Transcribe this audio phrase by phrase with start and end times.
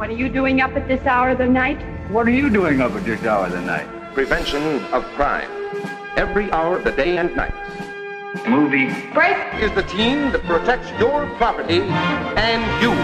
[0.00, 1.78] What are you doing up at this hour of the night?
[2.10, 3.86] What are you doing up at this hour of the night?
[4.14, 5.50] Prevention of crime.
[6.16, 7.52] Every hour of the day and night.
[8.48, 8.88] Movie.
[9.12, 9.36] Break!
[9.60, 12.94] Is the team that protects your property and you.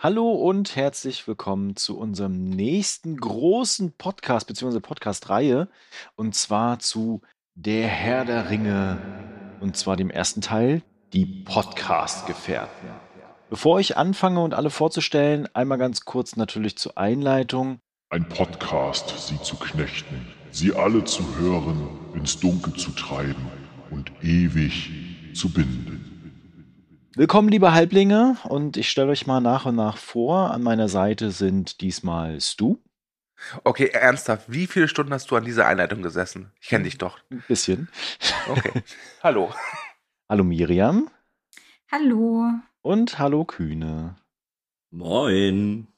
[0.00, 4.80] Hallo und herzlich willkommen zu unserem nächsten großen Podcast bzw.
[4.80, 5.68] Podcast-Reihe
[6.16, 7.20] und zwar zu
[7.54, 8.96] Der Herr der Ringe
[9.60, 10.80] und zwar dem ersten Teil,
[11.12, 13.03] die Podcast-Gefährten.
[13.54, 17.78] Bevor ich anfange und alle vorzustellen, einmal ganz kurz natürlich zur Einleitung.
[18.10, 23.46] Ein Podcast, sie zu knechten, sie alle zu hören, ins Dunkel zu treiben
[23.90, 24.90] und ewig
[25.34, 27.06] zu binden.
[27.14, 30.50] Willkommen, liebe Halblinge, und ich stelle euch mal nach und nach vor.
[30.50, 32.78] An meiner Seite sind diesmal Stu.
[33.62, 36.50] Okay, ernsthaft, wie viele Stunden hast du an dieser Einleitung gesessen?
[36.60, 37.20] Ich kenne dich doch.
[37.30, 37.88] Ein bisschen.
[38.48, 38.82] Okay.
[39.22, 39.54] Hallo.
[40.28, 41.08] Hallo Miriam
[41.92, 42.50] Hallo.
[42.84, 44.16] Und hallo Kühne.
[44.90, 45.88] Moin.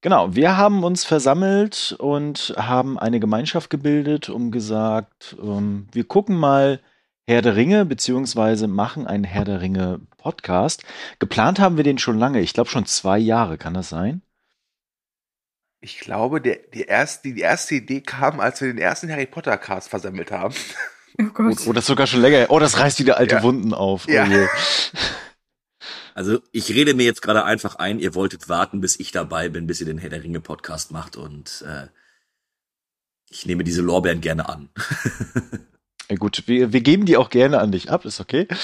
[0.00, 6.36] Genau, wir haben uns versammelt und haben eine Gemeinschaft gebildet, um gesagt, ähm, wir gucken
[6.36, 6.80] mal
[7.26, 10.84] Herr der Ringe, beziehungsweise machen einen Herr der Ringe Podcast.
[11.18, 14.22] Geplant haben wir den schon lange, ich glaube schon zwei Jahre, kann das sein?
[15.80, 19.58] Ich glaube, der, die, erste, die erste Idee kam, als wir den ersten Harry Potter
[19.58, 20.54] Cast versammelt haben.
[21.20, 21.58] Oh Gott.
[21.66, 22.46] Oh, das ist sogar schon länger.
[22.48, 23.42] Oh, das reißt wieder alte Ja.
[23.42, 24.06] Wunden auf.
[24.08, 24.26] Oh Ja.
[26.14, 29.66] Also ich rede mir jetzt gerade einfach ein, ihr wolltet warten, bis ich dabei bin,
[29.66, 31.88] bis ihr den Herr der Ringe Podcast macht und äh,
[33.28, 34.70] ich nehme diese Lorbeeren gerne an.
[36.10, 38.46] Ja, gut, wir, wir geben die auch gerne an dich ab, ist okay.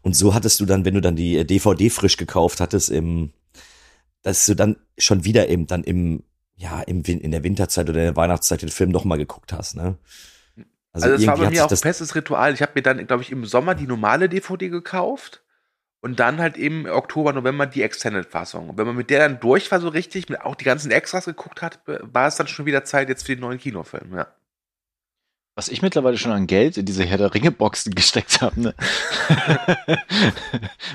[0.02, 3.34] Und so hattest du dann, wenn du dann die äh, DVD frisch gekauft hattest, im,
[4.22, 6.24] dass du dann schon wieder eben dann im,
[6.56, 9.98] ja, im, in der Winterzeit oder in der Weihnachtszeit den Film nochmal geguckt hast, ne?
[10.94, 12.54] Also, das war bei mir auch ein festes Ritual.
[12.54, 15.44] Ich habe mir dann, glaube ich, im Sommer die normale DVD gekauft
[16.02, 18.70] und dann halt im Oktober, November die Extended-Fassung.
[18.70, 21.26] Und wenn man mit der dann durch war, so richtig, mit auch die ganzen Extras
[21.26, 24.28] geguckt hat, war es dann schon wieder Zeit jetzt für den neuen Kinofilm, ja.
[25.58, 28.62] Was ich mittlerweile schon an Geld in diese Herr der Ringe Boxen gesteckt habe.
[28.62, 28.76] Ne?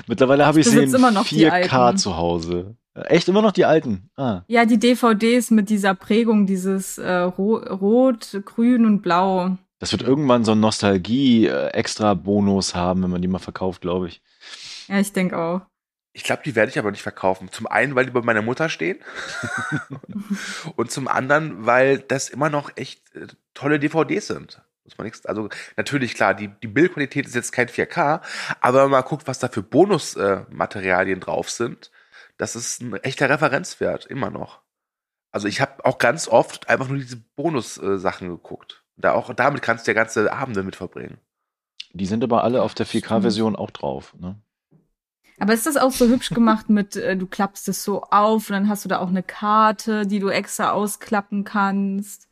[0.07, 1.97] mittlerweile habe ich sie in besitze immer noch die 4K alten.
[1.97, 2.77] zu Hause.
[2.95, 4.09] Echt immer noch die alten?
[4.15, 4.43] Ah.
[4.47, 9.57] Ja, die DVDs mit dieser Prägung, dieses äh, Ro Rot, Grün und Blau.
[9.79, 14.21] Das wird irgendwann so ein Nostalgie-Extra-Bonus haben, wenn man die mal verkauft, glaube ich.
[14.87, 15.59] Ja, ich denke auch.
[16.15, 17.51] Ich glaube, die werde ich aber nicht verkaufen.
[17.51, 18.99] Zum einen, weil die bei meiner Mutter stehen.
[20.75, 24.61] und zum anderen, weil das immer noch echt äh, tolle DVDs sind.
[24.83, 28.21] Muss man nichts, also natürlich klar, die, die Bildqualität ist jetzt kein 4K,
[28.59, 31.89] aber wenn man mal guckt, was da für Bonusmaterialien äh, drauf sind,
[32.37, 34.61] das ist ein echter Referenzwert, immer noch.
[35.31, 38.83] Also ich habe auch ganz oft einfach nur diese Bonus-Sachen geguckt.
[38.97, 41.17] Da auch damit kannst du ja ganze Abende mit verbringen.
[41.93, 44.13] Die sind aber alle auf der 4K-Version auch drauf.
[44.19, 44.39] Ne?
[45.39, 48.53] Aber ist das auch so hübsch gemacht mit, äh, du klappst es so auf und
[48.53, 52.27] dann hast du da auch eine Karte, die du extra ausklappen kannst?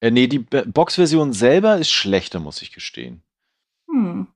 [0.00, 3.22] Äh, nee, die Boxversion selber ist schlechter, muss ich gestehen.
[3.90, 4.26] Hm.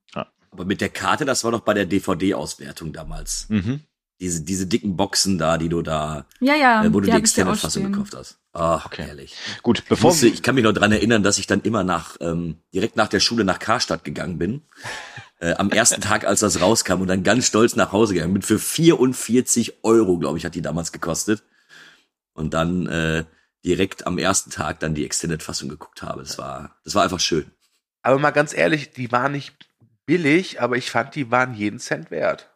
[0.53, 3.47] Aber mit der Karte, das war doch bei der DVD-Auswertung damals.
[3.49, 3.81] Mhm.
[4.19, 7.15] Diese, diese dicken Boxen da, die du da, Ja, ja, äh, wo du die ich
[7.17, 7.91] Extended-Fassung ausstehen.
[7.93, 8.37] gekauft hast.
[8.53, 9.03] Ach, Okay.
[9.03, 9.35] herrlich.
[9.63, 12.17] Gut, Ich, bevor musste, ich kann mich noch dran erinnern, dass ich dann immer nach,
[12.19, 14.61] ähm, direkt nach der Schule nach Karstadt gegangen bin.
[15.41, 18.41] Äh, am ersten Tag, als das rauskam und dann ganz stolz nach Hause gegangen bin.
[18.41, 21.43] Für 44 Euro, glaube ich, hat die damals gekostet.
[22.33, 23.25] Und dann äh,
[23.65, 26.21] direkt am ersten Tag dann die Extended-Fassung geguckt habe.
[26.21, 27.51] Das war, das war einfach schön.
[28.03, 29.53] Aber mal ganz ehrlich, die waren nicht
[30.05, 32.49] billig, aber ich fand, die waren jeden Cent wert.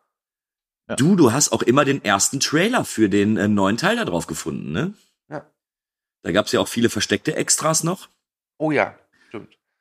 [0.88, 0.96] Ja.
[0.96, 4.28] Du, du hast auch immer den ersten Trailer für den äh, neuen Teil da drauf
[4.28, 4.94] gefunden, ne?
[5.30, 5.46] Ja.
[6.22, 8.10] Da gab's ja auch viele versteckte Extras noch.
[8.58, 8.98] Oh ja.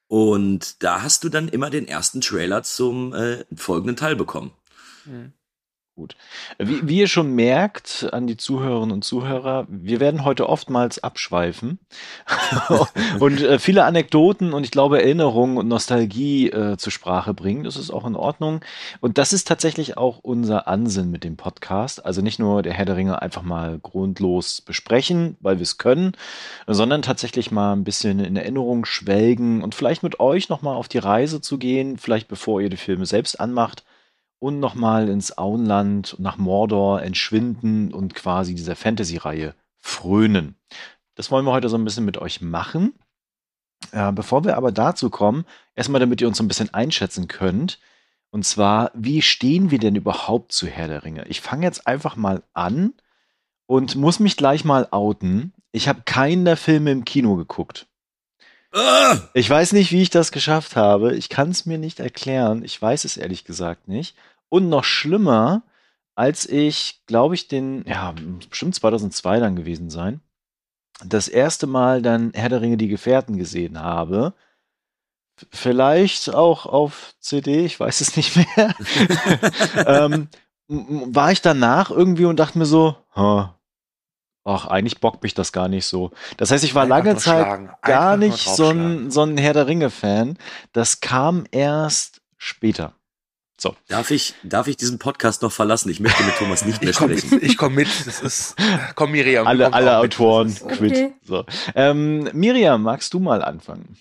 [0.08, 4.52] Und da hast du dann immer den ersten Trailer zum äh, folgenden Teil bekommen.
[5.96, 6.08] Hm.
[6.58, 11.78] Wie, wie ihr schon merkt an die Zuhörerinnen und Zuhörer, wir werden heute oftmals abschweifen
[13.20, 17.62] und äh, viele Anekdoten und ich glaube Erinnerungen und Nostalgie äh, zur Sprache bringen.
[17.62, 18.60] Das ist auch in Ordnung.
[19.00, 22.04] Und das ist tatsächlich auch unser Ansinn mit dem Podcast.
[22.04, 26.12] Also nicht nur der Herr der Ringe einfach mal grundlos besprechen, weil wir es können,
[26.66, 30.98] sondern tatsächlich mal ein bisschen in Erinnerung schwelgen und vielleicht mit euch nochmal auf die
[30.98, 33.84] Reise zu gehen, vielleicht bevor ihr die Filme selbst anmacht
[34.44, 40.54] und nochmal ins Auenland nach Mordor entschwinden und quasi dieser Fantasy-Reihe frönen.
[41.14, 42.92] Das wollen wir heute so ein bisschen mit euch machen.
[43.92, 47.78] Äh, bevor wir aber dazu kommen, erstmal damit ihr uns so ein bisschen einschätzen könnt.
[48.28, 51.24] Und zwar, wie stehen wir denn überhaupt zu Herr der Ringe?
[51.28, 52.92] Ich fange jetzt einfach mal an
[53.64, 55.54] und muss mich gleich mal outen.
[55.72, 57.86] Ich habe keinen der Filme im Kino geguckt.
[58.74, 59.20] Ah!
[59.32, 61.14] Ich weiß nicht, wie ich das geschafft habe.
[61.14, 62.62] Ich kann es mir nicht erklären.
[62.62, 64.14] Ich weiß es ehrlich gesagt nicht.
[64.54, 65.64] Und noch schlimmer,
[66.14, 68.14] als ich, glaube ich, den, ja,
[68.48, 70.20] bestimmt 2002 dann gewesen sein,
[71.04, 74.32] das erste Mal dann Herr der Ringe, die Gefährten gesehen habe.
[75.50, 78.76] Vielleicht auch auf CD, ich weiß es nicht mehr.
[79.88, 80.28] ähm,
[80.68, 83.58] war ich danach irgendwie und dachte mir so, "Ha,
[84.44, 86.12] ach, eigentlich bockt mich das gar nicht so.
[86.36, 89.66] Das heißt, ich war Einfach lange Zeit gar nicht so ein, so ein Herr der
[89.66, 90.38] Ringe-Fan.
[90.72, 92.94] Das kam erst später.
[93.56, 93.76] So.
[93.88, 95.88] Darf ich, darf ich diesen Podcast noch verlassen?
[95.88, 97.34] Ich möchte mit Thomas nicht mehr Ich komme sprechen.
[97.36, 97.88] mit, ich komm mit.
[98.06, 98.56] Das ist,
[98.96, 99.46] komm Miriam.
[99.46, 100.12] Alle, alle mit.
[100.14, 100.92] Autoren Das ist- quit.
[100.92, 101.12] Okay.
[101.24, 101.44] So.
[101.74, 103.96] Ähm, Miriam, magst du mal anfangen?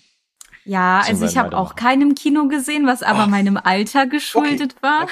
[0.66, 3.28] Ja, So also ich habe auch im Kino gesehen, was aber Oh.
[3.28, 5.06] meinem Alter geschuldet war.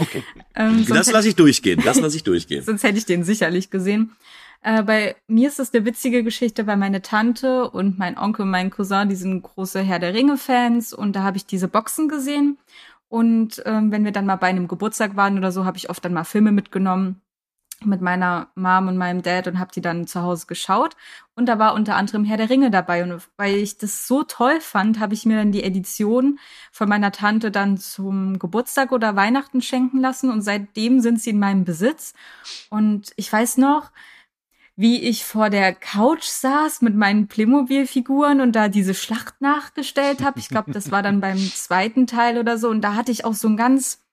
[0.00, 0.22] Okay.
[0.56, 1.80] ähm, Das lasse ich durchgehen.
[1.84, 2.62] Das lasse ich durchgehen.
[2.66, 4.12] Sonst hätte ich den sicherlich gesehen.
[4.60, 8.50] Äh, bei mir ist es eine witzige Geschichte, weil meine Tante und mein Onkel und
[8.50, 12.58] mein Cousin, die sind große Herr der Ringe-Fans und da habe ich diese Boxen gesehen.
[13.08, 16.04] Und ähm, wenn wir dann mal bei einem Geburtstag waren oder so, habe ich oft
[16.04, 17.22] dann mal Filme mitgenommen
[17.84, 20.96] mit meiner Mom und meinem Dad und habe die dann zu Hause geschaut.
[21.36, 23.04] Und da war unter anderem Herr der Ringe dabei.
[23.04, 26.38] Und weil ich das so toll fand, habe ich mir dann die Edition
[26.72, 30.30] von meiner Tante dann zum Geburtstag oder Weihnachten schenken lassen.
[30.30, 32.14] Und seitdem sind sie in meinem Besitz.
[32.68, 33.92] Und ich weiß noch,
[34.78, 40.38] wie ich vor der Couch saß mit meinen Playmobil-Figuren und da diese Schlacht nachgestellt habe.
[40.38, 42.68] Ich glaube, das war dann beim zweiten Teil oder so.
[42.68, 44.04] Und da hatte ich auch so ein ganz,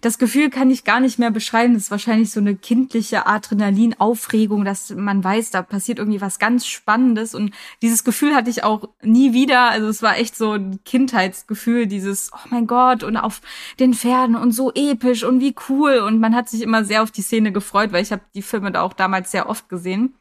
[0.00, 1.74] das Gefühl kann ich gar nicht mehr beschreiben.
[1.74, 6.66] Das ist wahrscheinlich so eine kindliche Adrenalin-Aufregung, dass man weiß, da passiert irgendwie was ganz
[6.66, 7.34] Spannendes.
[7.34, 7.52] Und
[7.82, 9.70] dieses Gefühl hatte ich auch nie wieder.
[9.70, 13.40] Also es war echt so ein Kindheitsgefühl, dieses, oh mein Gott, und auf
[13.78, 15.98] den Pferden und so episch und wie cool.
[15.98, 18.72] Und man hat sich immer sehr auf die Szene gefreut, weil ich habe die Filme
[18.72, 20.14] da auch damals sehr oft gesehen.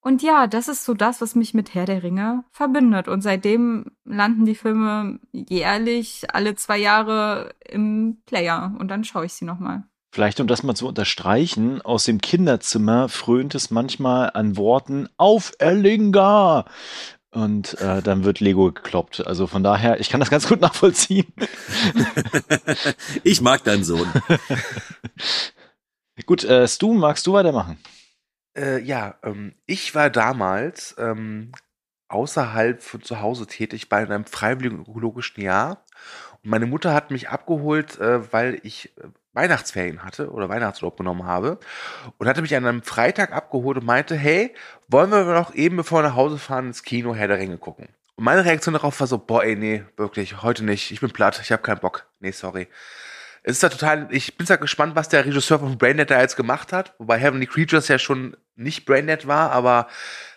[0.00, 3.08] Und ja, das ist so das, was mich mit Herr der Ringe verbindet.
[3.08, 8.74] Und seitdem landen die Filme jährlich alle zwei Jahre im Player.
[8.78, 9.84] Und dann schaue ich sie nochmal.
[10.10, 15.52] Vielleicht, um das mal zu unterstreichen, aus dem Kinderzimmer frönt es manchmal an Worten auf
[15.58, 16.64] Erlinga.
[17.30, 19.26] Und äh, dann wird Lego gekloppt.
[19.26, 21.32] Also von daher, ich kann das ganz gut nachvollziehen.
[23.22, 24.08] Ich mag deinen Sohn.
[26.26, 27.78] Gut, äh, Stu, magst du weitermachen?
[28.58, 31.52] Äh, ja, ähm, ich war damals ähm,
[32.08, 35.84] außerhalb von zu Hause tätig bei einem freiwilligen ökologischen Jahr.
[36.42, 41.24] Und meine Mutter hat mich abgeholt, äh, weil ich äh, Weihnachtsferien hatte oder Weihnachtsurlaub genommen
[41.24, 41.60] habe.
[42.18, 44.52] Und hatte mich an einem Freitag abgeholt und meinte, hey,
[44.88, 47.88] wollen wir noch eben, bevor wir nach Hause fahren, ins Kino Herr der Ringe gucken?
[48.16, 50.90] Und meine Reaktion darauf war so, boah, ey, nee, wirklich, heute nicht.
[50.90, 52.06] Ich bin platt, ich habe keinen Bock.
[52.18, 52.66] Nee, sorry.
[53.42, 56.36] Es ist da total, ich bin sehr gespannt, was der Regisseur von Braindead da jetzt
[56.36, 59.88] gemacht hat, wobei Heavenly Creatures ja schon nicht Braindead war, aber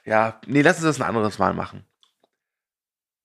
[0.05, 1.85] ja, nee, lass uns das ein anderes Mal machen.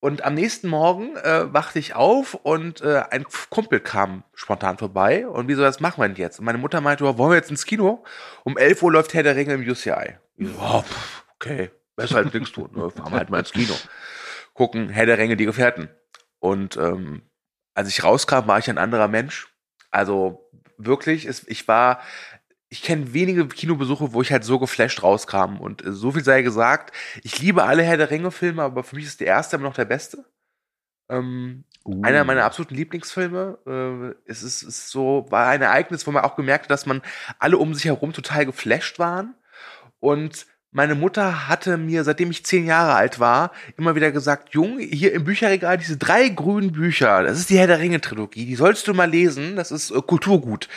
[0.00, 5.26] Und am nächsten Morgen äh, wachte ich auf und äh, ein Kumpel kam spontan vorbei
[5.26, 6.38] und wieso, was machen wir denn jetzt?
[6.38, 8.04] Und meine Mutter meinte, wollen wir jetzt ins Kino?
[8.44, 10.16] Um 11 Uhr läuft Herr der Ringe im UCI.
[10.36, 10.84] Ich so,
[11.34, 12.90] okay, besser als nichts tun, ne?
[12.90, 13.74] fahren wir halt mal ins Kino.
[14.52, 15.88] gucken, Herr der Ringe, die Gefährten.
[16.38, 17.22] Und ähm,
[17.74, 19.48] als ich rauskam, war ich ein anderer Mensch.
[19.96, 22.00] Also wirklich, es, ich war,
[22.68, 25.58] ich kenne wenige Kinobesuche, wo ich halt so geflasht rauskam.
[25.58, 29.06] Und äh, so viel sei gesagt, ich liebe alle Herr der Ringe-Filme, aber für mich
[29.06, 30.24] ist der erste immer noch der beste.
[31.08, 32.02] Ähm, Uh.
[32.02, 33.58] Einer meiner absoluten Lieblingsfilme.
[33.64, 37.00] Äh, es ist, ist so, war ein Ereignis, wo man auch gemerkt hat, dass man
[37.38, 39.36] alle um sich herum total geflasht waren.
[40.00, 40.46] Und
[40.76, 45.14] meine Mutter hatte mir, seitdem ich zehn Jahre alt war, immer wieder gesagt, Jung, hier
[45.14, 48.92] im Bücherregal diese drei grünen Bücher, das ist die Herr der Ringe-Trilogie, die sollst du
[48.92, 50.68] mal lesen, das ist äh, Kulturgut.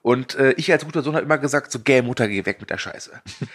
[0.00, 2.70] Und äh, ich als guter Sohn habe immer gesagt, so, gäh, Mutter, geh weg mit
[2.70, 3.12] der Scheiße.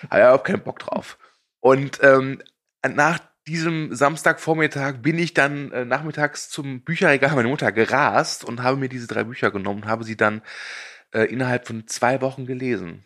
[0.10, 1.18] Aber ich hab keinen Bock drauf.
[1.62, 2.44] Und ähm,
[2.88, 8.77] nach diesem Samstagvormittag bin ich dann äh, nachmittags zum Bücherregal meiner Mutter gerast und habe
[8.77, 10.44] mir diese drei Bücher genommen und habe sie dann
[11.12, 13.04] äh, innerhalb von zwei Wochen gelesen.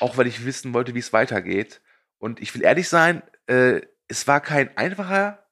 [0.00, 1.82] Auch weil ich wissen wollte, wie es weitergeht.
[2.22, 5.44] Und ich will ehrlich sein, äh, es war kein einfacher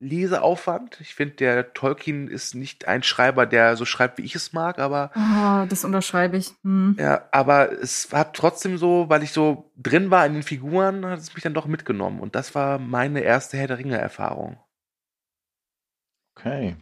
[0.00, 1.00] Leseaufwand.
[1.00, 4.80] Ich finde, der Tolkien ist nicht ein Schreiber, der so schreibt, wie ich es mag,
[4.80, 6.54] aber Oh, das unterschreibe ich.
[6.64, 6.96] Hm.
[6.98, 11.20] ja, aber es hat trotzdem so, weil ich so drin war in den Figuren, hat
[11.20, 12.18] es mich dann doch mitgenommen.
[12.18, 14.58] Und das war meine erste Herr der Ringe-Erfahrung.
[16.34, 16.74] Okay.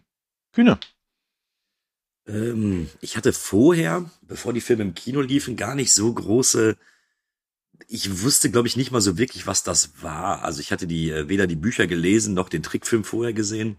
[0.54, 0.78] Kühne.
[2.26, 6.78] Ähm, ich hatte vorher, bevor die Filme im Kino liefen, gar nicht so große.
[7.88, 10.42] Ich wusste, glaube ich, nicht mal so wirklich, was das war.
[10.44, 13.76] Also ich hatte die äh, weder die Bücher gelesen noch den Trickfilm vorher gesehen.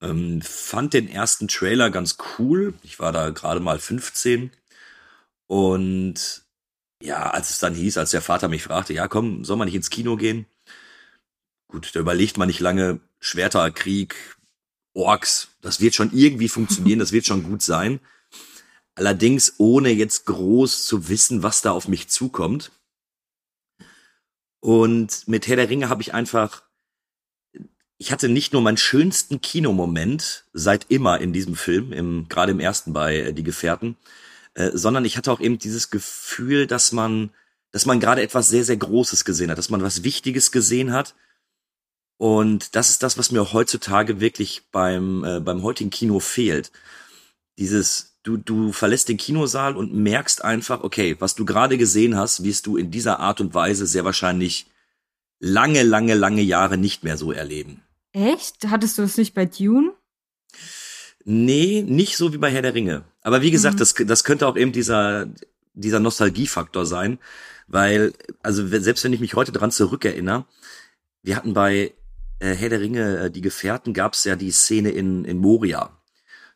[0.00, 2.74] Ähm, fand den ersten Trailer ganz cool.
[2.82, 4.50] Ich war da gerade mal 15
[5.46, 6.42] und
[7.02, 9.74] ja, als es dann hieß, als der Vater mich fragte, ja komm, soll man nicht
[9.74, 10.46] ins Kino gehen?
[11.68, 13.00] Gut, da überlegt man nicht lange.
[13.18, 14.14] Schwerter, Krieg,
[14.94, 18.00] Orks, das wird schon irgendwie funktionieren, das wird schon gut sein.
[18.94, 22.72] Allerdings ohne jetzt groß zu wissen, was da auf mich zukommt.
[24.62, 26.62] Und mit Herr der Ringe habe ich einfach,
[27.98, 32.60] ich hatte nicht nur meinen schönsten Kinomoment seit immer in diesem Film, im, gerade im
[32.60, 33.96] ersten bei äh, Die Gefährten,
[34.54, 37.30] äh, sondern ich hatte auch eben dieses Gefühl, dass man,
[37.72, 41.16] dass man gerade etwas sehr, sehr Großes gesehen hat, dass man was Wichtiges gesehen hat.
[42.16, 46.70] Und das ist das, was mir heutzutage wirklich beim, äh, beim heutigen Kino fehlt.
[47.58, 52.44] Dieses, du, du verlässt den Kinosaal und merkst einfach, okay, was du gerade gesehen hast,
[52.44, 54.66] wirst du in dieser Art und Weise sehr wahrscheinlich
[55.40, 57.82] lange, lange, lange Jahre nicht mehr so erleben.
[58.12, 58.66] Echt?
[58.68, 59.92] Hattest du das nicht bei Dune?
[61.24, 63.04] Nee, nicht so wie bei Herr der Ringe.
[63.22, 63.78] Aber wie gesagt, Mhm.
[63.78, 65.28] das, das könnte auch eben dieser,
[65.74, 67.18] dieser Nostalgiefaktor sein,
[67.68, 68.12] weil,
[68.42, 70.44] also selbst wenn ich mich heute dran zurückerinnere,
[71.22, 71.94] wir hatten bei
[72.40, 75.96] äh, Herr der Ringe, äh, die Gefährten, gab es ja die Szene in, in Moria.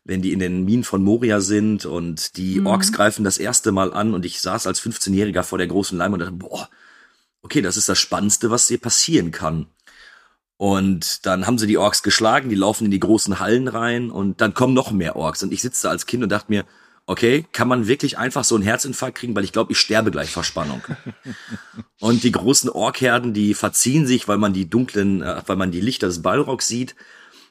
[0.07, 2.67] Wenn die in den Minen von Moria sind und die Mhm.
[2.67, 6.23] Orks greifen das erste Mal an und ich saß als 15-Jähriger vor der großen Leinwand
[6.23, 6.69] und dachte, boah,
[7.41, 9.67] okay, das ist das Spannendste, was hier passieren kann.
[10.55, 14.41] Und dann haben sie die Orks geschlagen, die laufen in die großen Hallen rein und
[14.41, 15.43] dann kommen noch mehr Orks.
[15.43, 16.65] Und ich sitze da als Kind und dachte mir,
[17.05, 20.31] okay, kann man wirklich einfach so einen Herzinfarkt kriegen, weil ich glaube, ich sterbe gleich
[20.31, 20.81] vor Spannung.
[21.99, 25.81] und die großen Orkherden, die verziehen sich, weil man die dunklen, äh, weil man die
[25.81, 26.95] Lichter des Balrogs sieht.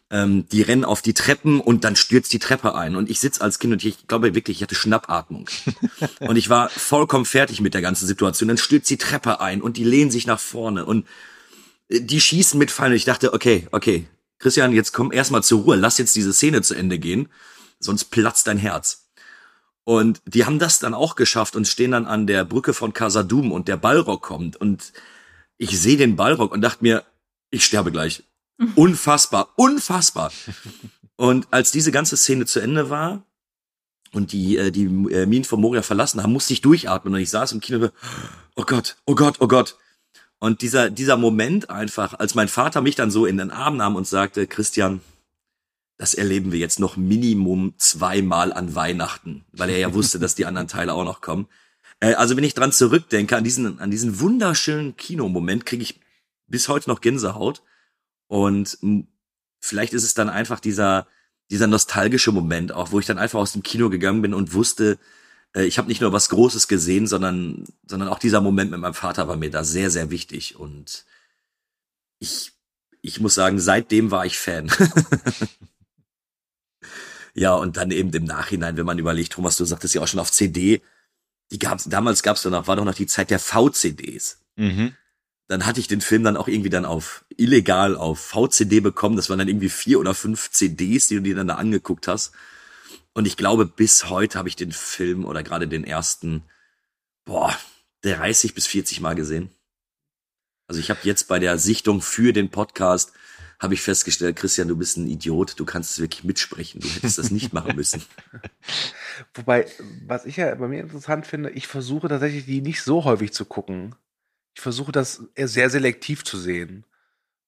[0.09, 2.95] Ähm, die rennen auf die Treppen und dann stürzt die Treppe ein.
[2.95, 5.49] Und ich sitze als Kind und ich glaube wirklich, ich hatte Schnappatmung.
[6.21, 8.49] und ich war vollkommen fertig mit der ganzen Situation.
[8.49, 11.07] Dann stürzt die Treppe ein und die lehnen sich nach vorne und
[11.89, 12.93] äh, die schießen mit Pfeilen.
[12.93, 14.07] Und ich dachte, okay, okay,
[14.39, 15.77] Christian, jetzt komm erstmal zur Ruhe.
[15.77, 17.29] Lass jetzt diese Szene zu Ende gehen,
[17.81, 19.07] sonst platzt dein Herz.
[19.83, 23.53] Und die haben das dann auch geschafft und stehen dann an der Brücke von Casadum
[23.53, 24.93] und der Balrog kommt und
[25.59, 27.05] ich sehe den Balrog und dachte mir,
[27.51, 28.25] ich sterbe gleich.
[28.75, 30.33] Unfassbar, unfassbar.
[31.17, 33.23] Und als diese ganze Szene zu Ende war
[34.13, 37.31] und die äh, die äh, Minen von Moria verlassen haben, musste ich durchatmen und ich
[37.31, 37.91] saß im Kino,
[38.55, 39.77] oh Gott, oh Gott, oh Gott.
[40.39, 43.97] Und dieser dieser Moment einfach, als mein Vater mich dann so in den Arm nahm
[43.97, 45.01] und sagte, Christian,
[45.99, 50.47] das erleben wir jetzt noch Minimum zweimal an Weihnachten, weil er ja wusste, dass die
[50.47, 51.49] anderen Teile auch noch kommen.
[52.01, 56.01] Äh, also wenn ich dran zurückdenke, an diesen, an diesen wunderschönen Kinomoment, kriege ich
[56.47, 57.63] bis heute noch Gänsehaut.
[58.29, 58.79] Und
[59.61, 61.07] vielleicht ist es dann einfach dieser,
[61.51, 64.99] dieser nostalgische Moment, auch wo ich dann einfach aus dem Kino gegangen bin und wusste,
[65.55, 68.95] äh, ich habe nicht nur was Großes gesehen, sondern, sondern auch dieser Moment mit meinem
[68.95, 70.57] Vater war mir da sehr, sehr wichtig.
[70.57, 71.05] Und
[72.19, 72.53] ich,
[73.03, 74.71] ich muss sagen, seitdem war ich Fan.
[77.37, 80.21] Ja, und dann eben im Nachhinein, wenn man überlegt, Thomas, du sagtest ja auch schon
[80.21, 80.81] auf CD,
[81.51, 84.41] die gab's, damals gab's doch noch, war doch noch die Zeit der VCDs.
[84.57, 84.95] Mhm.
[85.49, 89.17] Dann hatte ich den Film dann auch irgendwie dann auf illegal auf VCD bekommen.
[89.17, 92.33] Das waren dann irgendwie vier oder fünf CDs, die du dir dann da angeguckt hast.
[93.15, 96.43] Und ich glaube, bis heute habe ich den Film oder gerade den ersten,
[97.25, 97.57] boah,
[98.03, 99.51] 30 bis 40 Mal gesehen.
[100.69, 103.13] Also ich habe jetzt bei der Sichtung für den Podcast
[103.59, 107.19] habe ich festgestellt, Christian, du bist ein Idiot, du kannst es wirklich mitsprechen, du hättest
[107.19, 108.03] das nicht machen müssen.
[109.35, 109.67] Wobei,
[110.07, 113.47] was ich ja bei mir interessant finde, ich versuche tatsächlich die nicht so häufig zu
[113.47, 113.95] gucken.
[114.57, 116.85] Ich versuche das eher sehr selektiv zu sehen.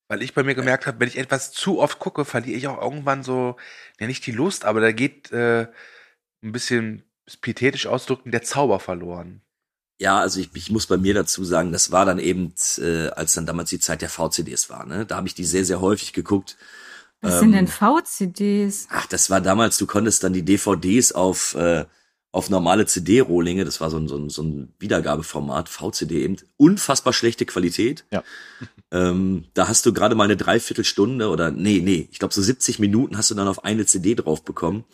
[0.08, 2.80] Weil ich bei mir gemerkt habe, wenn ich etwas zu oft gucke, verliere ich auch
[2.80, 3.56] irgendwann so,
[3.98, 5.68] ja nicht die Lust, aber da geht äh,
[6.42, 7.02] ein bisschen
[7.40, 9.40] piethetisch ausdrücken, der Zauber verloren.
[10.00, 13.32] Ja, also ich, ich muss bei mir dazu sagen, das war dann eben, äh, als
[13.32, 14.86] dann damals die Zeit der VCDs war.
[14.86, 15.04] Ne?
[15.04, 16.56] Da habe ich die sehr, sehr häufig geguckt.
[17.20, 18.86] Was Ähm, sind denn VCDs?
[18.90, 21.84] Ach, das war damals, du konntest dann die DVDs auf, äh,
[22.30, 27.12] auf normale CD-Rohlinge, das war so ein, so, ein, so ein Wiedergabeformat, VCD eben, unfassbar
[27.12, 28.04] schlechte Qualität.
[28.10, 28.22] Ja.
[28.90, 32.78] Ähm, da hast du gerade mal eine Dreiviertelstunde oder, nee, nee, ich glaube so 70
[32.78, 34.84] Minuten hast du dann auf eine CD drauf bekommen.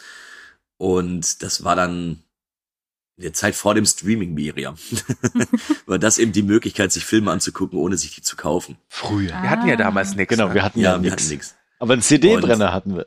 [0.79, 2.19] Und das war dann
[3.17, 4.76] in der Zeit vor dem Streaming, Miriam.
[5.87, 8.79] war das eben die Möglichkeit, sich Filme anzugucken, ohne sich die zu kaufen.
[8.88, 9.29] Früher.
[9.29, 9.76] Wir hatten ja Ah.
[9.76, 10.35] damals nichts.
[10.35, 10.55] Genau, ne?
[10.55, 11.23] wir hatten ja, wir nichts.
[11.23, 11.55] hatten nichts.
[11.79, 13.05] Aber einen CD-Brenner hatten wir.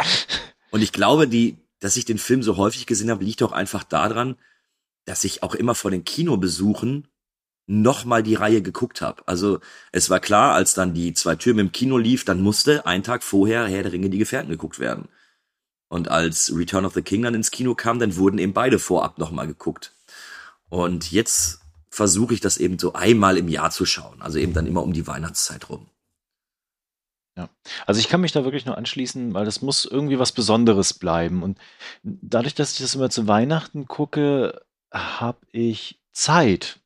[0.70, 3.82] Und ich glaube, die, dass ich den Film so häufig gesehen habe, liegt auch einfach
[3.84, 4.36] daran,
[5.06, 7.08] dass ich auch immer vor den Kinobesuchen
[7.66, 9.22] nochmal die Reihe geguckt habe.
[9.26, 9.60] Also
[9.92, 13.22] es war klar, als dann die zwei Türme im Kino lief, dann musste ein Tag
[13.22, 15.08] vorher Herr der Ringe die Gefährten geguckt werden.
[15.88, 19.18] Und als Return of the King dann ins Kino kam, dann wurden eben beide vorab
[19.18, 19.92] nochmal geguckt.
[20.68, 21.60] Und jetzt
[21.90, 24.20] versuche ich das eben so einmal im Jahr zu schauen.
[24.22, 25.88] Also eben dann immer um die Weihnachtszeit rum.
[27.86, 31.42] Also ich kann mich da wirklich nur anschließen, weil das muss irgendwie was Besonderes bleiben.
[31.42, 31.58] Und
[32.02, 34.60] dadurch, dass ich das immer zu Weihnachten gucke,
[34.92, 36.80] habe ich Zeit.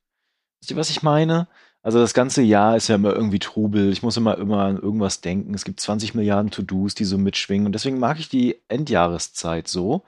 [0.61, 1.47] Wisst ihr, was ich meine?
[1.81, 3.91] Also das ganze Jahr ist ja immer irgendwie Trubel.
[3.91, 5.53] Ich muss immer immer an irgendwas denken.
[5.53, 7.67] Es gibt 20 Milliarden To-Dos, die so mitschwingen.
[7.67, 10.03] Und deswegen mag ich die Endjahreszeit so,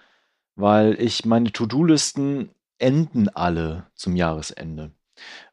[0.55, 4.91] weil ich meine To-Do-Listen enden alle zum Jahresende.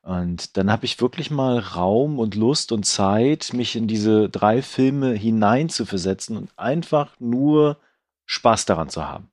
[0.02, 4.62] Und dann habe ich wirklich mal Raum und Lust und Zeit, mich in diese drei
[4.62, 7.78] Filme hineinzuversetzen und einfach nur
[8.26, 9.30] Spaß daran zu haben.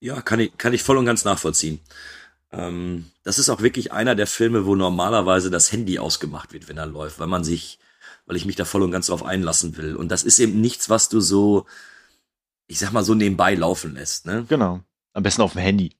[0.00, 1.78] Ja, kann ich, kann ich voll und ganz nachvollziehen.
[2.50, 6.76] Ähm, das ist auch wirklich einer der Filme, wo normalerweise das Handy ausgemacht wird, wenn
[6.76, 7.78] er läuft, weil man sich,
[8.26, 9.94] weil ich mich da voll und ganz drauf einlassen will.
[9.94, 11.66] Und das ist eben nichts, was du so,
[12.66, 14.44] ich sag mal, so nebenbei laufen lässt, ne?
[14.48, 14.80] Genau.
[15.12, 15.96] Am besten auf dem Handy.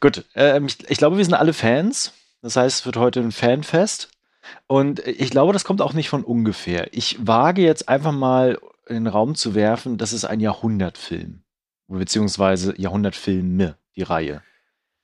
[0.00, 2.12] Gut, ähm, ich, ich glaube, wir sind alle Fans.
[2.42, 4.10] Das heißt, es wird heute ein Fanfest.
[4.66, 6.92] Und ich glaube, das kommt auch nicht von ungefähr.
[6.92, 11.42] Ich wage jetzt einfach mal in den Raum zu werfen, das ist ein Jahrhundertfilm.
[11.88, 14.42] Beziehungsweise Jahrhundertfilme, die Reihe.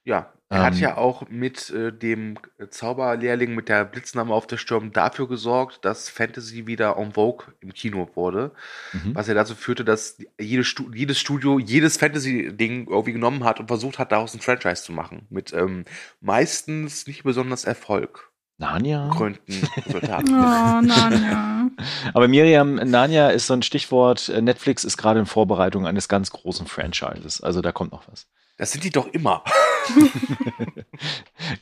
[0.05, 0.81] Ja, er hat Ähm.
[0.81, 2.37] ja auch mit äh, dem
[2.71, 7.73] Zauberlehrling mit der Blitzname auf der Sturm dafür gesorgt, dass Fantasy wieder en vogue im
[7.73, 8.51] Kino wurde.
[8.93, 9.15] Mhm.
[9.15, 13.69] Was ja dazu führte, dass jede Stu jedes Studio jedes Fantasy-Ding irgendwie genommen hat und
[13.69, 15.27] versucht hat, daraus ein Franchise zu machen.
[15.31, 15.85] Mit ähm,
[16.21, 19.09] meistens nicht besonders Erfolg Narnia?
[19.17, 20.35] krönten Resultaten.
[20.35, 21.71] Oh, Nanja.
[22.13, 24.29] Aber Miriam, Narnia ist so ein Stichwort.
[24.29, 27.41] Äh, Netflix ist gerade in Vorbereitung eines ganz großen Franchises.
[27.41, 28.27] Also da kommt noch was.
[28.61, 29.43] Das sind die doch immer.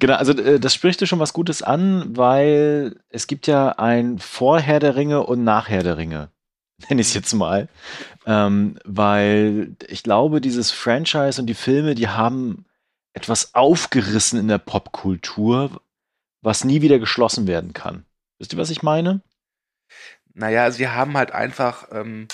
[0.01, 4.19] Genau, also äh, das spricht dir schon was Gutes an, weil es gibt ja ein
[4.19, 6.31] Vorher der Ringe und Nachher der Ringe,
[6.89, 7.69] nenne ich es jetzt mal.
[8.27, 12.67] Ähm, weil ich glaube, dieses Franchise und die Filme, die haben
[13.13, 15.81] etwas aufgerissen in der Popkultur,
[16.43, 18.05] was nie wieder geschlossen werden kann.
[18.39, 19.23] Wisst ihr, was ich meine?
[20.35, 22.27] Naja, sie haben halt einfach ähm,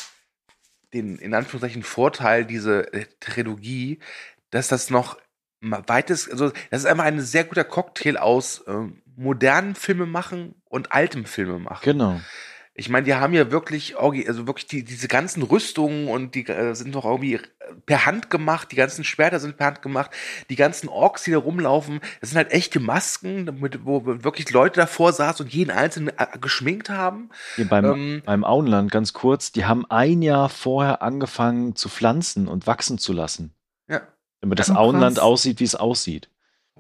[0.95, 3.99] den, in Anführungszeichen, Vorteil, diese äh, Trilogie,
[4.55, 5.19] dass das noch
[5.61, 10.93] weites, also das ist einfach ein sehr guter Cocktail aus ähm, modernen Filme machen und
[10.93, 11.81] altem Filme machen.
[11.83, 12.21] Genau.
[12.77, 16.75] Ich meine, die haben ja wirklich, also wirklich die, diese ganzen Rüstungen und die äh,
[16.75, 17.41] sind doch irgendwie
[17.87, 20.11] per Hand gemacht, die ganzen Schwerter sind per Hand gemacht,
[20.51, 24.81] die ganzen Orks, die da rumlaufen, das sind halt echte Masken, damit, wo wirklich Leute
[24.81, 27.31] davor saßen und jeden einzelnen äh, geschminkt haben.
[27.57, 32.49] Hier beim, Ähm, beim Auenland, ganz kurz, die haben ein Jahr vorher angefangen zu pflanzen
[32.49, 33.55] und wachsen zu lassen.
[34.45, 34.51] Ja.
[34.51, 34.75] Damit das Oh.
[34.75, 36.29] Auenland aussieht, wie es aussieht.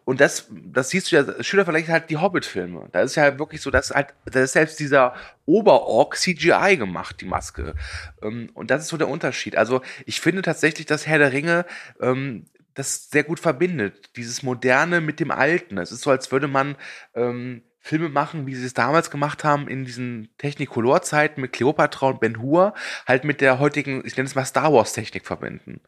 [0.04, 2.88] Und das, das siehst du ja, schöner vielleicht halt die Hobbit-Filme.
[2.92, 5.14] Da ist ja halt wirklich so, dass halt, da ist selbst dieser
[5.46, 7.74] Oberork CGI gemacht, die Maske.
[8.22, 9.56] Ähm, Und das ist so der Unterschied.
[9.56, 11.64] Also ich finde tatsächlich, dass Herr der Ringe
[12.00, 14.10] ähm, das sehr gut verbindet.
[14.16, 15.78] Dieses Moderne mit dem Alten.
[15.78, 16.76] Es ist so, als würde man
[17.14, 22.20] ähm, Filme machen, wie sie es damals gemacht haben, in diesen Technicolor-Zeiten mit Cleopatra und
[22.20, 22.74] Ben Hur,
[23.06, 25.80] halt mit der heutigen, ich nenne es mal Star Wars-Technik verbinden.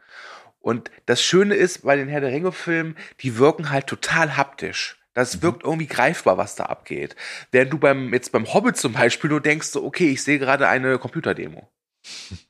[0.66, 5.00] Und das Schöne ist bei den Herr der Ringe-Filmen, die wirken halt total haptisch.
[5.14, 7.14] Das wirkt irgendwie greifbar, was da abgeht.
[7.52, 10.66] Während du beim, jetzt beim Hobbit zum Beispiel nur denkst, so, okay, ich sehe gerade
[10.66, 11.68] eine Computerdemo.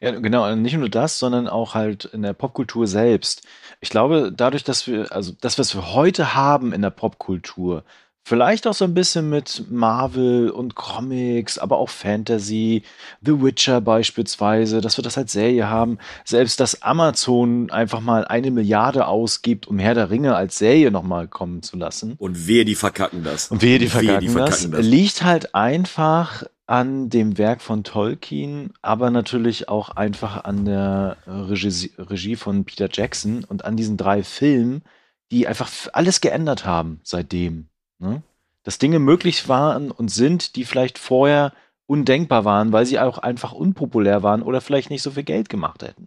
[0.00, 3.46] Ja, genau, nicht nur das, sondern auch halt in der Popkultur selbst.
[3.80, 7.84] Ich glaube, dadurch, dass wir, also das, was wir heute haben in der Popkultur,
[8.28, 12.82] Vielleicht auch so ein bisschen mit Marvel und Comics, aber auch Fantasy,
[13.20, 15.98] The Witcher beispielsweise, dass wir das als Serie haben.
[16.24, 21.28] Selbst dass Amazon einfach mal eine Milliarde ausgibt, um Herr der Ringe als Serie nochmal
[21.28, 22.14] kommen zu lassen.
[22.18, 23.52] Und wehe, die verkacken das.
[23.52, 24.80] Und wehe, die verkacken, die verkacken das.
[24.80, 24.84] das.
[24.84, 31.92] Liegt halt einfach an dem Werk von Tolkien, aber natürlich auch einfach an der Regie,
[31.96, 34.82] Regie von Peter Jackson und an diesen drei Filmen,
[35.30, 37.68] die einfach alles geändert haben seitdem.
[37.98, 38.22] Ne?
[38.62, 41.52] Dass Dinge möglich waren und sind, die vielleicht vorher
[41.86, 45.82] undenkbar waren, weil sie auch einfach unpopulär waren oder vielleicht nicht so viel Geld gemacht
[45.82, 46.06] hätten.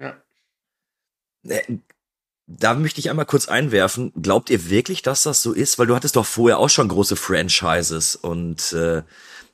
[0.00, 0.16] Ja.
[1.48, 1.78] Äh,
[2.48, 4.12] da möchte ich einmal kurz einwerfen.
[4.22, 5.78] Glaubt ihr wirklich, dass das so ist?
[5.78, 9.02] Weil du hattest doch vorher auch schon große Franchises und äh,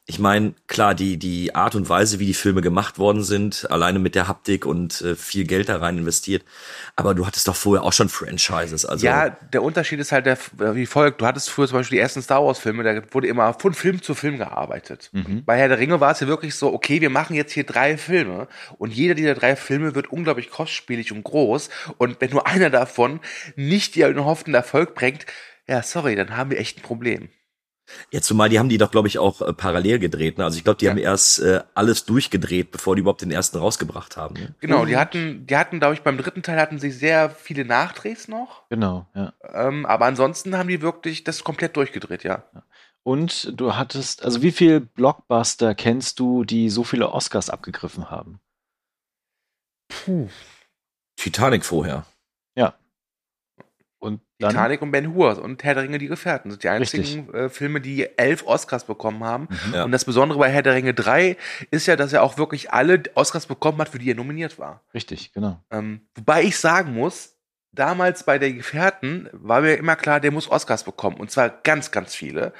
[0.04, 4.00] ich meine, klar, die, die Art und Weise, wie die Filme gemacht worden sind, alleine
[4.00, 6.44] mit der Haptik und äh, viel Geld da rein investiert.
[6.96, 8.84] Aber du hattest doch vorher auch schon Franchises.
[8.84, 10.38] Also ja, der Unterschied ist halt der,
[10.74, 11.20] wie folgt.
[11.20, 14.02] Du hattest früher zum Beispiel die ersten Star Wars Filme, da wurde immer von Film
[14.02, 15.08] zu Film gearbeitet.
[15.12, 15.44] Mhm.
[15.44, 17.96] Bei Herr der Ringe war es ja wirklich so, okay, wir machen jetzt hier drei
[17.96, 21.70] Filme und jeder dieser drei Filme wird unglaublich kostspielig und groß.
[21.98, 23.20] Und wenn nur einer davon
[23.54, 25.26] nicht dir einen hofften Erfolg bringt,
[25.68, 27.28] ja, sorry, dann haben wir echt ein Problem.
[28.10, 30.38] Ja, zumal die haben die doch, glaube ich, auch äh, parallel gedreht.
[30.38, 30.44] Ne?
[30.44, 30.92] Also ich glaube, die ja.
[30.92, 34.34] haben erst äh, alles durchgedreht, bevor die überhaupt den ersten rausgebracht haben.
[34.34, 34.54] Ne?
[34.60, 38.28] Genau, die hatten, die hatten, glaube ich, beim dritten Teil hatten sie sehr viele Nachdrehs
[38.28, 38.68] noch.
[38.68, 39.32] Genau, ja.
[39.52, 42.44] Ähm, aber ansonsten haben die wirklich das komplett durchgedreht, ja.
[43.02, 48.40] Und du hattest, also wie viele Blockbuster kennst du, die so viele Oscars abgegriffen haben?
[49.88, 50.28] Puh.
[51.16, 52.06] Titanic vorher.
[52.54, 52.74] Ja.
[54.48, 57.80] Titanic und Ben Hur und Herr der Ringe, die Gefährten sind die einzigen äh, Filme,
[57.80, 59.48] die elf Oscars bekommen haben.
[59.48, 59.84] Mhm, ja.
[59.84, 61.36] Und das Besondere bei Herr der Ringe 3
[61.70, 64.82] ist ja, dass er auch wirklich alle Oscars bekommen hat, für die er nominiert war.
[64.94, 65.62] Richtig, genau.
[65.70, 67.36] Ähm, wobei ich sagen muss,
[67.72, 71.16] damals bei der Gefährten war mir immer klar, der muss Oscars bekommen.
[71.16, 72.52] Und zwar ganz, ganz viele.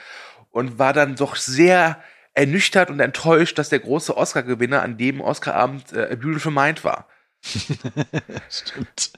[0.51, 2.03] Und war dann doch sehr
[2.35, 7.09] ernüchtert und enttäuscht, dass der große Oscar-Gewinner an dem Oscarabend äh, A Beautiful Mind war.
[8.49, 9.13] Stimmt.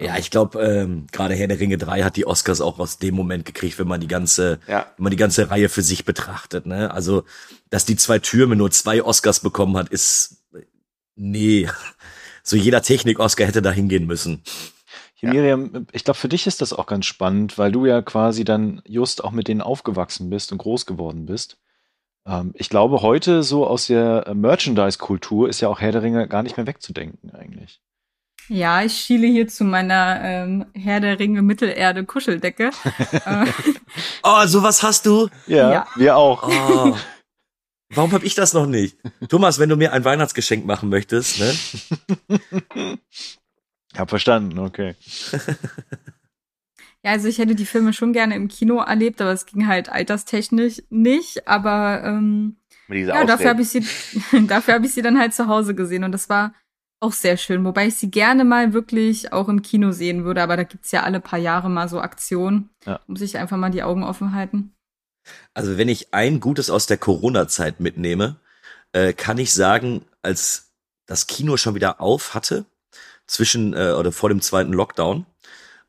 [0.00, 3.14] Ja, ich glaube, ähm, gerade Herr der Ringe 3 hat die Oscars auch aus dem
[3.14, 4.86] Moment gekriegt, wenn man die ganze, ja.
[4.96, 6.66] wenn man die ganze Reihe für sich betrachtet.
[6.66, 6.90] Ne?
[6.90, 7.22] Also,
[7.70, 10.42] dass die zwei Türme nur zwei Oscars bekommen hat, ist
[11.14, 11.68] nee.
[12.42, 14.42] So jeder Technik-Oscar hätte da hingehen müssen.
[15.14, 15.34] Hier, ja.
[15.34, 18.82] Miriam, ich glaube, für dich ist das auch ganz spannend, weil du ja quasi dann
[18.86, 21.56] just auch mit denen aufgewachsen bist und groß geworden bist.
[22.26, 26.42] Ähm, ich glaube, heute so aus der Merchandise-Kultur ist ja auch Herr der Ringe gar
[26.42, 27.80] nicht mehr wegzudenken eigentlich.
[28.48, 32.70] Ja, ich schiele hier zu meiner ähm, Herr der Ringe Mittelerde Kuscheldecke.
[33.26, 33.46] Äh,
[34.24, 35.28] oh, sowas hast du?
[35.46, 35.86] Ja, ja.
[35.96, 36.42] wir auch.
[36.42, 36.96] Oh.
[37.90, 38.96] Warum habe ich das noch nicht?
[39.28, 41.54] Thomas, wenn du mir ein Weihnachtsgeschenk machen möchtest, ne?
[43.96, 44.96] Hab verstanden, okay.
[47.04, 49.90] Ja, also ich hätte die Filme schon gerne im Kino erlebt, aber es ging halt
[49.90, 51.46] alterstechnisch nicht.
[51.46, 52.56] Aber ähm,
[52.88, 53.86] ja, dafür habe ich sie,
[54.46, 56.54] dafür habe ich sie dann halt zu Hause gesehen und das war
[57.04, 60.56] auch sehr schön, wobei ich sie gerne mal wirklich auch im Kino sehen würde, aber
[60.56, 62.70] da gibt's ja alle paar Jahre mal so Aktionen.
[62.86, 63.00] Ja.
[63.06, 64.74] Muss ich einfach mal die Augen offen halten.
[65.52, 68.36] Also wenn ich ein Gutes aus der Corona-Zeit mitnehme,
[68.92, 70.72] äh, kann ich sagen, als
[71.06, 72.64] das Kino schon wieder auf hatte,
[73.26, 75.26] zwischen äh, oder vor dem zweiten Lockdown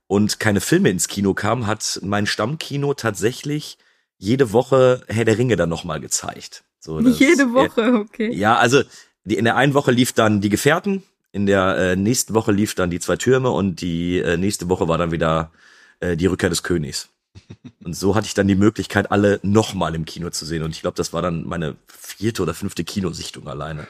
[0.08, 3.78] und keine Filme ins Kino kamen, hat mein Stammkino tatsächlich
[4.17, 6.63] jede Woche Herr der Ringe dann nochmal gezeigt.
[6.80, 8.34] So, jede Woche, okay.
[8.34, 8.84] Ja, also
[9.26, 12.76] die, in der einen Woche lief dann die Gefährten, in der äh, nächsten Woche lief
[12.76, 15.52] dann die zwei Türme und die äh, nächste Woche war dann wieder
[16.00, 17.10] äh, die Rückkehr des Königs.
[17.84, 20.64] Und so hatte ich dann die Möglichkeit, alle nochmal im Kino zu sehen.
[20.64, 23.86] Und ich glaube, das war dann meine vierte oder fünfte Kinosichtung alleine.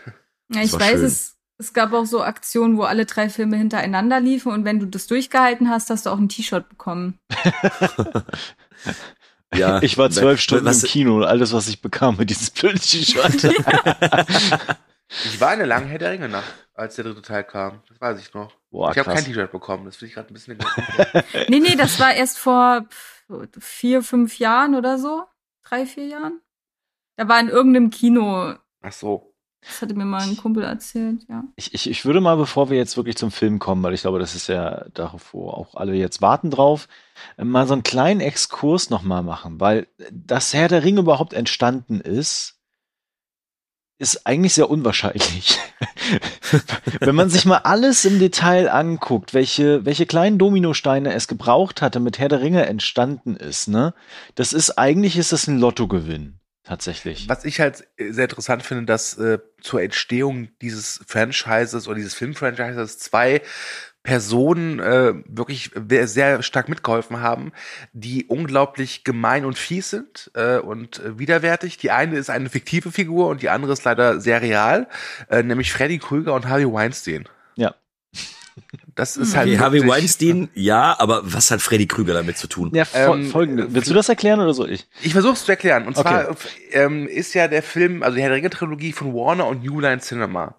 [0.52, 4.52] Ja, ich weiß, es, es gab auch so Aktionen, wo alle drei Filme hintereinander liefen
[4.52, 7.20] und wenn du das durchgehalten hast, hast du auch ein T-Shirt bekommen.
[9.56, 12.50] ja, ich war zwölf Stunden was, im Kino und alles, was ich bekam, mit dieses
[12.50, 13.54] blöde T-Shirt.
[15.24, 17.82] Ich war eine lange Herr der Ringe Nacht, als der dritte Teil kam.
[17.88, 18.52] Das weiß ich noch.
[18.70, 19.86] Boah, ich habe kein T-Shirt bekommen.
[19.86, 20.58] Das finde ich gerade ein bisschen.
[21.48, 22.86] nee, nee, das war erst vor
[23.60, 25.24] vier, fünf Jahren oder so.
[25.64, 26.42] Drei, vier Jahren.
[27.16, 28.56] Da war in irgendeinem Kino.
[28.82, 29.32] Ach so.
[29.62, 31.44] Das hatte mir mal ein Kumpel erzählt, ja.
[31.56, 34.20] Ich, ich, ich würde mal, bevor wir jetzt wirklich zum Film kommen, weil ich glaube,
[34.20, 36.88] das ist ja darauf, wo auch alle jetzt warten drauf,
[37.38, 42.55] mal so einen kleinen Exkurs nochmal machen, weil das Herr der Ringe überhaupt entstanden ist,
[43.98, 45.58] ist eigentlich sehr unwahrscheinlich.
[47.00, 52.00] Wenn man sich mal alles im Detail anguckt, welche, welche kleinen Dominosteine es gebraucht hatte,
[52.00, 53.94] mit Herr der Ringe entstanden ist, ne?
[54.36, 56.40] Das ist, eigentlich ist das ein Lottogewinn.
[56.66, 57.30] Tatsächlich.
[57.30, 62.98] Was ich halt sehr interessant finde, dass äh, zur Entstehung dieses Franchises oder dieses Filmfranchises
[62.98, 63.44] zwei
[64.06, 67.52] Personen äh, wirklich sehr stark mitgeholfen haben,
[67.92, 71.80] die unglaublich gemein und fies sind äh, und äh, widerwärtig.
[71.80, 74.88] Die eine ist eine fiktive Figur und die andere ist leider sehr real,
[75.30, 77.28] äh, nämlich Freddy Krüger und Harvey Weinstein.
[77.56, 77.74] Ja.
[78.96, 79.50] Das ist halt.
[79.50, 82.72] Okay, Harvey Weinstein, ja, aber was hat Freddy Krüger damit zu tun?
[82.74, 83.68] Ja, fol Ähm, folgende.
[83.74, 84.88] Willst du das erklären oder soll ich?
[85.02, 85.86] Ich versuche es zu erklären.
[85.86, 86.38] Und zwar Okay.
[86.72, 89.82] ähm, ist ja der Film, also die Herr der Ringe Trilogie von Warner und New
[89.82, 90.56] Line Cinema.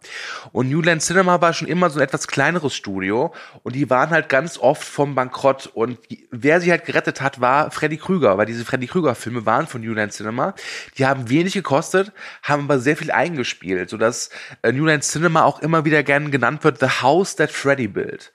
[0.52, 4.10] Und New Line Cinema war schon immer so ein etwas kleineres Studio und die waren
[4.10, 5.70] halt ganz oft vom Bankrott.
[5.72, 5.98] Und
[6.30, 9.80] wer sie halt gerettet hat, war Freddy Krüger, weil diese Freddy Krüger Filme waren von
[9.80, 10.54] New Line Cinema.
[10.98, 14.28] Die haben wenig gekostet, haben aber sehr viel eingespielt, sodass
[14.60, 18.25] äh, New Line Cinema auch immer wieder gern genannt wird, The House That Freddy Built.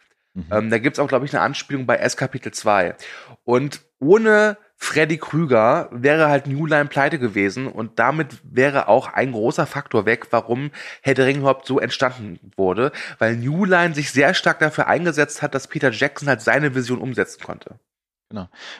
[0.49, 2.95] Ähm, da gibt's auch, glaube ich, eine Anspielung bei S Kapitel 2.
[3.43, 9.31] Und ohne Freddy Krüger wäre halt New Line pleite gewesen und damit wäre auch ein
[9.31, 10.71] großer Faktor weg, warum
[11.03, 15.43] Herr der Ringe überhaupt so entstanden wurde, weil New Line sich sehr stark dafür eingesetzt
[15.43, 17.75] hat, dass Peter Jackson halt seine Vision umsetzen konnte.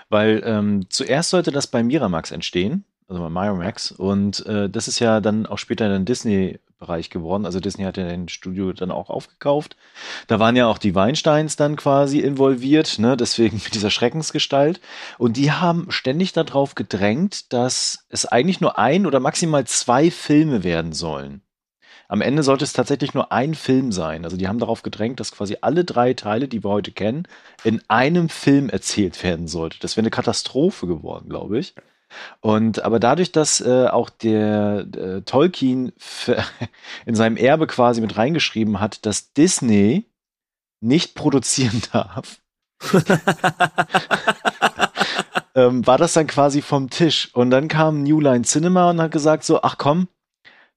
[0.09, 4.99] Weil ähm, zuerst sollte das bei Miramax entstehen, also bei Miramax, und äh, das ist
[4.99, 6.05] ja dann auch später in den
[6.81, 7.45] Disney-Bereich geworden.
[7.45, 9.77] Also Disney hat ja den Studio dann auch aufgekauft.
[10.27, 13.15] Da waren ja auch die Weinsteins dann quasi involviert, ne?
[13.15, 14.81] deswegen mit dieser Schreckensgestalt.
[15.17, 20.63] Und die haben ständig darauf gedrängt, dass es eigentlich nur ein oder maximal zwei Filme
[20.63, 21.41] werden sollen.
[22.07, 24.25] Am Ende sollte es tatsächlich nur ein Film sein.
[24.25, 27.25] Also die haben darauf gedrängt, dass quasi alle drei Teile, die wir heute kennen,
[27.63, 29.77] in einem Film erzählt werden sollte.
[29.79, 31.73] Das wäre eine Katastrophe geworden, glaube ich.
[32.39, 35.93] Und aber dadurch, dass äh, auch der äh, Tolkien
[37.05, 40.05] in seinem Erbe quasi mit reingeschrieben hat, dass Disney
[40.81, 42.39] nicht produzieren darf,
[45.55, 47.29] ähm, war das dann quasi vom Tisch.
[47.33, 50.07] Und dann kam New Line Cinema und hat gesagt so, ach komm,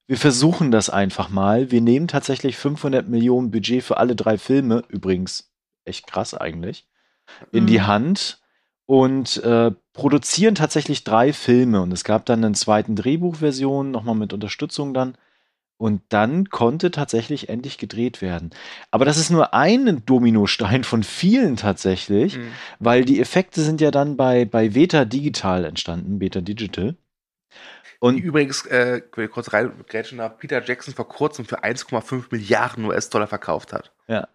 [0.07, 1.71] wir versuchen das einfach mal.
[1.71, 5.51] Wir nehmen tatsächlich 500 Millionen Budget für alle drei Filme, übrigens
[5.83, 6.87] echt krass eigentlich,
[7.51, 7.87] in die Mhm.
[7.87, 8.39] Hand
[8.85, 11.81] und äh, produzieren tatsächlich drei Filme.
[11.81, 15.17] Und es gab dann einen zweiten Drehbuchversion, nochmal mit Unterstützung dann.
[15.77, 18.51] Und dann konnte tatsächlich endlich gedreht werden.
[18.91, 22.51] Aber das ist nur ein Dominostein von vielen tatsächlich, Mhm.
[22.79, 26.93] weil die Effekte sind ja dann bei, bei Beta Digital entstanden, Beta Digital.
[26.93, 32.27] Die Und übrigens, äh, ich will kurz reingrätschen darf, Peter Jackson vor kurzem für 1,5
[32.31, 33.91] Milliarden US-Dollar verkauft hat.
[34.07, 34.27] Ja.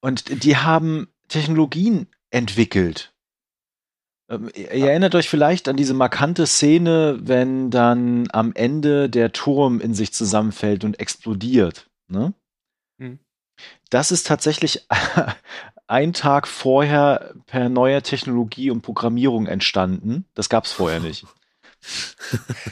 [0.00, 3.13] Und die haben Technologien entwickelt.
[4.30, 9.80] Ähm, Ihr erinnert euch vielleicht an diese markante Szene, wenn dann am Ende der Turm
[9.80, 11.88] in sich zusammenfällt und explodiert.
[12.08, 12.34] Ne?
[12.98, 13.18] Hm.
[13.90, 14.86] Das ist tatsächlich
[15.86, 20.24] ein Tag vorher per neuer Technologie und Programmierung entstanden.
[20.34, 21.26] Das gab es vorher nicht.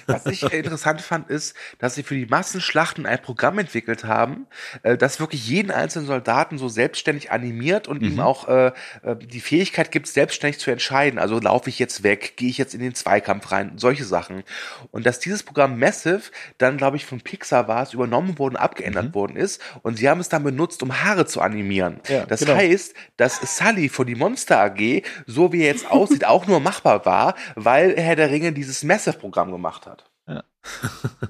[0.07, 4.47] Was ich interessant fand, ist, dass sie für die Massenschlachten ein Programm entwickelt haben,
[4.83, 8.21] äh, das wirklich jeden einzelnen Soldaten so selbstständig animiert und ihm Mhm.
[8.21, 8.67] auch äh,
[9.03, 11.19] äh, die Fähigkeit gibt, selbstständig zu entscheiden.
[11.19, 14.43] Also laufe ich jetzt weg, gehe ich jetzt in den Zweikampf rein, solche Sachen.
[14.91, 16.23] Und dass dieses Programm Massive
[16.59, 19.15] dann, glaube ich, von Pixar war es, übernommen worden, abgeändert Mhm.
[19.15, 22.01] worden ist und sie haben es dann benutzt, um Haare zu animieren.
[22.09, 22.55] Ja, das genau.
[22.55, 27.05] heißt, dass Sully von die Monster AG, so wie er jetzt aussieht, auch nur machbar
[27.07, 30.05] war, weil Herr der Ringe dieses Massive-Programm gemacht hat.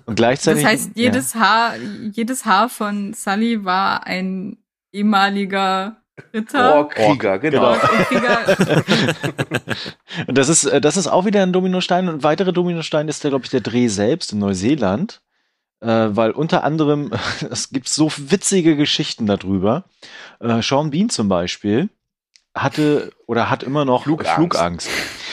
[0.06, 0.62] Und gleichzeitig.
[0.62, 1.04] Das heißt, ja.
[1.04, 1.76] jedes Haar,
[2.12, 4.58] jedes Haar von Sully war ein
[4.92, 5.96] ehemaliger
[6.34, 6.80] Ritter.
[6.80, 7.70] Oh, Krieger, genau.
[7.70, 7.82] Ork
[10.26, 12.08] und das ist, äh, das ist auch wieder ein Dominostein.
[12.08, 15.22] Und ein weiterer Dominostein ist der, glaube ich, der Dreh selbst in Neuseeland.
[15.80, 17.10] Äh, weil unter anderem,
[17.50, 19.84] es gibt so witzige Geschichten darüber.
[20.40, 21.88] Äh, Sean Bean zum Beispiel
[22.54, 24.34] hatte oder hat immer noch Flugangst.
[24.34, 24.90] Flugangst.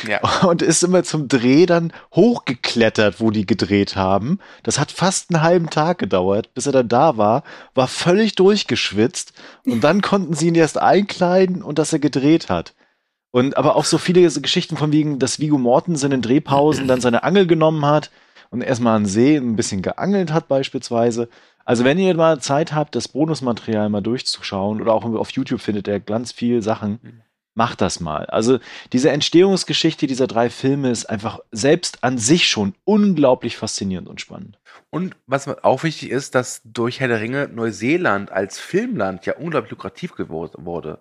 [0.07, 0.19] Ja.
[0.47, 4.39] Und ist immer zum Dreh dann hochgeklettert, wo die gedreht haben.
[4.63, 9.33] Das hat fast einen halben Tag gedauert, bis er dann da war, war völlig durchgeschwitzt
[9.65, 12.73] und dann konnten sie ihn erst einkleiden und dass er gedreht hat.
[13.31, 17.23] Und aber auch so viele Geschichten von wegen, dass Vigo Mortensen in Drehpausen dann seine
[17.23, 18.09] Angel genommen hat
[18.49, 21.29] und erstmal an See ein bisschen geangelt hat beispielsweise.
[21.63, 25.87] Also wenn ihr mal Zeit habt, das Bonusmaterial mal durchzuschauen oder auch auf YouTube findet
[25.87, 27.21] ihr ganz viel Sachen,
[27.59, 28.25] macht das mal.
[28.27, 28.59] Also
[28.93, 34.57] diese Entstehungsgeschichte dieser drei Filme ist einfach selbst an sich schon unglaublich faszinierend und spannend.
[34.91, 39.71] Und was auch wichtig ist, dass durch Herr der Ringe Neuseeland als Filmland ja unglaublich
[39.71, 40.99] lukrativ geworden wurde.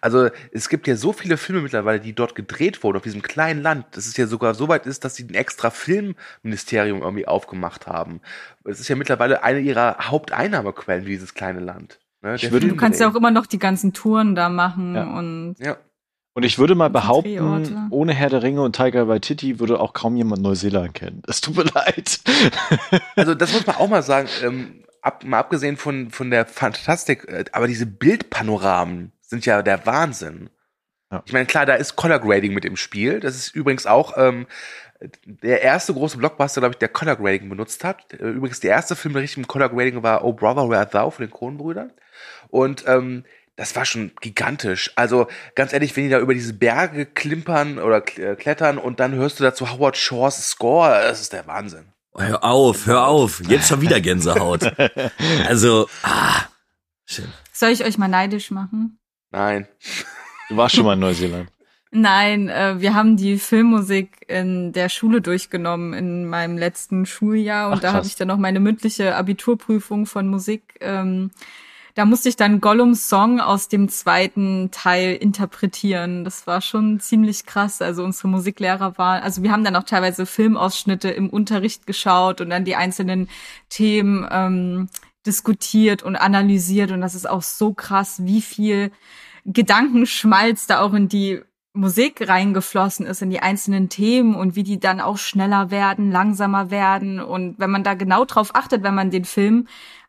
[0.00, 3.60] Also es gibt ja so viele Filme mittlerweile, die dort gedreht wurden, auf diesem kleinen
[3.60, 7.86] Land, dass es ja sogar so weit ist, dass sie ein extra Filmministerium irgendwie aufgemacht
[7.86, 8.20] haben.
[8.64, 11.98] Es ist ja mittlerweile eine ihrer Haupteinnahmequellen, dieses kleine Land.
[12.22, 14.94] Ne, Ich der würde- Du kannst ja auch immer noch die ganzen Touren da machen
[14.96, 15.04] Ja.
[15.18, 15.76] und Ja.
[16.38, 17.76] Und ich würde mal behaupten, Drehorte.
[17.90, 21.20] ohne Herr der Ringe und Tiger Waititi würde auch kaum jemand Neuseeland kennen.
[21.26, 22.20] Es tut mir leid.
[23.16, 27.26] Also das muss man auch mal sagen, ähm, ab, mal abgesehen von, von der Fantastik,
[27.28, 30.48] äh, aber diese Bildpanoramen sind ja der Wahnsinn.
[31.10, 31.24] Ja.
[31.26, 33.18] Ich meine, klar, da ist Color Grading mit im Spiel.
[33.18, 34.46] Das ist übrigens auch ähm,
[35.24, 38.12] der erste große Blockbuster, glaube ich, der Color Grading benutzt hat.
[38.12, 40.94] Äh, Übrigens, der erste Film, der richtig mit Color Grading war Oh Brother, Where Art
[40.94, 41.92] Thou von den Kronenbrüdern.
[42.48, 43.24] Und ähm,
[43.58, 44.92] das war schon gigantisch.
[44.94, 49.12] Also ganz ehrlich, wenn die da über diese Berge klimpern oder äh, klettern und dann
[49.14, 51.86] hörst du dazu Howard Shores Score, das ist der Wahnsinn.
[52.16, 53.42] Hör auf, hör auf.
[53.48, 54.62] Jetzt schon wieder Gänsehaut.
[55.48, 56.42] Also, ah,
[57.04, 57.26] schön.
[57.52, 59.00] Soll ich euch mal neidisch machen?
[59.30, 59.66] Nein.
[60.48, 61.50] Du warst schon mal in Neuseeland.
[61.90, 67.78] Nein, äh, wir haben die Filmmusik in der Schule durchgenommen in meinem letzten Schuljahr und
[67.78, 70.74] Ach, da habe ich dann noch meine mündliche Abiturprüfung von Musik.
[70.80, 71.30] Ähm,
[71.98, 76.22] da musste ich dann Gollums Song aus dem zweiten Teil interpretieren.
[76.22, 77.82] Das war schon ziemlich krass.
[77.82, 82.50] Also unsere Musiklehrer waren, also wir haben dann auch teilweise Filmausschnitte im Unterricht geschaut und
[82.50, 83.28] dann die einzelnen
[83.68, 84.88] Themen ähm,
[85.26, 88.92] diskutiert und analysiert und das ist auch so krass, wie viel
[89.44, 91.40] Gedankenschmalz da auch in die
[91.72, 96.70] Musik reingeflossen ist, in die einzelnen Themen und wie die dann auch schneller werden, langsamer
[96.70, 97.20] werden.
[97.20, 99.66] Und wenn man da genau drauf achtet, wenn man den Film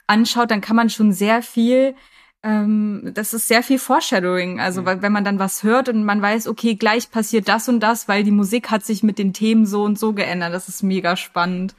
[0.09, 1.95] anschaut, dann kann man schon sehr viel,
[2.43, 4.59] ähm, das ist sehr viel Foreshadowing.
[4.59, 7.79] Also weil, wenn man dann was hört und man weiß, okay, gleich passiert das und
[7.79, 10.53] das, weil die Musik hat sich mit den Themen so und so geändert.
[10.53, 11.75] Das ist mega spannend.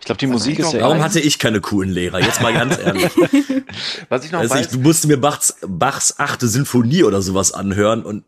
[0.00, 0.80] Ich glaube, die Was Musik ich ist ja.
[0.80, 2.20] Warum hatte ich keine coolen Lehrer?
[2.20, 3.12] Jetzt mal ganz ehrlich.
[4.08, 7.52] Was ich noch Weiß weiß, nicht, du musst mir Bachs, Bachs achte Sinfonie oder sowas
[7.52, 8.24] anhören und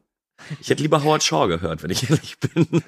[0.60, 2.82] ich hätte lieber Howard Shaw gehört, wenn ich ehrlich bin.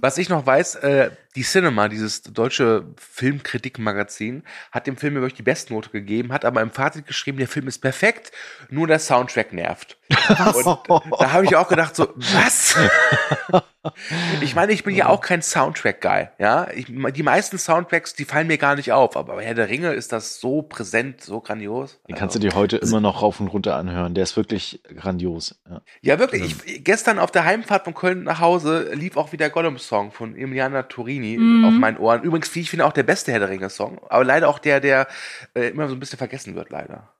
[0.00, 5.42] Was ich noch weiß, äh, die Cinema, dieses deutsche Filmkritikmagazin, hat dem Film wirklich die
[5.42, 8.32] Bestnote gegeben, hat aber im Fazit geschrieben, der Film ist perfekt,
[8.70, 9.98] nur der Soundtrack nervt.
[10.08, 12.76] Und da habe ich auch gedacht, so, was?
[14.40, 16.68] ich meine, ich bin ja auch kein Soundtrack-Guy, ja.
[16.74, 19.92] Ich, die meisten Soundtracks, die fallen mir gar nicht auf, aber bei Herr der Ringe
[19.92, 22.00] ist das so präsent, so grandios.
[22.08, 24.14] Den kannst du dir heute immer noch rauf und runter anhören.
[24.14, 25.60] Der ist wirklich grandios.
[25.68, 25.82] Ja.
[26.02, 26.56] Ja, wirklich.
[26.66, 30.84] Ich, gestern auf der Heimfahrt von Köln nach Hause lief auch wieder Gollum-Song von Emiliana
[30.84, 31.64] Torini Mhm.
[31.64, 32.22] auf meinen Ohren.
[32.22, 34.00] Übrigens, wie ich finde, auch der beste Herr der Ringe-Song.
[34.08, 35.06] Aber leider auch der, der
[35.54, 37.12] äh, immer so ein bisschen vergessen wird, leider.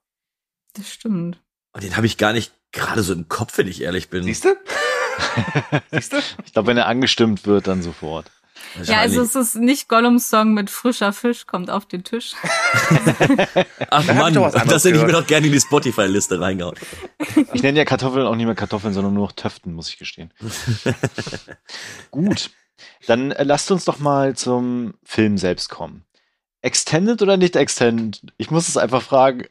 [0.75, 1.43] Das stimmt.
[1.77, 4.23] Und den habe ich gar nicht gerade so im Kopf, wenn ich ehrlich bin.
[4.23, 4.57] Siehst du?
[5.93, 6.17] Siehst du?
[6.47, 8.31] Ich glaube, wenn er angestimmt wird, dann sofort.
[8.85, 12.33] Ja, also es ist nicht Gollums Song mit frischer Fisch kommt auf den Tisch.
[13.91, 16.77] Ach Da Mann, das hätte ich mir doch gerne in die Spotify-Liste reingehauen.
[17.53, 20.33] Ich nenne ja Kartoffeln auch nicht mehr Kartoffeln, sondern nur noch Töften, muss ich gestehen.
[22.11, 22.53] Gut.
[23.07, 26.07] Dann äh, lasst uns doch mal zum Film selbst kommen.
[26.63, 28.23] Extended oder nicht extended?
[28.39, 29.45] Ich muss es einfach fragen.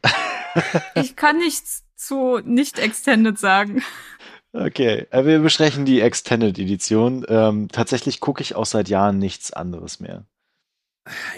[0.94, 3.82] Ich kann nichts zu nicht extended sagen.
[4.52, 7.26] Okay, äh, wir besprechen die Extended Edition.
[7.28, 10.24] Ähm, tatsächlich gucke ich auch seit Jahren nichts anderes mehr.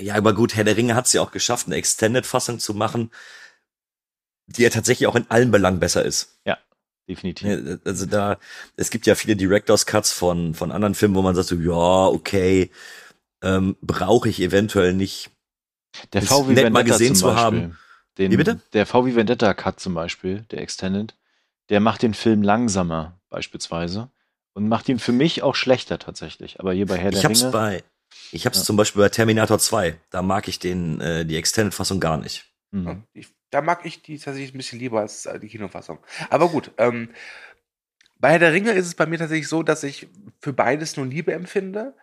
[0.00, 3.10] Ja, aber gut, Herr der Ringe hat es ja auch geschafft, eine Extended-Fassung zu machen,
[4.46, 6.38] die ja tatsächlich auch in allen Belangen besser ist.
[7.08, 7.48] Definitiv.
[7.48, 8.38] Ja, Also da,
[8.76, 12.06] es gibt ja viele Directors Cuts von, von anderen Filmen, wo man sagt so, ja,
[12.06, 12.70] okay,
[13.42, 15.30] ähm, brauche ich eventuell nicht.
[16.12, 17.78] Der VW nett mal gesehen zum zu haben.
[18.18, 18.60] Den, Wie bitte?
[18.72, 21.14] Der VW Vendetta Cut zum Beispiel, der Extended,
[21.68, 24.10] der macht den Film langsamer beispielsweise
[24.54, 26.58] und macht ihn für mich auch schlechter tatsächlich.
[26.60, 27.84] Aber hier bei Herr Ich der hab's Ringe, bei,
[28.32, 28.64] ich hab's Ja.
[28.64, 32.46] zum Beispiel bei Terminator 2, da mag ich den, äh, die Extended-Fassung gar nicht.
[32.72, 33.04] Mhm.
[33.12, 35.98] Ich, da mag ich die tatsächlich ein bisschen lieber als äh, die Kinofassung.
[36.28, 37.10] Aber gut, ähm,
[38.18, 40.08] bei Herr der Ringe ist es bei mir tatsächlich so, dass ich
[40.40, 41.94] für beides nur Liebe empfinde.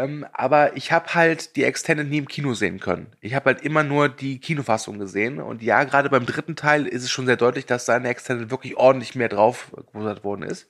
[0.00, 3.12] Ähm, aber ich habe halt die Extended nie im Kino sehen können.
[3.20, 5.40] Ich habe halt immer nur die Kinofassung gesehen.
[5.40, 8.76] Und ja, gerade beim dritten Teil ist es schon sehr deutlich, dass seine Extended wirklich
[8.76, 10.68] ordentlich mehr drauf gewusert worden ist.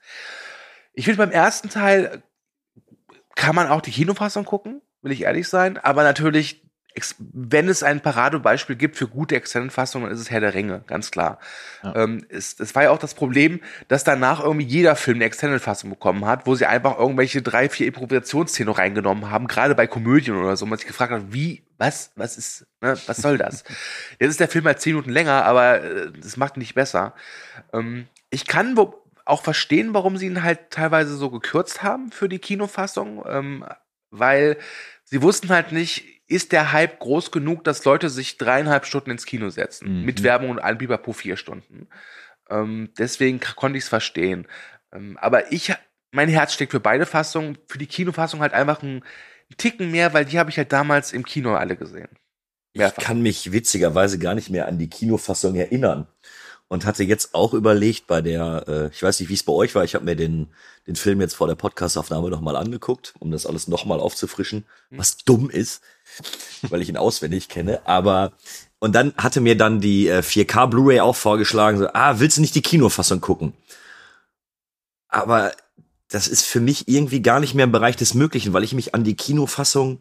[0.94, 2.22] Ich finde, beim ersten Teil
[3.36, 5.78] kann man auch die Kinofassung gucken, will ich ehrlich sein.
[5.78, 6.68] Aber natürlich,
[7.18, 11.10] wenn es ein Paradebeispiel gibt für gute Extended-Fassungen, dann ist es Herr der Ringe, ganz
[11.10, 11.38] klar.
[11.82, 11.94] Ja.
[11.96, 15.90] Ähm, es, es war ja auch das Problem, dass danach irgendwie jeder Film eine Extended-Fassung
[15.90, 20.56] bekommen hat, wo sie einfach irgendwelche drei, vier Improvisationsszenen reingenommen haben, gerade bei Komödien oder
[20.56, 23.64] so, man sich gefragt hat, wie, was, was ist, ne, was soll das?
[24.20, 27.14] Jetzt ist der Film halt zehn Minuten länger, aber äh, das macht ihn nicht besser.
[27.72, 32.28] Ähm, ich kann wo, auch verstehen, warum sie ihn halt teilweise so gekürzt haben für
[32.28, 33.64] die Kinofassung, ähm,
[34.10, 34.58] weil
[35.04, 39.26] sie wussten halt nicht, ist der Hype groß genug, dass Leute sich dreieinhalb Stunden ins
[39.26, 40.04] Kino setzen, Mhm.
[40.06, 41.88] mit Werbung und allem Biber vier Stunden.
[42.48, 44.46] Ähm, deswegen konnte ich es verstehen.
[44.92, 45.72] Ähm, aber ich,
[46.12, 49.04] mein Herz steckt für beide Fassungen, für die Kinofassung halt einfach einen
[49.56, 52.08] Ticken mehr, weil die habe ich halt damals im Kino alle gesehen.
[52.72, 53.02] Ich Mehrfach.
[53.02, 56.06] kann mich witzigerweise gar nicht mehr an die Kinofassung erinnern.
[56.72, 59.74] Und hatte jetzt auch überlegt bei der, äh, ich weiß nicht, wie es bei euch
[59.74, 60.46] war, ich habe mir den,
[60.86, 65.50] den Film jetzt vor der Podcastaufnahme nochmal angeguckt, um das alles nochmal aufzufrischen, was dumm
[65.50, 65.82] ist,
[66.62, 67.84] weil ich ihn auswendig kenne.
[67.88, 68.32] Aber
[68.78, 72.40] Und dann hatte mir dann die äh, 4K Blu-ray auch vorgeschlagen, so, ah, willst du
[72.40, 73.52] nicht die Kinofassung gucken?
[75.08, 75.50] Aber
[76.08, 78.94] das ist für mich irgendwie gar nicht mehr im Bereich des Möglichen, weil ich mich
[78.94, 80.00] an die Kinofassung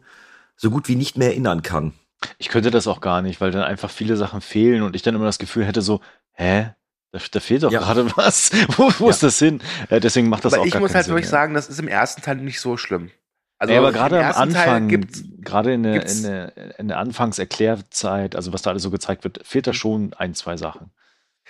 [0.56, 1.94] so gut wie nicht mehr erinnern kann.
[2.38, 5.14] Ich könnte das auch gar nicht, weil dann einfach viele Sachen fehlen und ich dann
[5.14, 6.00] immer das Gefühl hätte so,
[6.40, 6.74] hä?
[7.12, 7.80] Da, da fehlt doch Ja.
[7.80, 8.50] gerade was.
[8.76, 9.10] wo wo Ja.
[9.10, 9.60] ist das hin?
[9.88, 11.30] Äh, deswegen macht das Aber auch ich gar muss keinen halt Sinn, wirklich ja.
[11.30, 13.10] sagen, das ist im ersten Teil nicht so schlimm.
[13.58, 16.98] Also aber gerade am ersten Teil Anfang, gibt's, gerade in der, in, der, in der
[16.98, 20.90] Anfangserklärzeit, also was da alles so gezeigt wird, fehlt da schon ein, zwei Sachen.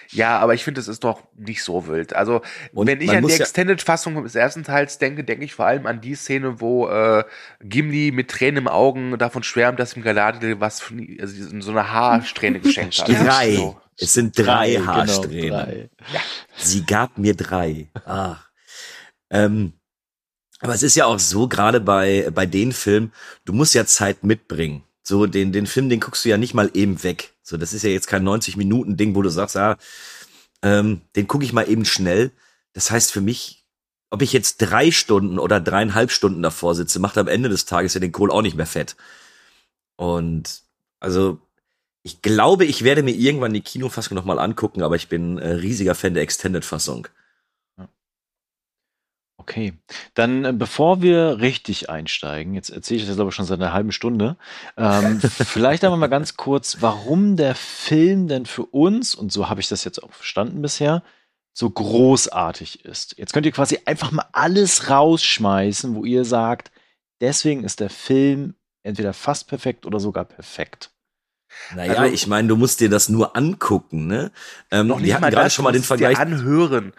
[0.08, 2.16] ja, aber ich finde, es ist doch nicht so wild.
[2.16, 2.40] Also,
[2.72, 5.66] Und wenn ich an die muss ja- Extended-Fassung des ersten Teils denke, denke ich vor
[5.66, 7.22] allem an die Szene, wo äh,
[7.60, 11.92] Gimli mit Tränen im Augen davon schwärmt, dass ihm Galadriel was von, also so eine
[11.92, 13.08] Haarsträhne geschenkt hat.
[13.08, 13.54] Drei.
[13.54, 13.80] So.
[14.00, 15.50] Es sind drei, genau, Haarsträhnen.
[15.50, 15.90] drei.
[16.56, 17.88] Sie gab mir drei.
[18.06, 18.36] Ah.
[19.28, 19.74] Ähm,
[20.60, 23.12] aber es ist ja auch so, gerade bei, bei den Filmen,
[23.44, 24.84] du musst ja Zeit mitbringen.
[25.02, 27.34] So, den, den Film, den guckst du ja nicht mal eben weg.
[27.42, 29.76] So, das ist ja jetzt kein 90-Minuten-Ding, wo du sagst, ah,
[30.62, 32.32] ähm, den gucke ich mal eben schnell.
[32.72, 33.64] Das heißt für mich,
[34.10, 37.94] ob ich jetzt drei Stunden oder dreieinhalb Stunden davor sitze, macht am Ende des Tages
[37.94, 38.96] ja den Kohl auch nicht mehr fett.
[39.96, 40.62] Und
[41.00, 41.40] also
[42.02, 45.48] ich glaube, ich werde mir irgendwann die Kinofassung noch mal angucken, aber ich bin äh,
[45.48, 47.08] riesiger Fan der Extended-Fassung.
[49.40, 49.72] Okay,
[50.14, 53.72] dann äh, bevor wir richtig einsteigen, jetzt erzähle ich das glaube ich schon seit einer
[53.72, 54.36] halben Stunde,
[54.76, 59.60] ähm, vielleicht einmal mal ganz kurz, warum der Film denn für uns, und so habe
[59.60, 61.02] ich das jetzt auch verstanden bisher,
[61.52, 63.16] so großartig ist.
[63.18, 66.70] Jetzt könnt ihr quasi einfach mal alles rausschmeißen, wo ihr sagt,
[67.20, 70.92] deswegen ist der Film entweder fast perfekt oder sogar perfekt.
[71.74, 74.30] Naja, Also- ich meine, du musst dir das nur angucken, ne?
[74.70, 76.18] Ähm, Noch nicht hatten mal gerade schon mal den es dir Vergleich.
[76.18, 76.92] anhören.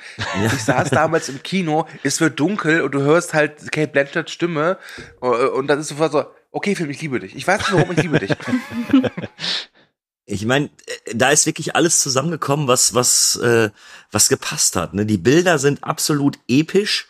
[0.45, 4.77] Ich saß damals im Kino, es wird dunkel und du hörst halt Kate Blanchetts Stimme
[5.21, 7.35] äh, und dann ist sofort so, okay Film, ich liebe dich.
[7.35, 8.31] Ich weiß nicht, warum ich liebe dich.
[10.25, 10.67] Ich meine,
[11.07, 13.69] äh, da ist wirklich alles zusammengekommen, was was äh,
[14.11, 14.93] was gepasst hat.
[14.93, 15.05] Ne?
[15.05, 17.07] Die Bilder sind absolut episch.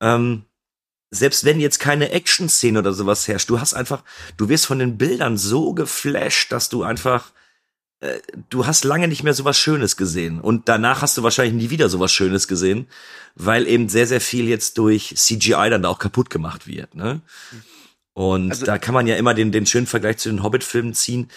[0.00, 0.44] Ähm,
[1.10, 4.02] selbst wenn jetzt keine Action-Szene oder sowas herrscht, du hast einfach,
[4.36, 7.32] du wirst von den Bildern so geflasht, dass du einfach,
[8.00, 8.18] äh,
[8.50, 10.40] du hast lange nicht mehr sowas Schönes gesehen.
[10.40, 12.88] Und danach hast du wahrscheinlich nie wieder sowas Schönes gesehen,
[13.34, 16.94] weil eben sehr, sehr viel jetzt durch CGI dann da auch kaputt gemacht wird.
[16.94, 17.22] Ne?
[18.12, 21.30] Und Also- da kann man ja immer den, den schönen Vergleich zu den Hobbit-Filmen ziehen.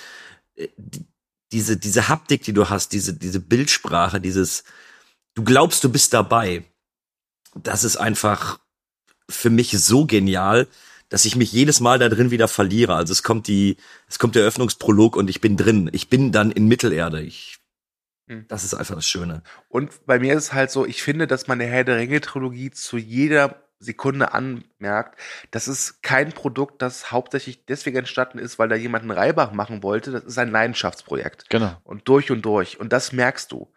[0.55, 1.05] Äh, die-
[1.53, 4.63] Diese, diese Haptik, die du hast, diese, diese Bildsprache, dieses,
[5.33, 6.63] du glaubst, du bist dabei.
[7.55, 8.57] Das ist einfach
[9.31, 10.67] für mich so genial,
[11.09, 12.95] dass ich mich jedes Mal da drin wieder verliere.
[12.95, 13.77] Also es kommt die,
[14.07, 15.89] es kommt der Eröffnungsprolog und ich bin drin.
[15.93, 17.21] Ich bin dann in Mittelerde.
[17.21, 17.61] Ich,
[18.31, 18.45] Hm.
[18.47, 19.43] das ist einfach das Schöne.
[19.67, 22.71] Und bei mir ist es halt so, ich finde, dass man der Herr der Ringe-Trilogie
[22.71, 25.19] zu jeder Sekunde anmerkt,
[25.49, 29.83] das ist kein Produkt, das hauptsächlich deswegen entstanden ist, weil da jemand einen Reibach machen
[29.83, 30.11] wollte.
[30.11, 31.49] Das ist ein Leidenschaftsprojekt.
[31.49, 31.75] Genau.
[31.83, 32.79] Und durch und durch.
[32.79, 33.73] Und das merkst du.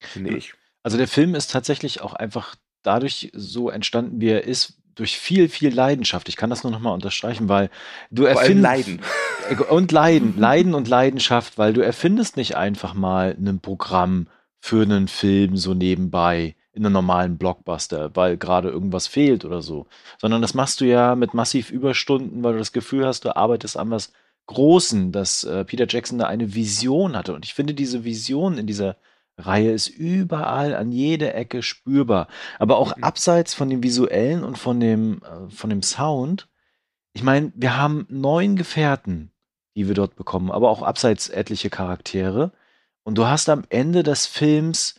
[0.00, 0.54] Finde ich.
[0.82, 5.48] Also der Film ist tatsächlich auch einfach dadurch so entstanden, wie er ist, durch viel,
[5.48, 6.28] viel Leidenschaft.
[6.28, 7.70] Ich kann das nur noch mal unterstreichen, weil
[8.10, 9.00] du erfindest Leiden.
[9.70, 14.26] und Leiden, Leiden und Leidenschaft, weil du erfindest nicht einfach mal ein Programm
[14.58, 19.86] für einen Film so nebenbei in einem normalen Blockbuster, weil gerade irgendwas fehlt oder so,
[20.18, 23.76] sondern das machst du ja mit massiv Überstunden, weil du das Gefühl hast, du arbeitest
[23.76, 24.12] an was
[24.46, 27.34] Großen, dass äh, Peter Jackson da eine Vision hatte.
[27.34, 28.96] Und ich finde, diese Vision in dieser
[29.38, 32.28] Reihe ist überall an jeder Ecke spürbar.
[32.58, 33.04] Aber auch Mhm.
[33.04, 36.48] abseits von dem visuellen und von dem, äh, von dem Sound.
[37.12, 39.30] Ich meine, wir haben neun Gefährten,
[39.76, 42.52] die wir dort bekommen, aber auch abseits etliche Charaktere.
[43.04, 44.96] Und du hast am Ende des Films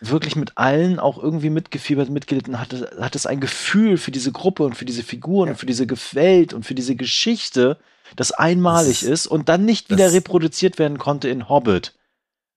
[0.00, 4.74] wirklich mit allen auch irgendwie mitgefiebert, mitgelitten, hattest, hattest ein Gefühl für diese Gruppe und
[4.76, 5.52] für diese Figuren Ja.
[5.52, 7.78] und für diese Welt und für diese Geschichte,
[8.16, 11.94] das einmalig Das ist- und dann nicht wieder reproduziert werden konnte in Hobbit.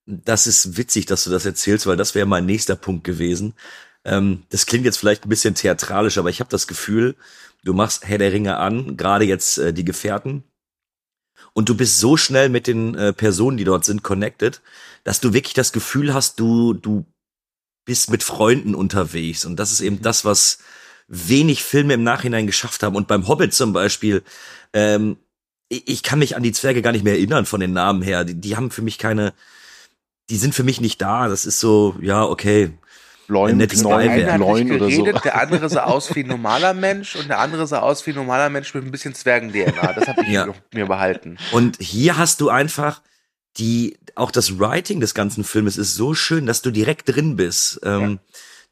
[0.05, 3.53] Das ist witzig, dass du das erzählst, weil das wäre mein nächster Punkt gewesen.
[4.03, 7.15] Ähm, das klingt jetzt vielleicht ein bisschen theatralisch, aber ich habe das Gefühl,
[7.63, 10.43] du machst Herr der Ringe an, gerade jetzt äh, die Gefährten,
[11.53, 14.61] und du bist so schnell mit den äh, Personen, die dort sind, connected,
[15.05, 17.05] dass du wirklich das Gefühl hast, du, du
[17.85, 19.45] bist mit Freunden unterwegs.
[19.45, 20.57] Und das ist eben das, was
[21.07, 22.95] wenig Filme im Nachhinein geschafft haben.
[22.95, 24.21] Und beim Hobbit zum Beispiel,
[24.73, 25.17] ähm,
[25.69, 28.25] ich, ich kann mich an die Zwerge gar nicht mehr erinnern von den Namen her.
[28.25, 29.33] Die, die haben für mich keine,
[30.29, 31.27] die sind für mich nicht da.
[31.27, 32.71] Das ist so, ja, okay.
[33.27, 34.11] Leun, nettes Der Beiwerk.
[34.23, 35.03] eine hat Leun oder so.
[35.03, 38.11] geredet, der andere sah aus wie ein normaler Mensch und der andere sah aus wie
[38.11, 39.93] ein normaler Mensch mit ein bisschen Zwergen-DNA.
[39.93, 40.47] Das habe ich Ja.
[40.73, 41.37] mir- behalten.
[41.51, 43.01] Und hier hast du einfach
[43.57, 47.79] die, auch das Writing des ganzen Filmes ist so schön, dass du direkt drin bist.
[47.83, 48.19] Ähm,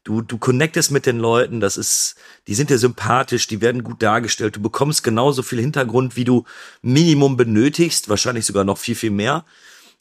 [0.06, 4.02] Du, du connectest mit den Leuten, das ist, die sind dir sympathisch, die werden gut
[4.02, 4.54] dargestellt.
[4.56, 6.44] Du bekommst genauso viel Hintergrund, wie du
[6.82, 9.46] Minimum benötigst, wahrscheinlich sogar noch viel, viel mehr,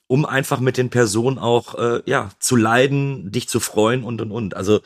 [0.08, 4.32] um einfach mit den Personen auch, äh, ja, zu leiden, dich zu freuen und, und,
[4.32, 4.56] und.
[4.56, 4.82] Also,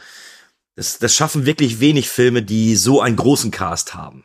[0.76, 4.24] das, das schaffen wirklich wenig Filme, die so einen großen Cast haben.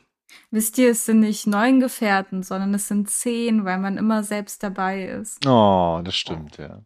[0.51, 4.63] Wisst ihr, es sind nicht neun Gefährten, sondern es sind zehn, weil man immer selbst
[4.63, 5.47] dabei ist.
[5.47, 6.83] Oh, das stimmt, ja.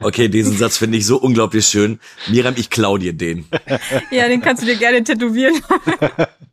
[0.00, 2.00] Okay, diesen Satz finde ich so unglaublich schön.
[2.28, 3.46] Miriam, ich klau dir den.
[4.10, 5.60] Ja, den kannst du dir gerne tätowieren.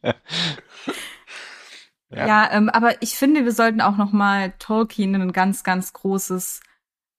[2.12, 5.94] ja, ja ähm, aber ich finde, wir sollten auch noch mal Tolkien ein ganz, ganz
[5.94, 6.62] großes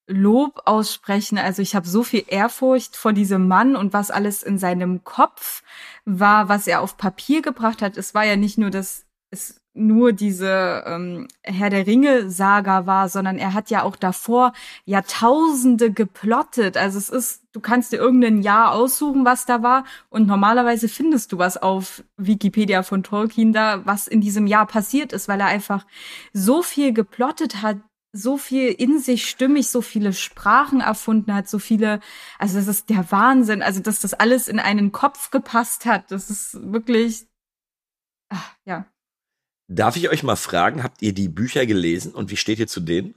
[0.07, 1.38] Lob aussprechen.
[1.38, 5.62] Also ich habe so viel Ehrfurcht vor diesem Mann und was alles in seinem Kopf
[6.05, 7.97] war, was er auf Papier gebracht hat.
[7.97, 13.39] Es war ja nicht nur, dass es nur diese ähm, Herr der Ringe-Saga war, sondern
[13.39, 14.53] er hat ja auch davor
[14.85, 16.77] Jahrtausende geplottet.
[16.77, 21.33] Also es ist, du kannst dir irgendein Jahr aussuchen, was da war, und normalerweise findest
[21.33, 25.47] du was auf Wikipedia von Tolkien da, was in diesem Jahr passiert ist, weil er
[25.47, 25.87] einfach
[26.33, 27.79] so viel geplottet hat,
[28.12, 32.01] so viel in sich stimmig, so viele Sprachen erfunden hat, so viele,
[32.39, 36.29] also das ist der Wahnsinn, also dass das alles in einen Kopf gepasst hat, das
[36.29, 37.27] ist wirklich,
[38.29, 38.91] ach, ja.
[39.69, 42.81] Darf ich euch mal fragen, habt ihr die Bücher gelesen und wie steht ihr zu
[42.81, 43.15] denen?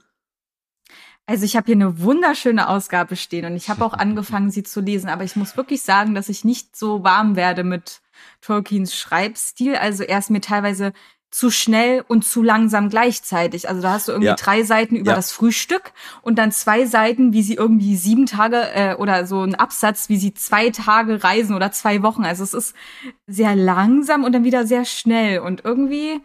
[1.28, 4.82] Also ich habe hier eine wunderschöne Ausgabe stehen und ich habe auch angefangen, sie zu
[4.82, 8.02] lesen, aber ich muss wirklich sagen, dass ich nicht so warm werde mit
[8.42, 9.76] Tolkiens Schreibstil.
[9.76, 10.94] Also er ist mir teilweise
[11.32, 13.68] zu schnell und zu langsam gleichzeitig.
[13.68, 14.36] Also da hast du irgendwie ja.
[14.36, 15.16] drei Seiten über ja.
[15.18, 15.92] das Frühstück
[16.22, 20.16] und dann zwei Seiten, wie sie irgendwie sieben Tage äh, oder so ein Absatz, wie
[20.16, 22.24] sie zwei Tage reisen oder zwei Wochen.
[22.24, 22.74] Also es ist
[23.28, 26.22] sehr langsam und dann wieder sehr schnell und irgendwie,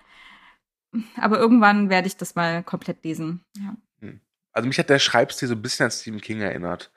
[1.16, 3.44] aber irgendwann werde ich das mal komplett lesen.
[3.56, 3.76] Ja.
[4.00, 4.20] Hm.
[4.52, 6.90] Also mich hat der Schreibstil so ein bisschen an Stephen King erinnert.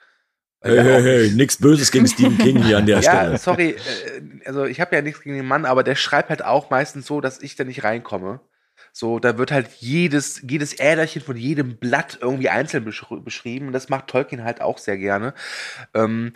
[0.60, 3.38] Hey, hey, hey, nix Böses gegen Stephen King hier an der ja, Stelle.
[3.38, 6.70] sorry, äh, also ich habe ja nichts gegen den Mann, aber der schreibt halt auch
[6.70, 8.40] meistens so, dass ich da nicht reinkomme.
[8.90, 13.66] So, da wird halt jedes, jedes Äderchen von jedem Blatt irgendwie einzeln beschrieben.
[13.66, 15.34] Und das macht Tolkien halt auch sehr gerne.
[15.94, 16.32] Ähm,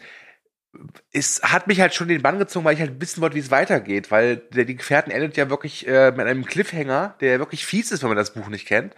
[1.12, 3.50] es hat mich halt schon den Bann gezogen, weil ich halt wissen wollte, wie es
[3.50, 7.90] weitergeht, weil der, die Gefährten endet ja wirklich äh, mit einem Cliffhanger, der wirklich fies
[7.90, 8.94] ist, wenn man das Buch nicht kennt.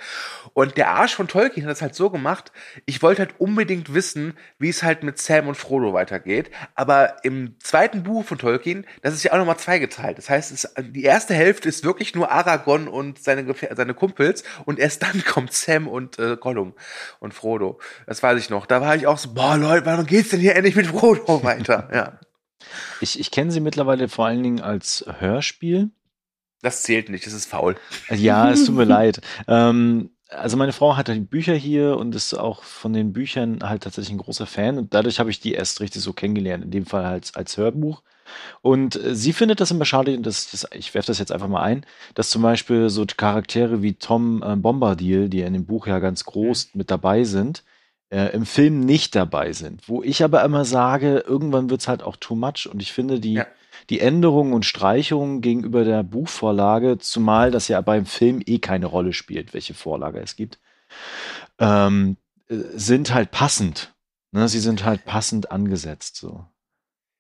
[0.53, 2.51] Und der Arsch von Tolkien hat das halt so gemacht,
[2.87, 6.51] ich wollte halt unbedingt wissen, wie es halt mit Sam und Frodo weitergeht.
[6.75, 10.19] Aber im zweiten Buch von Tolkien, das ist ja auch nochmal zweigeteilt.
[10.19, 14.43] Das heißt, es, die erste Hälfte ist wirklich nur Aragorn und seine, Gefähr seine Kumpels
[14.65, 16.75] und erst dann kommt Sam und äh, Gollum
[17.21, 17.79] und Frodo.
[18.07, 18.67] Das weiß ich noch.
[18.67, 21.89] Da war ich auch so, boah Leute, warum geht's denn hier endlich mit Frodo weiter?
[21.95, 22.21] ja.
[23.01, 25.91] Ich, ich kenne sie mittlerweile vor allen Dingen als Hörspiel.
[26.63, 27.77] Das zählt nicht, das ist faul.
[28.11, 29.21] Ja, es tut mir leid.
[29.49, 33.83] Ähm, also meine Frau hat die Bücher hier und ist auch von den Büchern halt
[33.83, 36.87] tatsächlich ein großer Fan und dadurch habe ich die erst richtig so kennengelernt, in dem
[36.87, 38.03] Fall halt als Hörbuch.
[38.63, 41.63] Und äh, sie findet das immer schade, das, das, ich werfe das jetzt einfach mal
[41.63, 41.85] ein,
[42.15, 46.25] dass zum Beispiel so Charaktere wie Tom äh, Bombadil, die in dem Buch ja ganz
[46.25, 47.65] groß mit dabei sind,
[48.11, 49.89] äh, im Film nicht dabei sind.
[49.89, 52.69] Wo ich aber immer sage, irgendwann wird es halt auch too much.
[52.71, 53.47] Und ich finde die, ja.
[53.89, 59.13] die Änderungen und Streichungen gegenüber der Buchvorlage, zumal das ja beim Film eh keine Rolle
[59.13, 60.59] spielt, welche Vorlage es gibt,
[61.59, 62.17] ähm,
[62.49, 63.95] äh, sind halt passend.
[64.33, 64.49] Ne?
[64.49, 66.17] Sie sind halt passend angesetzt.
[66.17, 66.45] So.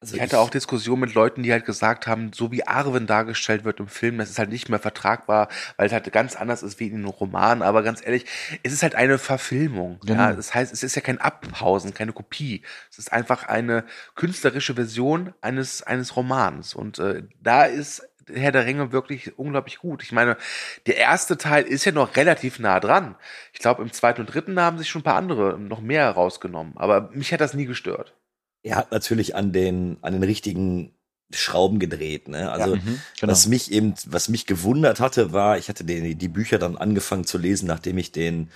[0.02, 3.64] Also ich hatte auch Diskussionen mit Leuten, die halt gesagt haben, so wie Arwen dargestellt
[3.64, 6.80] wird im Film, das ist halt nicht mehr vertragbar, weil es halt ganz anders ist
[6.80, 7.60] wie in einem Roman.
[7.60, 8.24] Aber ganz ehrlich,
[8.62, 10.00] es ist halt eine Verfilmung.
[10.00, 10.18] Genau.
[10.18, 12.62] Ja, das heißt, es ist ja kein Abpausen, keine Kopie.
[12.90, 13.84] Es ist einfach eine
[14.14, 16.74] künstlerische Version eines eines Romans.
[16.74, 20.02] Und äh, da ist Herr der Ringe wirklich unglaublich gut.
[20.02, 20.38] Ich meine,
[20.86, 23.16] der erste Teil ist ja noch relativ nah dran.
[23.52, 26.72] Ich glaube, im zweiten und dritten haben sich schon ein paar andere noch mehr rausgenommen.
[26.76, 28.14] Aber mich hat das nie gestört
[28.62, 30.92] er hat natürlich an den, an den richtigen
[31.32, 32.28] Schrauben gedreht.
[32.28, 32.50] Ne?
[32.50, 33.32] Also ja, mhm, genau.
[33.32, 37.24] was mich eben, was mich gewundert hatte, war, ich hatte den, die Bücher dann angefangen
[37.24, 38.50] zu lesen, nachdem ich den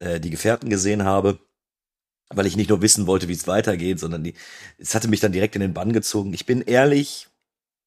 [0.00, 1.38] äh, die Gefährten gesehen habe,
[2.28, 4.34] weil ich nicht nur wissen wollte, wie es weitergeht, sondern die,
[4.78, 6.34] es hatte mich dann direkt in den Bann gezogen.
[6.34, 7.28] Ich bin ehrlich,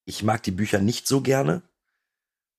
[0.05, 1.61] ich mag die Bücher nicht so gerne,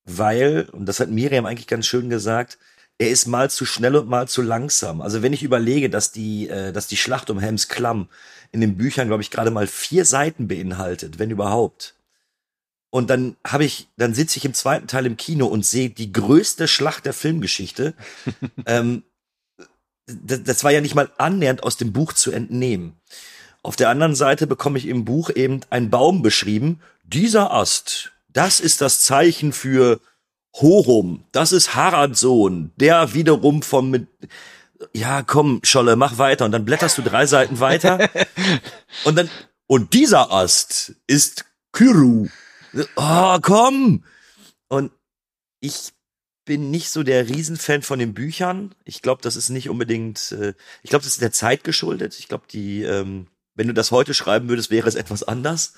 [0.05, 2.59] weil, und das hat Miriam eigentlich ganz schön gesagt,
[3.01, 5.01] er ist mal zu schnell und mal zu langsam.
[5.01, 8.11] Also wenn ich überlege, dass die, äh, dass die Schlacht um Helms Klamm
[8.53, 11.94] in den Büchern, glaube ich, gerade mal vier Seiten beinhaltet, wenn überhaupt.
[12.90, 16.12] Und dann habe ich, dann sitze ich im zweiten Teil im Kino und sehe die
[16.12, 17.94] größte Schlacht der Filmgeschichte.
[18.66, 19.03] ähm,
[20.07, 23.01] das, das war ja nicht mal annähernd aus dem Buch zu entnehmen.
[23.62, 26.80] Auf der anderen Seite bekomme ich im Buch eben einen Baum beschrieben.
[27.05, 30.01] Dieser Ast, das ist das Zeichen für
[30.55, 34.09] Horum, das ist Harads Sohn, der wiederum vom mit
[34.94, 36.44] ja, komm, Scholle, mach weiter.
[36.44, 38.09] Und dann blätterst du drei Seiten weiter.
[39.05, 39.28] und dann,
[39.66, 42.28] Und dieser Ast ist Kyru.
[42.96, 44.05] Oh, komm!
[44.68, 44.92] Und
[45.61, 45.92] ich
[46.44, 48.74] bin nicht so der Riesenfan von den Büchern.
[48.84, 52.18] Ich glaube, das ist nicht unbedingt, äh, ich glaube, das ist der Zeit geschuldet.
[52.18, 55.74] Ich glaube, die, ähm, wenn du das heute schreiben würdest, wäre es etwas anders.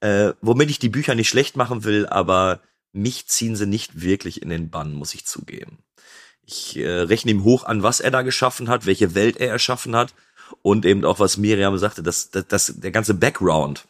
[0.00, 2.60] Äh, womit ich die Bücher nicht schlecht machen will, aber
[2.92, 5.84] mich ziehen sie nicht wirklich in den Bann, muss ich zugeben.
[6.42, 9.94] Ich äh, rechne ihm hoch an, was er da geschaffen hat, welche Welt er erschaffen
[9.94, 10.14] hat
[10.62, 13.86] und eben auch, was Miriam sagte, dass, dass, dass der ganze Background,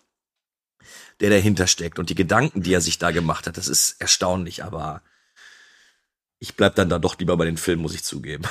[1.20, 4.64] der dahinter steckt und die Gedanken, die er sich da gemacht hat, das ist erstaunlich,
[4.64, 5.03] aber
[6.38, 8.44] ich bleib dann da doch lieber bei den Filmen, muss ich zugeben.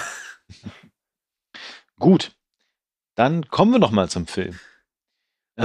[1.99, 2.31] Gut.
[3.15, 4.59] Dann kommen wir noch mal zum Film.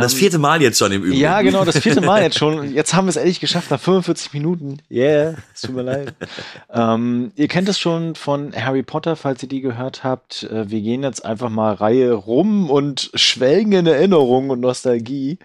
[0.01, 1.21] Das vierte Mal jetzt schon im Übrigen.
[1.21, 2.73] Ja, genau, das vierte Mal jetzt schon.
[2.73, 4.79] Jetzt haben wir es ehrlich geschafft nach 45 Minuten.
[4.91, 6.15] Yeah, es tut mir leid.
[6.73, 10.45] ähm, ihr kennt es schon von Harry Potter, falls ihr die gehört habt.
[10.45, 15.39] Äh, wir gehen jetzt einfach mal Reihe rum und schwelgen in Erinnerung und Nostalgie.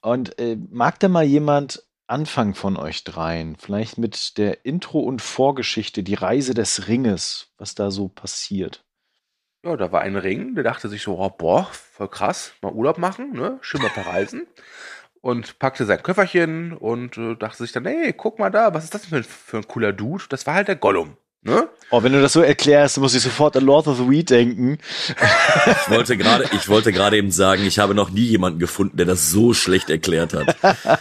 [0.00, 3.56] Und äh, mag da mal jemand anfangen von euch dreien?
[3.58, 8.83] Vielleicht mit der Intro und Vorgeschichte, die Reise des Ringes, was da so passiert.
[9.64, 12.98] Ja, da war ein Ring, der dachte sich so, oh, boah, voll krass, mal Urlaub
[12.98, 13.58] machen, ne?
[13.62, 14.46] Schön mal verreisen.
[15.22, 18.94] und packte sein Köfferchen und äh, dachte sich dann, hey, guck mal da, was ist
[18.94, 20.24] das denn für, für ein cooler Dude?
[20.30, 21.16] Das war halt der Gollum.
[21.46, 21.68] Ne?
[21.90, 24.78] Oh, wenn du das so erklärst, muss ich sofort an Lord of the Weed denken.
[25.66, 29.04] Ich wollte gerade, ich wollte gerade eben sagen, ich habe noch nie jemanden gefunden, der
[29.04, 30.56] das so schlecht erklärt hat.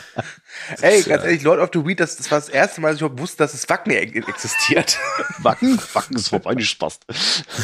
[0.82, 3.02] Ey, ganz ehrlich, Lord of the Weed, das, das war das erste Mal, dass ich
[3.02, 5.00] überhaupt wusste, dass es Wacken existiert.
[5.40, 5.80] Wacken?
[5.94, 7.06] Wacken ist vorbeigespaßt.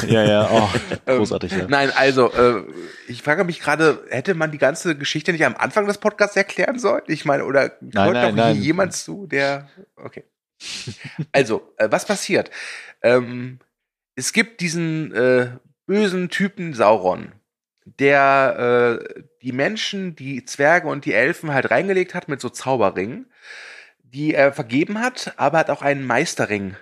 [0.07, 0.69] ja, ja, oh,
[1.05, 1.51] großartig.
[1.51, 1.67] Ja.
[1.67, 2.63] Nein, also, äh,
[3.09, 6.79] ich frage mich gerade, hätte man die ganze Geschichte nicht am Anfang des Podcasts erklären
[6.79, 7.03] sollen?
[7.07, 8.55] Ich meine, oder nein, hört nein, noch nein.
[8.55, 9.67] hier jemand zu, der,
[9.97, 10.23] okay.
[11.31, 12.51] Also, äh, was passiert?
[13.01, 13.59] Ähm,
[14.15, 15.51] es gibt diesen äh,
[15.85, 17.31] bösen Typen Sauron,
[17.85, 23.31] der äh, die Menschen, die Zwerge und die Elfen halt reingelegt hat mit so Zauberringen,
[24.03, 26.75] die er vergeben hat, aber hat auch einen Meisterring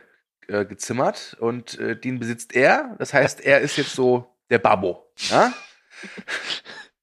[0.48, 2.96] äh, gezimmert und äh, den besitzt er.
[3.00, 5.06] Das heißt, er ist jetzt so der Babbo.
[5.30, 5.54] Ja?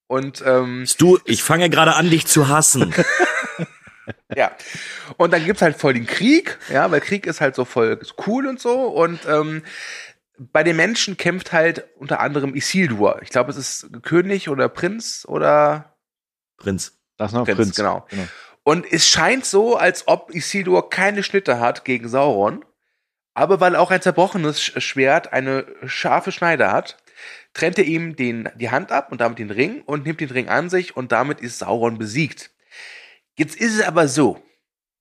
[0.06, 2.94] Und ähm, Du, ich fange gerade an, dich zu hassen.
[4.36, 4.52] ja.
[5.16, 8.46] Und dann gibt's halt voll den Krieg, ja, weil Krieg ist halt so voll cool
[8.46, 8.88] und so.
[8.88, 9.62] Und ähm,
[10.38, 13.20] bei den Menschen kämpft halt unter anderem Isildur.
[13.22, 15.94] Ich glaube, es ist König oder Prinz oder
[16.56, 16.98] Prinz.
[17.16, 17.76] Das ist noch Prinz, Prinz.
[17.76, 18.06] genau.
[18.64, 22.64] Und es scheint so, als ob Isildur keine Schnitte hat gegen Sauron.
[23.34, 26.96] Aber weil auch ein zerbrochenes Sch- Schwert eine scharfe Schneide hat,
[27.52, 30.48] trennt er ihm den, die Hand ab und damit den Ring und nimmt den Ring
[30.48, 32.50] an sich und damit ist Sauron besiegt.
[33.36, 34.42] Jetzt ist es aber so,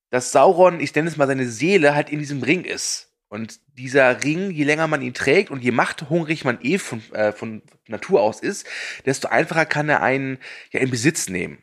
[0.10, 3.10] dass Sauron, ich nenne es mal seine Seele, halt in diesem Ring ist.
[3.30, 7.32] Und dieser Ring, je länger man ihn trägt und je machthungrig man eh von, äh,
[7.32, 8.68] von Natur aus ist,
[9.08, 10.38] desto einfacher kann er einen
[10.72, 11.58] ja in Besitz nehmen.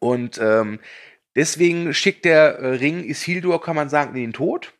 [0.00, 0.80] Und ähm,
[1.34, 4.74] deswegen schickt der äh, Ring Isildur, kann man sagen, in den Tod.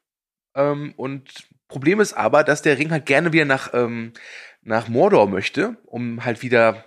[0.55, 4.13] Ähm, und Problem ist aber, dass der Ring halt gerne wieder nach, ähm,
[4.61, 6.85] nach Mordor möchte, um halt wieder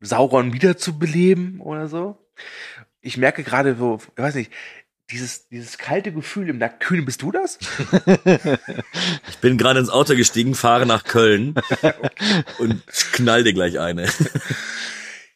[0.00, 2.18] Sauron wiederzubeleben oder so.
[3.02, 4.52] Ich merke gerade so, ich weiß nicht,
[5.10, 6.78] dieses, dieses kalte Gefühl im Nacken.
[6.78, 7.58] Kühne, bist du das?
[9.28, 11.54] Ich bin gerade ins Auto gestiegen, fahre nach Köln
[12.58, 14.08] und knall dir gleich eine.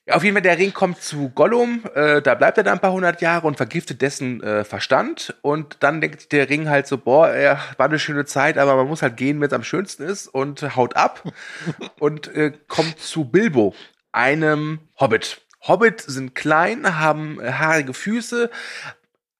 [0.08, 2.92] Auf jeden Fall, der Ring kommt zu Gollum, äh, da bleibt er dann ein paar
[2.92, 5.34] hundert Jahre und vergiftet dessen äh, Verstand.
[5.42, 8.86] Und dann denkt der Ring halt so, boah, ja, war eine schöne Zeit, aber man
[8.86, 11.24] muss halt gehen, wenn es am schönsten ist und haut ab
[11.98, 13.74] und äh, kommt zu Bilbo,
[14.12, 15.40] einem Hobbit.
[15.68, 18.50] Hobbit sind klein, haben äh, haarige Füße,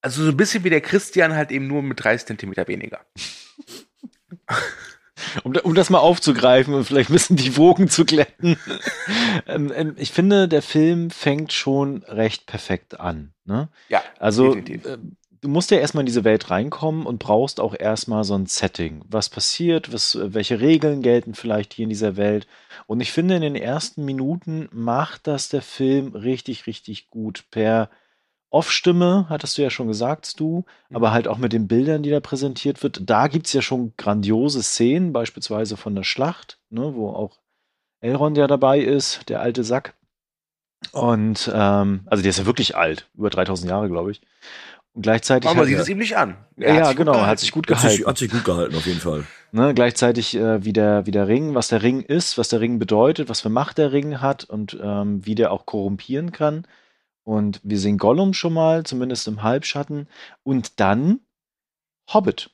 [0.02, 3.00] also so ein bisschen wie der Christian, halt eben nur mit 30 Zentimeter weniger.
[5.44, 8.58] Um, um das mal aufzugreifen und vielleicht ein bisschen die Wogen zu glätten.
[9.46, 13.32] ähm, ähm, ich finde, der Film fängt schon recht perfekt an.
[13.44, 13.68] Ne?
[13.88, 14.84] Ja, Also, definitiv.
[14.84, 14.98] äh,
[15.40, 19.02] du musst ja erstmal in diese Welt reinkommen und brauchst auch erstmal so ein Setting.
[19.08, 22.46] Was passiert, was, welche Regeln gelten vielleicht hier in dieser Welt.
[22.86, 27.44] Und ich finde, in den ersten Minuten macht das der Film richtig, richtig gut.
[27.50, 27.90] Per
[28.50, 32.20] Off-Stimme, hattest du ja schon gesagt, du, aber halt auch mit den Bildern, die da
[32.20, 33.00] präsentiert wird.
[33.04, 37.38] Da gibt's ja schon grandiose Szenen, beispielsweise von der Schlacht, ne, wo auch
[38.00, 39.94] Elrond ja dabei ist, der alte Sack.
[40.92, 44.20] Und, ähm, also der ist ja wirklich alt, über 3000 Jahre, glaube ich.
[44.96, 45.48] Und gleichzeitig.
[45.50, 46.36] Aber man sieht er- es ihm nicht an.
[46.56, 47.30] ja, Er hat ja, genau, gehalten.
[47.30, 48.06] hat sich gut Hat sich, gehalten.
[48.06, 49.24] hat sich gut gehalten, auf jeden Fall.
[49.52, 52.78] Ne, gleichzeitig äh, wie, der, wie der Ring, was der Ring ist, was der Ring
[52.78, 56.66] bedeutet, was für Macht der Ring hat und ähm, wie der auch korrumpieren kann.
[57.24, 60.08] Und wir sehen Gollum schon mal, zumindest im Halbschatten.
[60.42, 61.20] Und dann
[62.12, 62.50] Hobbit.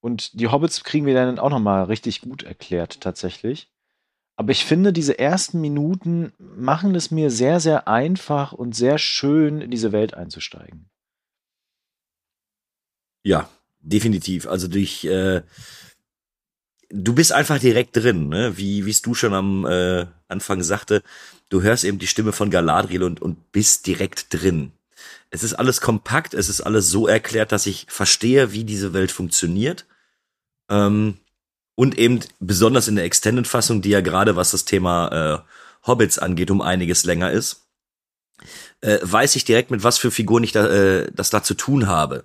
[0.00, 3.70] Und die Hobbits kriegen wir dann auch noch mal richtig gut erklärt, tatsächlich.
[4.36, 9.60] Aber ich finde, diese ersten Minuten machen es mir sehr, sehr einfach und sehr schön,
[9.62, 10.90] in diese Welt einzusteigen.
[13.24, 13.48] Ja,
[13.80, 14.46] definitiv.
[14.46, 15.42] Also durch, äh,
[16.90, 18.56] du bist einfach direkt drin, ne?
[18.56, 21.02] Wie, es du schon am äh, Anfang sagte,
[21.48, 24.72] du hörst eben die Stimme von Galadriel und, und bist direkt drin.
[25.30, 29.10] Es ist alles kompakt, es ist alles so erklärt, dass ich verstehe, wie diese Welt
[29.10, 29.86] funktioniert.
[30.70, 31.18] Ähm,
[31.74, 36.50] und eben besonders in der Extended-Fassung, die ja gerade was das Thema äh, Hobbits angeht,
[36.50, 37.62] um einiges länger ist,
[38.80, 41.86] äh, weiß ich direkt, mit was für Figuren ich da, äh, das da zu tun
[41.88, 42.24] habe.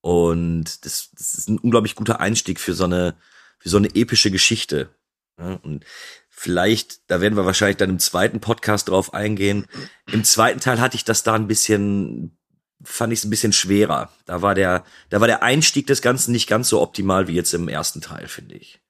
[0.00, 3.14] Und das, das ist ein unglaublich guter Einstieg für so eine,
[3.58, 4.94] für so eine epische Geschichte.
[5.36, 5.84] Und
[6.28, 9.66] vielleicht, da werden wir wahrscheinlich dann im zweiten Podcast drauf eingehen.
[10.10, 12.36] Im zweiten Teil hatte ich das da ein bisschen,
[12.82, 14.10] fand ich es ein bisschen schwerer.
[14.26, 17.54] Da war der, da war der Einstieg des Ganzen nicht ganz so optimal wie jetzt
[17.54, 18.80] im ersten Teil, finde ich.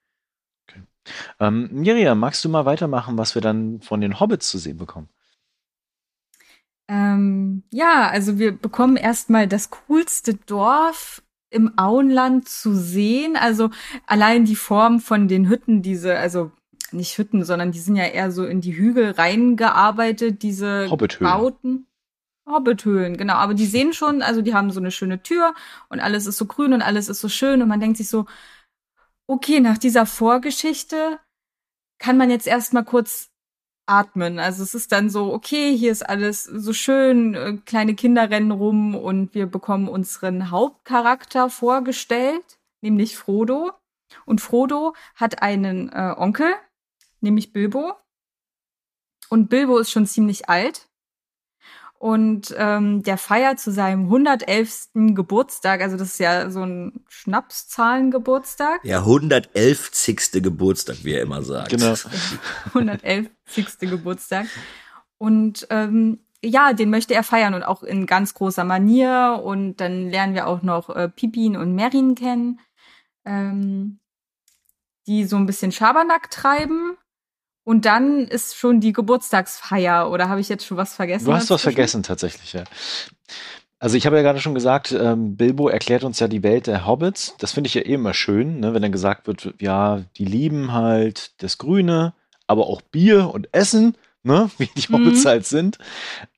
[0.69, 0.83] Okay.
[1.39, 5.09] Ähm, Miriam, magst du mal weitermachen, was wir dann von den Hobbits zu sehen bekommen?
[6.91, 13.37] Ähm, ja, also wir bekommen erstmal das coolste Dorf im Auenland zu sehen.
[13.37, 13.71] Also
[14.07, 16.51] allein die Form von den Hütten, diese, also
[16.91, 21.33] nicht Hütten, sondern die sind ja eher so in die Hügel reingearbeitet, diese Hobbithöhlen.
[21.33, 21.87] Bauten.
[22.45, 23.35] Hobbithöhlen, genau.
[23.35, 25.55] Aber die sehen schon, also die haben so eine schöne Tür
[25.91, 28.27] und alles ist so grün und alles ist so schön und man denkt sich so,
[29.29, 31.21] okay, nach dieser Vorgeschichte
[32.01, 33.30] kann man jetzt erstmal kurz
[33.87, 34.39] atmen.
[34.39, 38.51] Also es ist dann so, okay, hier ist alles so schön, äh, kleine Kinder rennen
[38.51, 43.73] rum und wir bekommen unseren Hauptcharakter vorgestellt, nämlich Frodo.
[44.27, 46.53] Und Frodo hat einen äh, Onkel,
[47.21, 47.95] nämlich Bilbo.
[49.29, 50.90] Und Bilbo ist schon ziemlich alt.
[52.01, 54.89] Und ähm, der feiert zu seinem 111.
[54.95, 58.83] Geburtstag, also das ist ja so ein Schnapszahlengeburtstag.
[58.85, 59.91] Der 111.
[60.33, 61.69] Geburtstag, wie er immer sagt.
[61.69, 61.93] Genau.
[62.69, 63.29] 111.
[63.81, 64.47] Geburtstag.
[65.19, 69.39] Und ähm, ja, den möchte er feiern und auch in ganz großer Manier.
[69.45, 72.61] Und dann lernen wir auch noch äh, Pipin und Merin kennen,
[73.27, 74.01] ähm,
[75.07, 76.97] die so ein bisschen Schabernack treiben.
[77.71, 81.27] Und dann ist schon die Geburtstagsfeier, oder habe ich jetzt schon was vergessen?
[81.27, 82.65] Du hast was vergessen, tatsächlich, ja.
[83.79, 86.85] Also ich habe ja gerade schon gesagt, ähm, Bilbo erklärt uns ja die Welt der
[86.85, 87.37] Hobbits.
[87.39, 90.73] Das finde ich ja eh immer schön, ne, wenn dann gesagt wird, ja, die lieben
[90.73, 92.13] halt das Grüne,
[92.49, 94.97] aber auch Bier und Essen, ne, wie die Mhm.
[94.97, 95.79] Hobbits halt sind.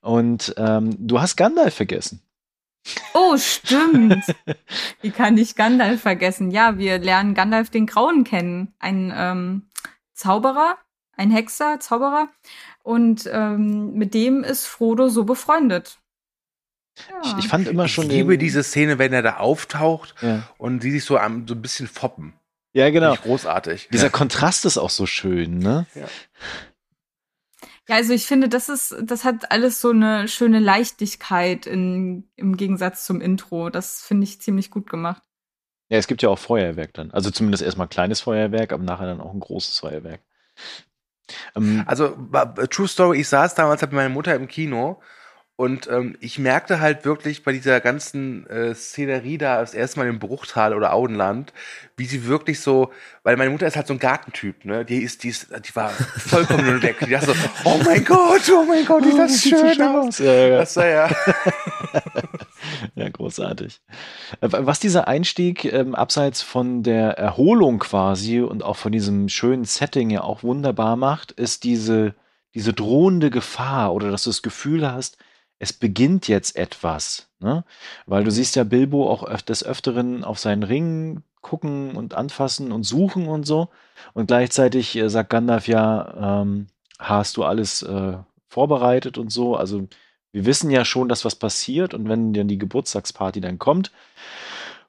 [0.03, 2.21] Und ähm, du hast Gandalf vergessen.
[3.15, 4.23] Oh, stimmt.
[5.01, 6.51] Wie kann ich Gandalf vergessen?
[6.51, 8.73] Ja, wir lernen Gandalf den Grauen kennen.
[8.77, 9.63] Ein ähm,
[10.13, 10.75] Zauberer,
[11.15, 12.29] ein Hexer, Zauberer.
[12.83, 15.99] Und ähm, mit dem ist Frodo so befreundet.
[16.95, 17.37] Ich, Ja.
[17.39, 20.83] ich fand immer Ich schon liebe den, diese Szene, wenn er da auftaucht Ja, und
[20.83, 22.33] die sich so, am, so ein bisschen foppen.
[22.73, 23.13] ja genau.
[23.13, 23.89] Ich großartig.
[23.91, 24.09] Dieser ja.
[24.11, 25.85] Kontrast ist auch so schön, ne?
[27.87, 32.55] Ja, also ich finde, das ist, das hat alles so eine schöne Leichtigkeit in, im
[32.55, 33.69] Gegensatz zum Intro.
[33.69, 35.21] Das finde ich ziemlich gut gemacht.
[35.89, 37.11] Ja, es gibt ja auch Feuerwerk dann.
[37.11, 40.21] Also zumindest erstmal kleines Feuerwerk, aber nachher dann auch ein großes Feuerwerk.
[41.55, 42.17] Ähm, Also,
[42.69, 45.01] True Story, ich saß damals halt mit meiner Mutter im Kino
[45.55, 50.07] und ähm, ich merkte halt wirklich bei dieser ganzen äh, Szenerie da das erste Mal
[50.07, 51.53] im Bruchtal oder Auenland,
[51.95, 52.91] wie sie wirklich so,
[53.21, 54.83] weil meine Mutter ist halt so ein Gartentyp, ne?
[54.83, 56.97] Die ist, die ist, die war vollkommen nur weg.
[57.05, 57.33] Die dachte so,
[57.65, 60.07] oh mein Gott, oh mein Gott, sieht das sieht so schön schön aus.
[60.07, 60.19] aus.
[60.19, 60.57] Ja, ja.
[60.57, 61.09] Das war ja.
[62.95, 63.81] Ja, großartig.
[64.41, 69.65] Äh, Was dieser Einstieg ähm, abseits von der Erholung quasi und auch von diesem schönen
[69.65, 72.15] Setting ja auch wunderbar macht, ist diese,
[72.55, 75.17] diese drohende Gefahr oder dass du das Gefühl hast,
[75.63, 77.29] es beginnt jetzt etwas.
[77.39, 77.63] Ne?
[78.05, 82.73] Weil du siehst ja Bilbo auch öf des Öfteren auf seinen Ring gucken und anfassen
[82.73, 83.69] und suchen und so.
[84.13, 86.67] Und gleichzeitig äh, sagt Gandalf ja, ähm,
[86.99, 88.17] hast du alles äh,
[88.49, 89.55] vorbereitet und so.
[89.55, 89.87] Also
[90.33, 93.91] wir wissen ja schon, dass was passiert und wenn dann die Geburtstagsparty dann kommt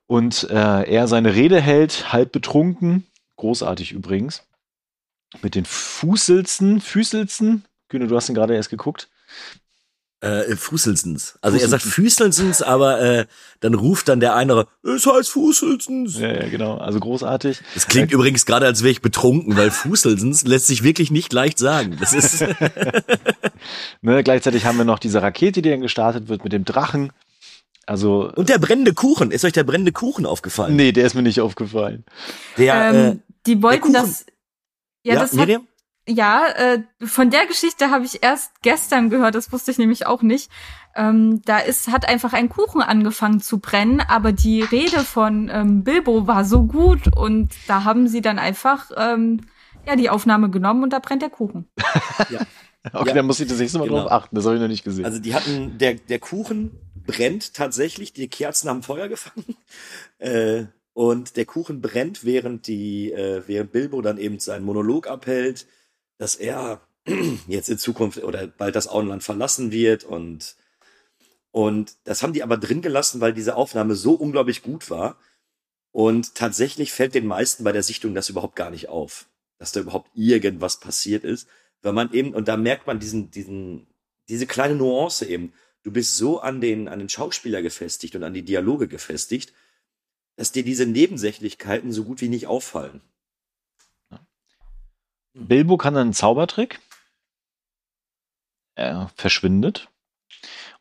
[0.09, 3.07] und äh, er seine Rede hält, halb betrunken,
[3.37, 4.45] großartig übrigens,
[5.41, 9.09] mit den Fußelzen, Füßelzen, Kühne, du hast ihn gerade erst geguckt.
[10.25, 11.39] Äh, Fußelsens.
[11.43, 13.27] Also er sagt Füßelsens, aber äh,
[13.61, 16.19] dann ruft dann der eine, es heißt Fußelsens.
[16.19, 17.61] Ja, ja, genau, also großartig.
[17.75, 21.59] Das klingt übrigens gerade, als wäre ich betrunken, weil Fußelsens lässt sich wirklich nicht leicht
[21.59, 21.99] sagen.
[22.01, 22.43] Das ist
[24.03, 27.13] Ne, gleichzeitig haben wir noch diese Rakete, die dann gestartet wird mit dem Drachen.
[27.87, 29.31] Also, und der brennende Kuchen.
[29.31, 30.75] Ist euch der brennende Kuchen aufgefallen?
[30.75, 32.05] nee, der ist mir nicht aufgefallen.
[32.57, 33.17] Der, ähm, äh,
[33.47, 34.25] die wollten das.
[35.03, 35.67] Ja, ja, das hat, Miriam?
[36.09, 40.23] Ja äh, von der Geschichte habe ich erst gestern gehört, das wusste ich nämlich auch
[40.23, 40.51] nicht.
[40.97, 45.83] Ähm, da ist, hat einfach ein Kuchen angefangen zu brennen, aber die Rede von ähm,
[45.83, 49.41] Bilbo war so gut und da haben sie dann einfach ähm,
[49.87, 51.69] Ja, die Aufnahme genommen und da brennt der Kuchen.
[52.31, 52.41] Ja.
[52.93, 54.03] Okay, Ja, dann muss ich das nächste Mal genau.
[54.03, 54.37] drauf achten.
[54.37, 55.07] Das habe ich noch nicht gesehen.
[55.07, 56.71] Also die hatten, der, der Kuchen
[57.07, 59.45] brennt tatsächlich, die Kerzen haben Feuer gefangen.
[60.19, 65.67] Äh, und der Kuchen brennt, während die, äh, während Bilbo dann eben seinen Monolog abhält,
[66.19, 66.81] dass er
[67.49, 70.57] jetzt in Zukunft oder bald das Auenland verlassen wird und
[71.55, 75.17] und das haben die aber drin gelassen, weil diese Aufnahme so unglaublich gut war.
[75.93, 79.79] Und tatsächlich fällt den meisten bei der Sichtung das überhaupt gar nicht auf, dass da
[79.79, 81.47] überhaupt irgendwas passiert ist,
[81.81, 83.87] weil man eben, und da merkt man diesen, diesen,
[84.29, 85.53] diese kleine Nuance eben.
[85.85, 89.53] Du bist so an den, an den Schauspieler gefestigt und an die Dialoge gefestigt,
[90.35, 93.01] dass dir diese Nebensächlichkeiten so gut wie nicht auffallen.
[95.35, 96.81] Bilbo kann einen Zaubertrick.
[98.77, 99.89] Er verschwindet.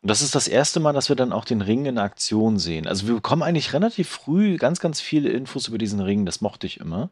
[0.00, 2.86] Und das ist das erste Mal, dass wir dann auch den Ring in Aktion sehen.
[2.86, 6.26] Also wir bekommen eigentlich relativ früh ganz, ganz viele Infos über diesen Ring.
[6.26, 7.10] Das mochte ich immer.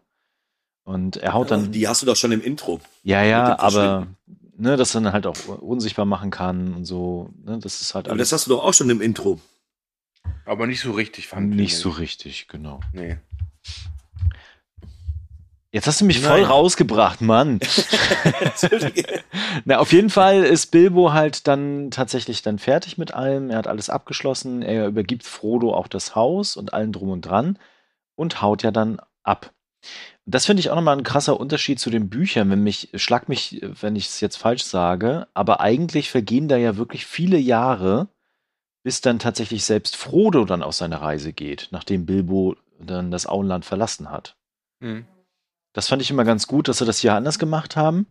[0.85, 1.73] Und er haut dann.
[1.73, 2.81] Die hast du doch schon im Intro.
[3.03, 4.09] Ja, ja, aber
[4.57, 7.31] ne, dass er dann halt auch unsichtbar machen kann und so.
[7.45, 9.41] Ne, das ist halt Aber alles das hast du doch auch schon im Intro.
[10.45, 11.79] Aber nicht so richtig, fand nicht ich.
[11.79, 12.81] so richtig, genau.
[12.93, 13.19] Nee.
[15.75, 16.51] Jetzt hast du mich voll Nein.
[16.51, 17.59] rausgebracht, Mann.
[19.65, 23.49] Na, auf jeden Fall ist Bilbo halt dann tatsächlich dann fertig mit allem.
[23.49, 24.61] Er hat alles abgeschlossen.
[24.61, 27.59] Er übergibt Frodo auch das Haus und allen drum und dran
[28.17, 29.51] und haut ja dann ab.
[30.27, 33.61] Das finde ich auch nochmal ein krasser Unterschied zu den Büchern, wenn mich, schlag mich,
[33.63, 38.09] wenn ich es jetzt falsch sage, aber eigentlich vergehen da ja wirklich viele Jahre,
[38.85, 43.65] bis dann tatsächlich selbst Frodo dann auf seine Reise geht, nachdem Bilbo dann das Auenland
[43.65, 44.37] verlassen hat.
[44.81, 45.07] Hm.
[45.73, 48.07] Das fand ich immer ganz gut, dass sie das hier anders gemacht haben.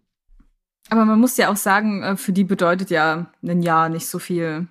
[0.89, 4.19] Aber man muss ja auch sagen, äh, für die bedeutet ja ein Jahr nicht so
[4.19, 4.67] viel.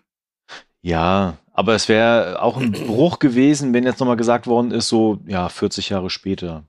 [0.83, 5.21] Ja, aber es wäre auch ein Bruch gewesen, wenn jetzt nochmal gesagt worden ist, so,
[5.27, 6.65] ja, 40 Jahre später.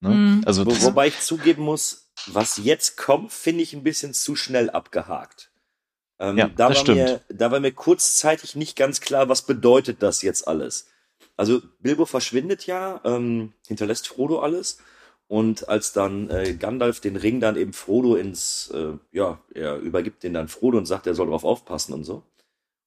[0.00, 0.10] Ne?
[0.10, 0.42] Mhm.
[0.46, 4.70] Also, Wo, wobei ich zugeben muss, was jetzt kommt, finde ich ein bisschen zu schnell
[4.70, 5.50] abgehakt.
[6.18, 6.98] Ähm, Ja, da, das war stimmt.
[6.98, 10.88] mir, da war mir kurzzeitig nicht ganz klar, was bedeutet das jetzt alles.
[11.36, 14.78] Also Bilbo verschwindet ja, ähm, hinterlässt Frodo alles.
[15.30, 20.24] Und als dann äh, Gandalf den Ring dann eben Frodo ins, äh, ja, er übergibt
[20.24, 22.24] den dann Frodo und sagt, er soll drauf aufpassen und so.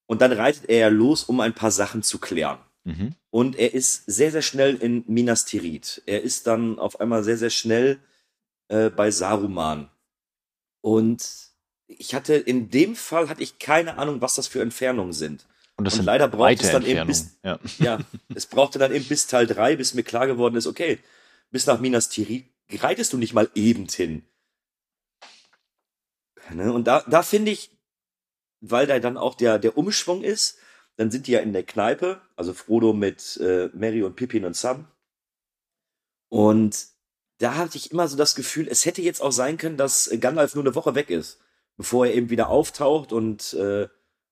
[0.07, 2.59] Und dann reitet er ja los, um ein paar Sachen zu klären.
[2.83, 3.15] mhm.
[3.29, 6.01] Und er ist sehr, sehr schnell in Minas Tirith.
[6.05, 7.99] Er ist dann auf einmal sehr, sehr schnell
[8.67, 9.89] äh, bei Saruman.
[10.81, 11.25] Und
[11.87, 15.45] ich hatte, in dem Fall hatte ich keine Ahnung, was das für Entfernungen sind.
[15.77, 17.37] und das und sind leider braucht es dann eben Entfernungen.
[17.41, 17.59] Ja.
[17.79, 17.99] Ja,
[18.35, 20.99] es brauchte dann eben bis Teil 3, bis mir klar geworden ist, okay,
[21.53, 24.23] bis nach Minas Tirith reitest du nicht mal eben hin.
[26.51, 26.73] Ne?
[26.73, 27.77] Und da, da finde ich,
[28.59, 30.57] weil da dann auch der, der Umschwung ist,
[30.95, 34.55] dann sind die ja in der Kneipe, also Frodo mit äh, Mary und Pippin und
[34.55, 34.87] Sam.
[36.29, 36.87] Und
[37.37, 40.55] da hatte ich immer so das Gefühl, es hätte jetzt auch sein können, dass Gandalf
[40.55, 41.39] nur eine Woche weg ist,
[41.77, 43.87] bevor er eben wieder auftaucht und äh,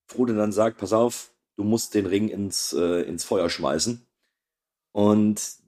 [0.08, 4.08] Frodo dann sagt, pass auf, du musst den Ring ins, äh, ins Feuer schmeißen.
[4.92, 5.61] Und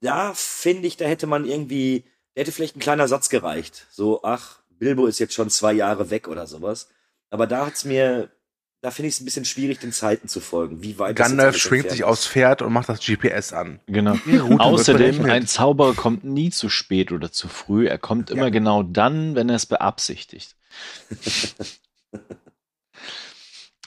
[0.00, 3.86] da finde ich, da hätte man irgendwie, da hätte vielleicht ein kleiner Satz gereicht.
[3.90, 6.88] So, ach, Bilbo ist jetzt schon zwei Jahre weg oder sowas.
[7.30, 8.30] Aber da hat's mir,
[8.80, 10.82] da finde ich es ein bisschen schwierig, den Zeiten zu folgen.
[10.82, 13.80] Wie weit Gandalf schwingt sich aufs Pferd und macht das GPS an.
[13.86, 14.16] Genau.
[14.58, 17.86] Außerdem, ein Zauberer kommt nie zu spät oder zu früh.
[17.86, 18.50] Er kommt immer Ja.
[18.50, 20.56] genau dann, wenn er es beabsichtigt.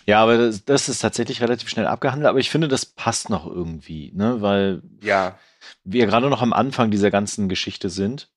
[0.06, 3.46] ja, aber das, das ist tatsächlich relativ schnell abgehandelt, aber ich finde, das passt noch
[3.48, 4.42] irgendwie, ne?
[4.42, 5.38] weil Ja.
[5.84, 8.30] wir gerade noch am Anfang dieser ganzen Geschichte sind.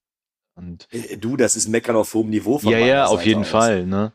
[0.55, 3.43] Und Äh, Du, das ist Meckern auf hohem Niveau von ja, ja, auf Seite jeden
[3.43, 3.49] aus.
[3.49, 4.13] Fall, ne?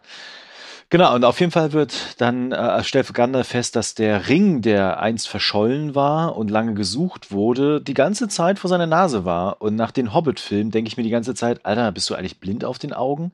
[0.89, 4.99] Genau, und auf jeden Fall wird dann äh, stellt Gandalf fest, dass der Ring, der
[4.99, 9.61] einst verschollen war und lange gesucht wurde, die ganze Zeit vor seiner Nase war.
[9.61, 12.65] Und nach den Hobbit-Filmen denke ich mir die ganze Zeit, Alter, bist du eigentlich blind
[12.65, 13.31] auf den Augen?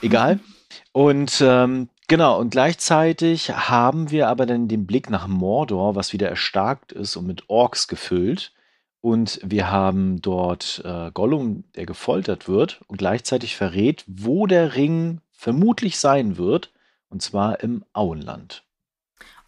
[0.00, 0.40] Egal.
[0.92, 6.28] Und ähm, genau, und gleichzeitig haben wir aber dann den Blick nach Mordor, was wieder
[6.28, 8.52] erstarkt ist und mit Orks gefüllt.
[9.00, 15.20] Und wir haben dort äh, Gollum, der gefoltert wird und gleichzeitig verrät, wo der Ring
[15.30, 16.70] vermutlich sein wird,
[17.08, 18.62] und zwar im Auenland.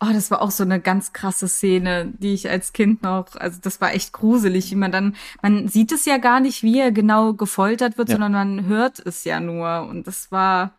[0.01, 3.61] Oh, das war auch so eine ganz krasse Szene, die ich als Kind noch, also
[3.61, 6.91] das war echt gruselig, wie man dann, man sieht es ja gar nicht, wie er
[6.91, 8.15] genau gefoltert wird, Ja.
[8.15, 9.83] sondern man hört es ja nur.
[9.83, 10.79] Und das war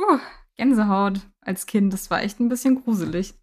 [0.00, 0.18] uh,
[0.56, 3.34] Gänsehaut als Kind, das war echt ein bisschen gruselig.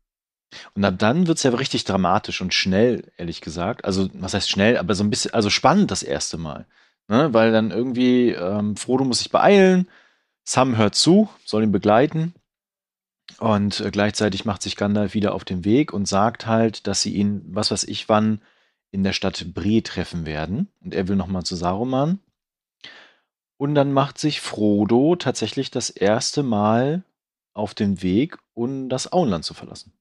[0.75, 3.85] Und ab dann wird es ja richtig dramatisch und schnell, ehrlich gesagt.
[3.85, 6.65] Also, was heißt schnell, aber so ein bisschen, also spannend das erste Mal.
[7.07, 7.33] Ne?
[7.33, 9.87] Weil dann irgendwie ähm, Frodo muss sich beeilen,
[10.43, 12.33] Sam hört zu, soll ihn begleiten.
[13.39, 17.13] Und äh, gleichzeitig macht sich Gandalf wieder auf den Weg und sagt halt, dass sie
[17.13, 18.41] ihn, was weiß ich wann,
[18.91, 20.69] in der Stadt Bree treffen werden.
[20.81, 22.19] Und er will nochmal zu Saruman.
[23.57, 27.03] Und dann macht sich Frodo tatsächlich das erste Mal
[27.53, 29.93] auf den Weg, um das Auenland zu verlassen.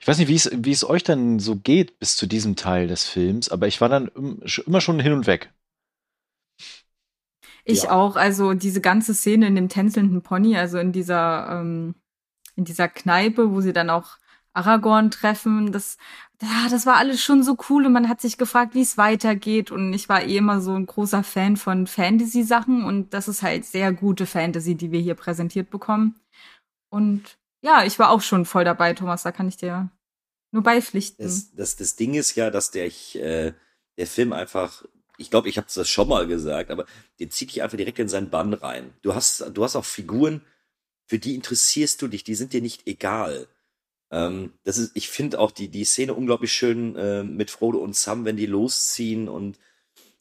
[0.00, 2.88] Ich weiß nicht, wie es, wie es euch dann so geht bis zu diesem Teil
[2.88, 4.08] des Films, aber ich war dann
[4.66, 5.52] immer schon hin und weg.
[7.64, 7.90] Ich ja.
[7.90, 11.94] auch, also diese ganze Szene in dem tänzelnden Pony, also in dieser, ähm,
[12.56, 14.18] in dieser Kneipe, wo sie dann auch
[14.52, 15.98] Aragorn treffen, das,
[16.42, 19.72] ja, das war alles schon so cool und man hat sich gefragt, wie es weitergeht
[19.72, 23.64] und ich war eh immer so ein großer Fan von Fantasy-Sachen und das ist halt
[23.64, 26.14] sehr gute Fantasy, die wir hier präsentiert bekommen.
[26.90, 29.90] Und ja, ich war auch schon voll dabei, Thomas, da kann ich dir
[30.52, 31.24] nur beipflichten.
[31.24, 33.52] Das, das, das Ding ist ja, dass der, äh,
[33.96, 34.84] der Film einfach,
[35.16, 36.86] ich glaube, ich habe das schon mal gesagt, aber
[37.18, 38.94] der zieht dich einfach direkt in seinen Bann rein.
[39.02, 40.42] Du hast, du hast auch Figuren,
[41.06, 43.48] für die interessierst du dich, die sind dir nicht egal.
[44.10, 47.96] Ähm, das ist, ich finde auch die, die Szene unglaublich schön äh, mit Frodo und
[47.96, 49.58] Sam, wenn die losziehen und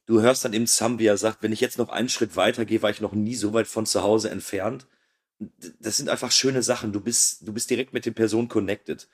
[0.05, 2.65] du hörst dann eben Sam, wie er sagt, wenn ich jetzt noch einen Schritt weiter
[2.65, 4.87] gehe, war ich noch nie so weit von zu Hause entfernt
[5.79, 6.93] das sind einfach schöne Sachen.
[6.93, 9.07] Du bist, du bist direkt mit den Personen connected.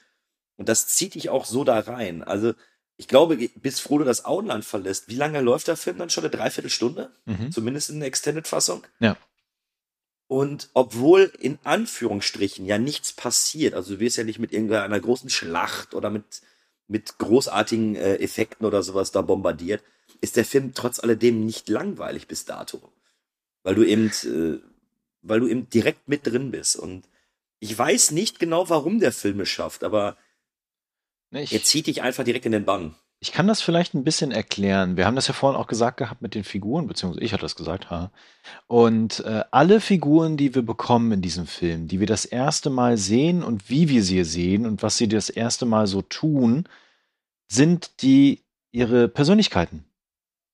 [0.55, 2.23] Und das zieht dich auch so da rein.
[2.23, 2.53] Also,
[2.95, 6.23] ich glaube, bis Frodo das Auenland verlässt, wie lange läuft der Film dann schon?
[6.23, 7.11] Eine Dreiviertelstunde?
[7.25, 7.51] Mhm.
[7.51, 8.83] Zumindest in der Extended-Fassung?
[8.99, 9.17] Ja.
[10.27, 15.29] Und obwohl in Anführungsstrichen ja nichts passiert, also du wirst ja nicht mit irgendeiner großen
[15.29, 16.41] Schlacht oder mit,
[16.87, 19.83] mit großartigen äh, Effekten oder sowas da bombardiert,
[20.21, 22.91] ist der Film trotz alledem nicht langweilig bis dato.
[23.63, 24.59] Weil du eben äh,
[25.23, 26.75] weil du eben direkt mit drin bist.
[26.75, 27.07] Und
[27.59, 30.17] ich weiß nicht genau, warum der Film es schafft, aber
[31.31, 32.95] ich, er zieht dich einfach direkt in den Bann.
[33.23, 34.97] Ich kann das vielleicht ein bisschen erklären.
[34.97, 37.55] Wir haben das ja vorhin auch gesagt gehabt mit den Figuren, beziehungsweise ich hatte das
[37.55, 38.11] gesagt, ha.
[38.67, 42.97] Und äh, alle Figuren, die wir bekommen in diesem Film, die wir das erste Mal
[42.97, 46.67] sehen und wie wir sie sehen und was sie das erste Mal so tun,
[47.47, 48.41] sind die
[48.73, 49.85] ihre Persönlichkeiten.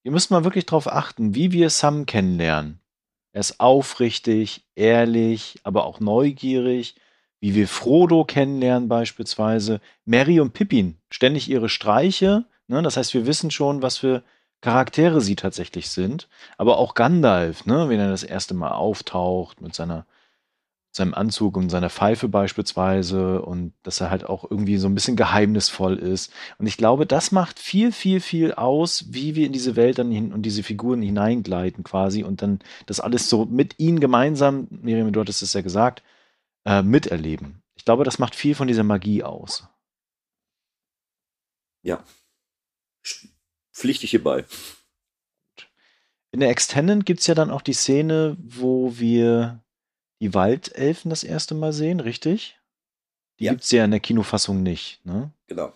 [0.03, 2.79] Ihr müsst mal wirklich darauf achten, wie wir Sam kennenlernen.
[3.31, 6.93] Er ist aufrichtig, ehrlich, aber auch neugierig,
[7.39, 9.81] wie wir Frodo kennenlernen beispielsweise.
[10.05, 12.45] Mary und Pippin, ständig ihre Streiche.
[12.69, 12.81] Ne?
[12.81, 14.23] Das heißt, wir wissen schon, was für
[14.61, 16.27] Charaktere sie tatsächlich sind.
[16.57, 17.89] Aber auch Gandalf, ne?
[17.89, 20.05] wenn er das erste Mal auftaucht mit seiner
[20.91, 25.15] seinem Anzug und seiner Pfeife beispielsweise und dass er halt auch irgendwie so ein bisschen
[25.15, 26.33] geheimnisvoll ist.
[26.57, 30.11] Und ich glaube, das macht viel, viel, viel aus, wie wir in diese Welt dann
[30.11, 35.11] hin und diese Figuren hineingleiten quasi und dann das alles so mit ihnen gemeinsam, Miriam,
[35.11, 36.01] du hattest es ja gesagt,
[36.65, 37.61] äh, miterleben.
[37.75, 39.67] Ich glaube, das macht viel von dieser Magie aus.
[41.83, 42.03] Ja.
[43.79, 44.43] Pflichte ich hierbei.
[46.31, 49.63] In der Extended gibt es ja dann auch die Szene, wo wir
[50.19, 52.59] die Waldelfen das erste Mal sehen, richtig?
[53.39, 53.53] Die ja.
[53.53, 55.31] es ja in der Kinofassung nicht, ne?
[55.47, 55.71] Genau.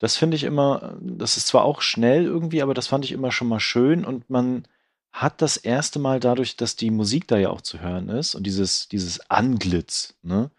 [0.00, 3.32] Das finde ich immer, das ist zwar auch schnell irgendwie, aber das fand ich immer
[3.32, 4.68] schon mal schön und man
[5.10, 8.42] hat das erste Mal dadurch, dass die Musik da ja auch zu hören ist und
[8.42, 10.50] dieses, dieses Anglitz, ne?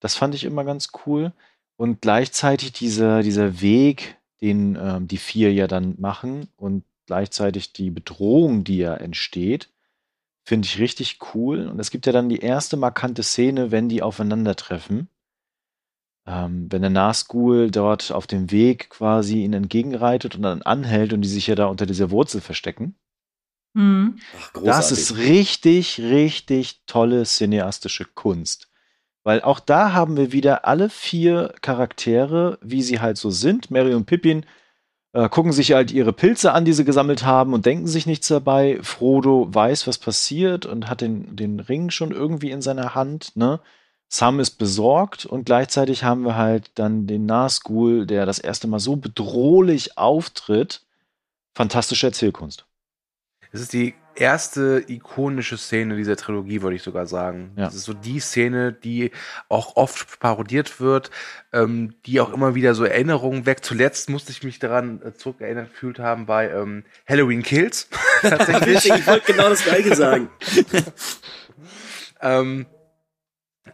[0.00, 1.32] Das fand ich immer ganz cool.
[1.76, 4.18] Und gleichzeitig dieser, dieser Weg,
[4.52, 9.68] den ähm, die vier ja dann machen und gleichzeitig die Bedrohung, die ja entsteht,
[10.46, 11.66] Finde ich richtig cool.
[11.68, 15.08] Und es gibt ja dann die erste markante Szene, wenn die aufeinandertreffen.
[16.26, 21.22] Ähm, wenn der Nazgul dort auf dem Weg quasi ihnen entgegenreitet und dann anhält und
[21.22, 22.94] die sich ja da unter dieser Wurzel verstecken.
[23.72, 24.18] Mhm.
[24.36, 28.70] Ach, das ist richtig, richtig tolle cineastische Kunst.
[29.24, 33.70] Weil auch da haben wir wieder alle vier Charaktere, wie sie halt so sind.
[33.70, 34.44] Mary und Pippin
[35.14, 38.28] äh, gucken sich halt ihre Pilze an, die sie gesammelt haben und denken sich nichts
[38.28, 38.78] dabei.
[38.82, 43.60] Frodo weiß, was passiert und hat den, den Ring schon irgendwie in seiner Hand, ne?
[44.08, 48.78] Sam ist besorgt und gleichzeitig haben wir halt dann den Nazgul, der das erste Mal
[48.78, 50.82] so bedrohlich auftritt.
[51.54, 52.66] Fantastische Erzählkunst.
[53.54, 57.52] Es ist die erste ikonische Szene dieser Trilogie, würde ich sogar sagen.
[57.56, 57.66] Ja.
[57.66, 59.12] Das ist so die Szene, die
[59.48, 61.12] auch oft parodiert wird,
[61.52, 63.64] ähm, die auch immer wieder so Erinnerungen weckt.
[63.64, 67.88] Zuletzt musste ich mich daran äh, zurückerinnert gefühlt haben bei ähm, Halloween Kills.
[68.22, 68.86] Tatsächlich.
[68.86, 70.30] ich wollte genau das gleiche sagen.
[72.20, 72.66] ähm,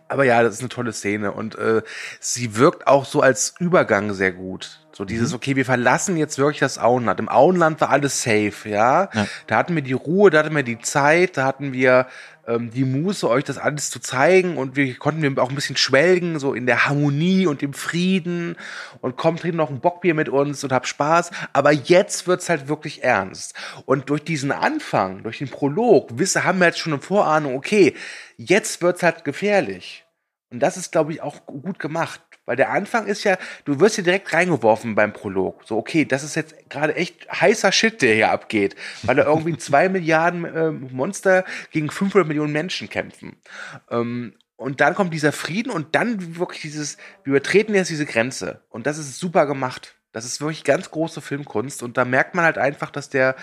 [0.09, 1.81] aber ja, das ist eine tolle Szene und äh,
[2.19, 4.80] sie wirkt auch so als Übergang sehr gut.
[5.01, 5.37] So dieses, mhm.
[5.37, 7.21] okay, wir verlassen jetzt wirklich das Auenland.
[7.21, 9.09] Im Auenland war alles safe, ja?
[9.15, 9.27] ja.
[9.47, 12.07] Da hatten wir die Ruhe, da hatten wir die Zeit, da hatten wir
[12.47, 15.79] ähm, die Muße, euch das alles zu zeigen und wir konnten wir auch ein bisschen
[15.79, 18.57] schwelgen, so in der Harmonie und dem Frieden
[19.01, 21.31] und kommt trinkt noch ein Bockbier mit uns und habt Spaß.
[21.55, 23.55] Aber jetzt wird's halt wirklich ernst.
[23.87, 27.95] Und durch diesen Anfang, durch den Prolog, wisse, haben wir jetzt schon eine Vorahnung, okay,
[28.37, 30.05] jetzt wird's halt gefährlich.
[30.51, 32.21] Und das ist, glaube ich, auch gut gemacht
[32.51, 35.63] Weil der Anfang ist ja, du wirst hier direkt reingeworfen beim Prolog.
[35.65, 38.75] So, okay, das ist jetzt gerade echt heißer Shit, der hier abgeht.
[39.05, 43.37] Weil da irgendwie zwei Milliarden äh, Monster gegen 500 Millionen Menschen kämpfen.
[43.89, 48.65] Ähm, und dann kommt dieser Frieden und dann wirklich dieses, wir übertreten jetzt diese Grenze.
[48.69, 49.95] Und das ist super gemacht.
[50.11, 53.37] Das ist wirklich ganz große Filmkunst und da merkt man halt einfach, dass der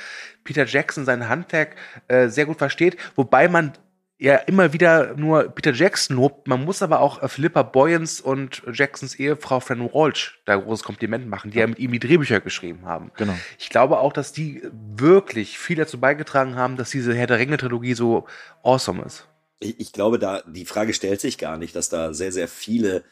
[0.44, 1.78] Peter Jackson sein Handwerk
[2.10, 3.72] äh, sehr gut versteht, wobei man
[4.20, 6.48] ja immer wieder nur Peter Jackson lobt.
[6.48, 11.28] Man muss aber auch äh, Philippa Boyens und Jacksons Ehefrau Fran Walsh da großes Kompliment
[11.28, 13.12] machen, die ja mit ihm die Drehbücher geschrieben haben.
[13.16, 13.38] Genau.
[13.60, 17.94] Ich glaube auch, dass die wirklich viel dazu beigetragen haben, dass diese Herr der Ringe-Trilogie
[17.94, 18.26] so
[18.64, 19.28] awesome ist.
[19.60, 23.04] Ich, ich glaube, da die Frage stellt sich gar nicht, dass da sehr, sehr viele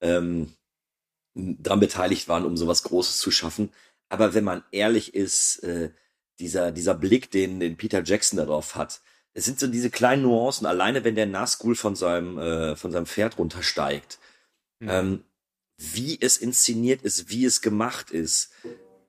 [0.00, 0.52] ähm,
[1.34, 3.70] dran beteiligt waren, um sowas Großes zu schaffen.
[4.08, 5.90] Aber wenn man ehrlich ist, äh,
[6.38, 9.00] dieser, dieser Blick, den, den Peter Jackson darauf hat,
[9.34, 13.06] es sind so diese kleinen Nuancen, alleine wenn der Nazgul von seinem, äh, von seinem
[13.06, 14.18] Pferd runtersteigt,
[14.78, 14.88] mhm.
[14.88, 15.24] ähm,
[15.76, 18.52] wie es inszeniert ist, wie es gemacht ist.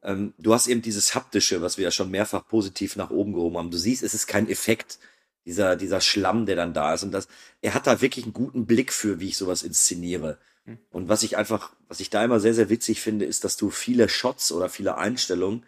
[0.01, 3.57] Ähm, du hast eben dieses haptische, was wir ja schon mehrfach positiv nach oben gehoben
[3.57, 3.71] haben.
[3.71, 4.97] Du siehst, es ist kein Effekt,
[5.45, 7.03] dieser, dieser Schlamm, der dann da ist.
[7.03, 7.27] Und das,
[7.61, 10.39] er hat da wirklich einen guten Blick für, wie ich sowas inszeniere.
[10.65, 10.79] Hm.
[10.89, 13.69] Und was ich einfach, was ich da immer sehr, sehr witzig finde, ist, dass du
[13.69, 15.63] viele Shots oder viele Einstellungen,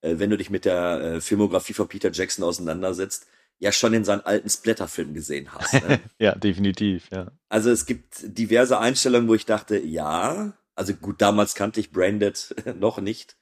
[0.00, 3.28] äh, wenn du dich mit der äh, Filmografie von Peter Jackson auseinandersetzt,
[3.60, 5.74] ja schon in seinen alten Splatterfilmen gesehen hast.
[5.74, 6.00] Ne?
[6.18, 7.30] ja, definitiv, ja.
[7.48, 12.54] Also es gibt diverse Einstellungen, wo ich dachte, ja, also gut, damals kannte ich Branded
[12.80, 13.36] noch nicht,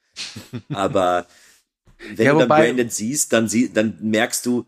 [0.71, 1.27] aber
[2.15, 4.67] wenn ja, du dann Branded siehst, dann, sie, dann merkst du,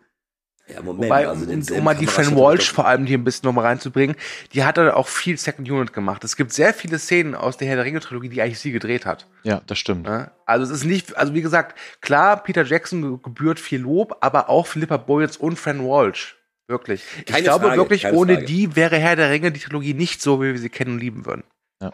[0.72, 3.46] ja, Moment, Wobei, also um, um mal die Fran Walsh vor allem hier ein bisschen
[3.46, 4.16] nochmal reinzubringen,
[4.52, 6.24] die hat da auch viel Second Unit gemacht.
[6.24, 9.06] Es gibt sehr viele Szenen aus der Herr der Ringe Trilogie, die eigentlich sie gedreht
[9.06, 9.26] hat.
[9.42, 10.06] Ja, das stimmt.
[10.06, 14.48] Ja, also es ist nicht, also wie gesagt, klar, Peter Jackson gebührt viel Lob, aber
[14.48, 16.36] auch Philippa Boyens und Fran Walsh.
[16.68, 17.04] Wirklich.
[17.26, 18.46] Keine ich glaube Frage, wirklich, ohne Frage.
[18.46, 21.26] die wäre Herr der Ringe die Trilogie nicht so, wie wir sie kennen und lieben
[21.26, 21.42] würden.
[21.82, 21.92] Ja.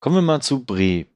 [0.00, 1.06] Kommen wir mal zu Bre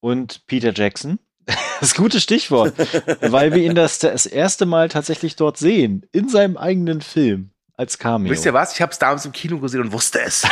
[0.00, 1.18] und Peter Jackson.
[1.80, 2.74] Das gute Stichwort,
[3.20, 7.98] weil wir ihn das, das erste Mal tatsächlich dort sehen, in seinem eigenen Film als
[7.98, 8.32] Cameo.
[8.32, 8.74] Wisst ihr was?
[8.74, 10.44] Ich habe es damals im Kino gesehen und wusste es.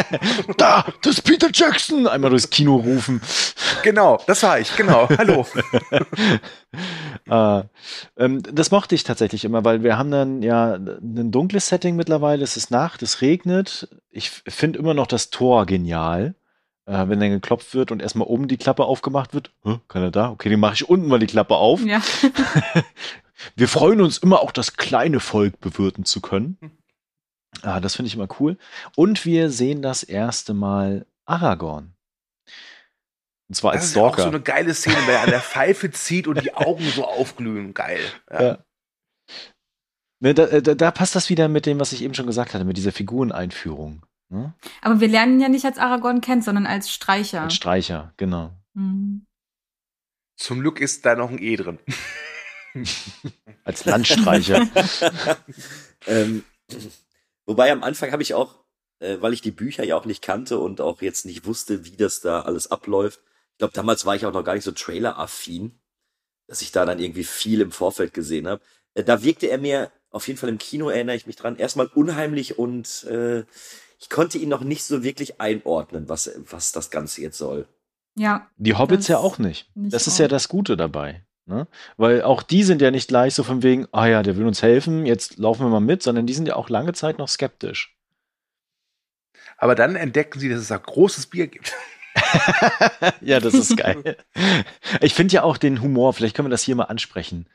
[0.56, 2.08] da, das ist Peter Jackson.
[2.08, 3.22] Einmal durchs Kino rufen.
[3.84, 4.74] Genau, das war ich.
[4.76, 5.08] Genau.
[5.16, 5.46] Hallo.
[7.30, 7.62] äh,
[8.16, 12.42] ähm, das mochte ich tatsächlich immer, weil wir haben dann ja ein dunkles Setting mittlerweile.
[12.42, 13.88] Es ist Nacht, es regnet.
[14.10, 16.34] Ich finde immer noch das Tor genial
[16.86, 19.52] äh, wenn dann geklopft wird und erstmal oben die Klappe aufgemacht wird.
[19.64, 20.30] Hä, er da?
[20.30, 21.80] Okay, den mache ich unten mal die Klappe auf.
[21.84, 22.02] Ja.
[23.56, 26.58] Wir freuen uns immer auch das kleine Volk bewirten zu können.
[27.62, 28.56] Ah, das finde ich immer cool.
[28.96, 31.94] Und wir sehen das erste Mal Aragorn.
[33.48, 34.08] Und zwar das als Stalker.
[34.08, 36.54] Das ist auch so eine geile Szene, wenn er an der Pfeife zieht und die
[36.54, 37.74] Augen so aufglühen.
[37.74, 38.00] Geil.
[38.30, 38.42] Ja.
[38.42, 38.58] ja.
[40.20, 42.64] Ne, da, da, da, passt das wieder mit dem, was ich eben schon gesagt hatte,
[42.64, 44.06] mit dieser Figureneinführung.
[44.34, 44.52] Ne?
[44.82, 47.42] Aber wir lernen ihn ja nicht als Aragorn kennen, sondern als Streicher.
[47.42, 48.52] Als Streicher, genau.
[48.74, 49.26] Mhm.
[50.36, 51.78] Zum Glück ist da noch ein E drin.
[53.64, 54.68] als Landstreicher.
[56.06, 56.44] ähm,
[57.46, 58.64] wobei am Anfang habe ich auch,
[58.98, 61.96] äh, weil ich die Bücher ja auch nicht kannte und auch jetzt nicht wusste, wie
[61.96, 63.20] das da alles abläuft.
[63.52, 65.78] Ich glaube, damals war ich auch noch gar nicht so Trailer-affin,
[66.48, 68.60] dass ich da dann irgendwie viel im Vorfeld gesehen habe.
[68.94, 71.86] Äh, da wirkte er mir auf jeden Fall im Kino, erinnere ich mich dran, erstmal
[71.86, 73.44] unheimlich und äh,
[74.04, 77.66] ich konnte ihn noch nicht so wirklich einordnen, was, was das Ganze jetzt soll.
[78.16, 78.50] Ja.
[78.58, 79.74] Die Hobbits ja auch nicht.
[79.74, 80.20] nicht das ist auch.
[80.20, 81.24] ja das Gute dabei.
[81.46, 81.66] Ne?
[81.96, 84.60] Weil auch die sind ja nicht gleich so von wegen, ah ja, der will uns
[84.60, 87.96] helfen, jetzt laufen wir mal mit, sondern die sind ja auch lange Zeit noch skeptisch.
[89.56, 91.72] Aber dann entdecken sie, dass es ein großes Bier gibt.
[93.22, 94.18] ja, das ist geil.
[95.00, 97.48] Ich finde ja auch den Humor, vielleicht können wir das hier mal ansprechen.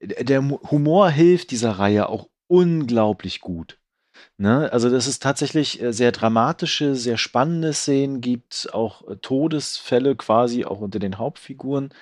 [0.00, 3.78] Der Humor hilft dieser Reihe auch unglaublich gut.
[4.36, 4.72] Ne?
[4.72, 10.64] Also, dass es tatsächlich äh, sehr dramatische, sehr spannende Szenen gibt, auch äh, Todesfälle quasi
[10.64, 11.92] auch unter den Hauptfiguren.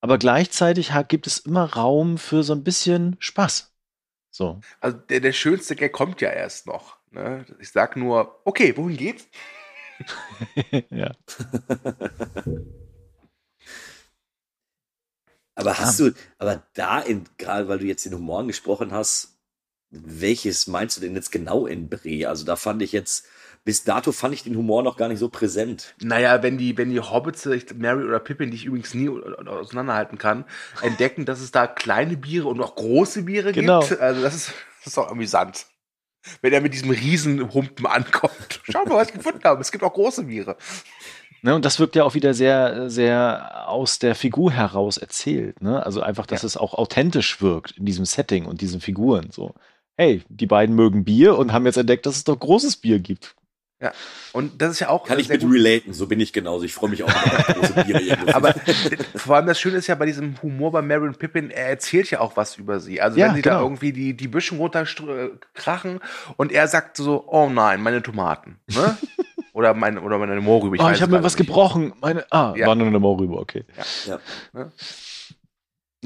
[0.00, 3.74] Aber gleichzeitig gibt es immer Raum für so ein bisschen Spaß.
[4.30, 4.60] So.
[4.80, 6.98] Also der, der schönste Gag kommt ja erst noch.
[7.10, 7.46] Ne?
[7.60, 9.28] Ich sag nur, okay, wohin geht's?
[10.90, 11.14] ja.
[15.54, 17.04] aber hast du, aber da,
[17.38, 19.33] gerade weil du jetzt den Humor angesprochen hast,
[20.04, 22.28] welches meinst du denn jetzt genau in Bre?
[22.28, 23.26] Also da fand ich jetzt,
[23.64, 25.94] bis dato fand ich den Humor noch gar nicht so präsent.
[26.00, 30.44] Naja, wenn die, wenn die Hobbits, Mary oder Pippin, die ich übrigens nie auseinanderhalten kann,
[30.82, 33.80] entdecken, dass es da kleine Biere und auch große Biere genau.
[33.80, 34.00] gibt.
[34.00, 35.66] Also das ist, das ist auch amüsant.
[36.40, 38.60] Wenn er mit diesem Riesenhumpen ankommt.
[38.64, 39.60] Schau mal, was ich gefunden habe.
[39.60, 40.56] Es gibt auch große Biere.
[41.44, 45.60] Ne, und das wirkt ja auch wieder sehr, sehr aus der Figur heraus erzählt.
[45.60, 45.84] Ne?
[45.84, 46.46] Also einfach, dass ja.
[46.46, 49.28] es auch authentisch wirkt in diesem Setting und diesen Figuren.
[49.30, 49.54] So
[49.96, 53.34] hey, die beiden mögen Bier und haben jetzt entdeckt, dass es doch großes Bier gibt.
[53.80, 53.92] Ja.
[54.32, 55.04] Und das ist ja auch.
[55.04, 55.52] Kann ich mit gut.
[55.52, 56.64] relaten, so bin ich genauso.
[56.64, 58.34] Ich freue mich auch immer auf große Biere.
[58.34, 58.54] Aber
[59.16, 62.10] vor allem das Schöne ist ja bei diesem Humor bei Mary und Pippin, er erzählt
[62.10, 63.00] ja auch was über sie.
[63.02, 63.64] Also Ja, wenn sie da genau.
[63.64, 66.00] irgendwie die, die Büschen runterkrachen
[66.36, 68.58] und er sagt so, oh nein, meine Tomaten.
[68.72, 68.96] Ne?
[69.52, 70.76] oder, mein, oder meine Mohrrübe.
[70.76, 71.46] Ich, oh, ich habe mir was nicht.
[71.46, 71.92] gebrochen.
[72.00, 72.66] Meine, ah, Ja.
[72.68, 73.64] war nur eine Maulrübe, okay.
[74.06, 74.18] ja.
[74.54, 74.70] Ja,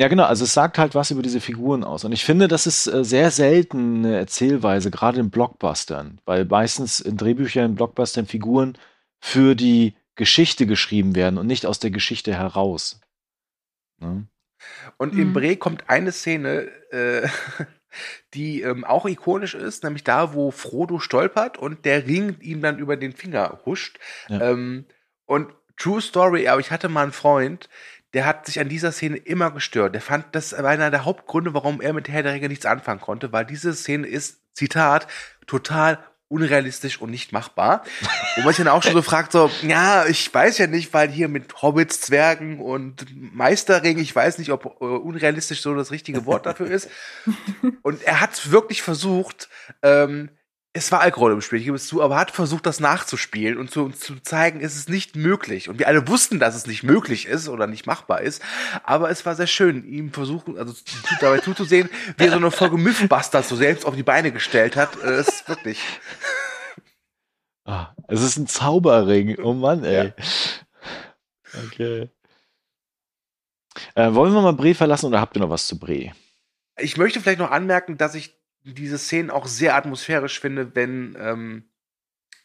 [0.07, 0.25] genau.
[0.25, 2.05] Also es sagt halt was über diese Figuren aus.
[2.05, 7.01] Und ich finde, das ist äh, sehr selten eine Erzählweise, gerade in Blockbustern, weil meistens
[7.01, 8.79] in Drehbüchern, in Blockbustern Figuren
[9.21, 13.01] für die Geschichte geschrieben werden und nicht aus der Geschichte heraus.
[13.99, 14.29] Ne?
[14.99, 15.33] Und in Mhm.
[15.33, 17.27] Bre kommt eine Szene, äh,
[18.35, 22.79] die ähm, auch ikonisch ist, nämlich da, wo Frodo stolpert und der Ring ihm dann
[22.79, 23.99] über den Finger huscht.
[24.29, 24.53] Ja.
[24.53, 24.87] Ähm,
[25.27, 27.69] und True Story, aber ich hatte mal einen Freund,
[28.15, 29.95] der hat sich an dieser Szene immer gestört.
[29.95, 33.01] Der fand, das war einer der Hauptgründe, warum er mit Herr der Ringe nichts anfangen
[33.01, 35.07] konnte, weil diese Szene ist, Zitat,
[35.47, 35.99] total
[36.29, 37.85] unrealistisch und nicht machbar.
[38.37, 41.11] Wo man sich dann auch schon so fragt, so, ja, ich weiß ja nicht, weil
[41.11, 46.27] hier mit Hobbits, Zwergen und Meisterring, ich weiß nicht, ob äh, unrealistisch so das richtige
[46.27, 46.91] Wort dafür ist.
[47.83, 49.49] Und er hat wirklich versucht,
[49.83, 50.31] ähm,
[50.75, 53.59] es war Alkohol im Spiel, ich gebe es zu, aber er hat versucht, das nachzuspielen
[53.59, 55.69] und zu, zu zeigen, es ist nicht möglich.
[55.69, 58.43] Und wir alle wussten, dass es nicht möglich ist oder nicht machbar ist.
[58.85, 60.75] Aber es war sehr schön, ihm versuchen, also
[61.21, 65.03] dabei zuzusehen, wie er so eine Folge Mythbusters so selbst auf die Beine gestellt hat.
[65.03, 65.81] Äh, Es ist wirklich.
[67.65, 69.39] Ah, es ist ein Zauberring.
[69.41, 70.13] Oh Mann, ey.
[71.67, 72.09] Okay.
[73.95, 76.13] Äh, wollen wir mal Bre verlassen oder habt ihr noch was zu Bre?
[76.79, 78.38] Ich möchte vielleicht noch anmerken, dass ich
[78.73, 81.65] diese Szenen auch sehr atmosphärisch finde, wenn ähm,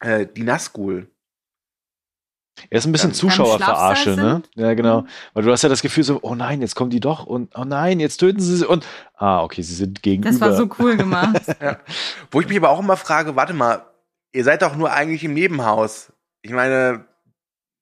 [0.00, 1.08] äh, die Nazgul
[2.70, 4.42] Er ist ein bisschen Zuschauerverarsche, ne?
[4.54, 5.06] Ja, genau.
[5.32, 7.64] Weil du hast ja das Gefühl so, oh nein, jetzt kommen die doch und oh
[7.64, 8.86] nein, jetzt töten sie sie und
[9.16, 10.30] ah, okay, sie sind gegenüber.
[10.30, 11.42] Das war so cool gemacht.
[12.30, 13.84] Wo ich mich aber auch immer frage, warte mal,
[14.32, 16.12] ihr seid doch nur eigentlich im Nebenhaus.
[16.42, 17.06] Ich meine,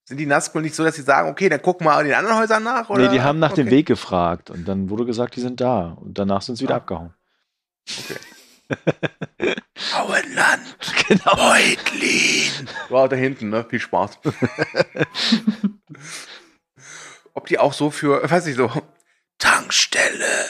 [0.08, 2.38] sind die Nazgul nicht so, dass sie sagen, okay, dann gucken wir in den anderen
[2.38, 2.88] Häusern nach?
[2.90, 3.04] Oder?
[3.04, 3.76] Nee, die haben nach dem Okay.
[3.76, 6.78] Weg gefragt und dann wurde gesagt, die sind da und danach sind sie wieder Ah.
[6.78, 7.14] abgehauen.
[9.94, 10.76] Auenland,
[11.08, 11.34] Genau.
[11.36, 12.68] Beutlin.
[12.88, 13.64] Wow, da hinten, ne?
[13.68, 14.18] Viel Spaß.
[17.34, 18.70] Ob die auch so für, weiß ich so,
[19.38, 20.48] Tankstelle,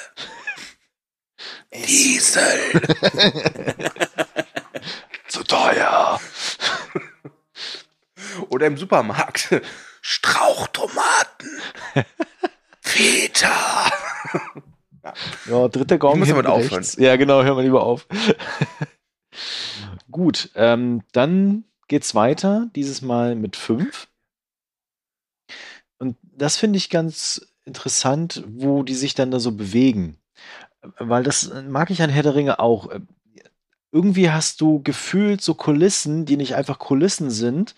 [1.74, 2.82] Diesel.
[5.28, 6.20] Zu teuer.
[8.50, 9.62] Oder im Supermarkt.
[10.02, 11.60] Strauchtomaten.
[12.82, 13.90] Feta.
[15.46, 16.96] Ja, dritter Gong Ich muss damit rechts.
[16.96, 18.06] Ja, genau, hör mal lieber auf.
[20.10, 24.08] Gut, ähm, dann geht's weiter, dieses Mal mit fünf.
[25.98, 30.18] Und das finde ich ganz interessant, wo die sich dann da so bewegen.
[30.98, 32.90] Weil das mag ich an Herr der Ringe auch.
[33.92, 37.74] Irgendwie hast du gefühlt so Kulissen, die nicht einfach Kulissen sind,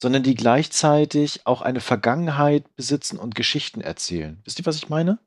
[0.00, 4.40] sondern die gleichzeitig auch eine Vergangenheit besitzen und Geschichten erzählen.
[4.44, 5.18] Wisst ihr, was ich meine?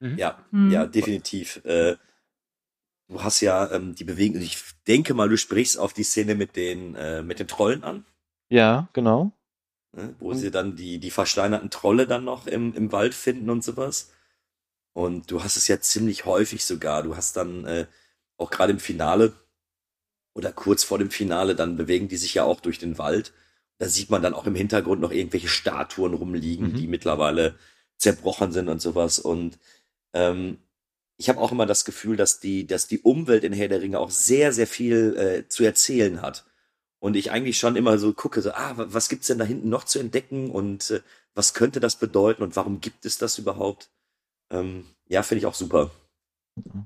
[0.00, 0.70] Ja, Hm.
[0.70, 1.62] ja, definitiv.
[1.64, 1.96] Äh,
[3.08, 6.56] du hast ja ähm, die Bewegung, ich denke mal, du sprichst auf die Szene mit
[6.56, 8.04] den, äh, mit den Trollen an,
[8.48, 9.32] Ja, genau.
[9.92, 10.14] ne?
[10.18, 14.12] wo sie dann die, die versteinerten Trolle dann noch im, im Wald finden und sowas.
[14.92, 17.02] Und du hast es ja ziemlich häufig sogar.
[17.02, 17.86] Du hast dann äh,
[18.38, 19.32] auch gerade im Finale
[20.34, 23.32] oder kurz vor dem Finale, dann bewegen die sich ja auch durch den Wald.
[23.78, 26.74] Da sieht man dann auch im Hintergrund noch irgendwelche Statuen rumliegen, Mhm.
[26.76, 27.56] die mittlerweile
[27.98, 29.18] zerbrochen sind und sowas.
[29.18, 29.58] Und
[30.14, 30.58] ähm,
[31.18, 33.98] ich habe auch immer das Gefühl, dass die, dass die Umwelt in Herr der Ringe
[34.00, 36.44] auch sehr, sehr viel äh, zu erzählen hat.
[37.00, 39.68] Und ich eigentlich schon immer so gucke, so, ah, wa- was gibt's denn da hinten
[39.70, 41.00] noch zu entdecken und äh,
[41.34, 43.90] was könnte das bedeuten und warum gibt es das überhaupt?
[44.50, 45.90] Ähm, ja, finde ich auch super.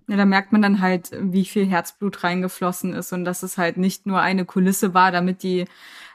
[0.08, 3.76] Ja, da merkt man dann halt, wie viel Herzblut reingeflossen ist und dass es halt
[3.76, 5.66] nicht nur eine Kulisse war, damit die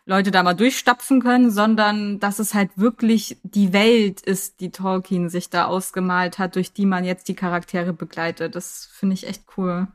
[0.05, 5.29] Leute da mal durchstapfen können, sondern dass es halt wirklich die Welt ist, die Tolkien
[5.29, 8.55] sich da ausgemalt hat, durch die man jetzt die Charaktere begleitet.
[8.55, 9.87] Das finde ich echt cool.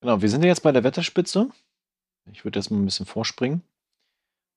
[0.00, 1.50] Genau, wir sind jetzt bei der Wetterspitze.
[2.32, 3.62] Ich würde jetzt mal ein bisschen vorspringen.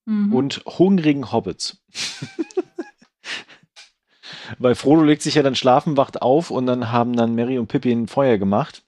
[0.06, 0.34] Mhm.
[0.34, 1.84] Und hungrigen Hobbits.
[4.60, 7.68] Weil Frodo legt sich ja dann schlafen, wacht auf und dann haben dann Mary und
[7.68, 8.84] Pippin Feuer gemacht.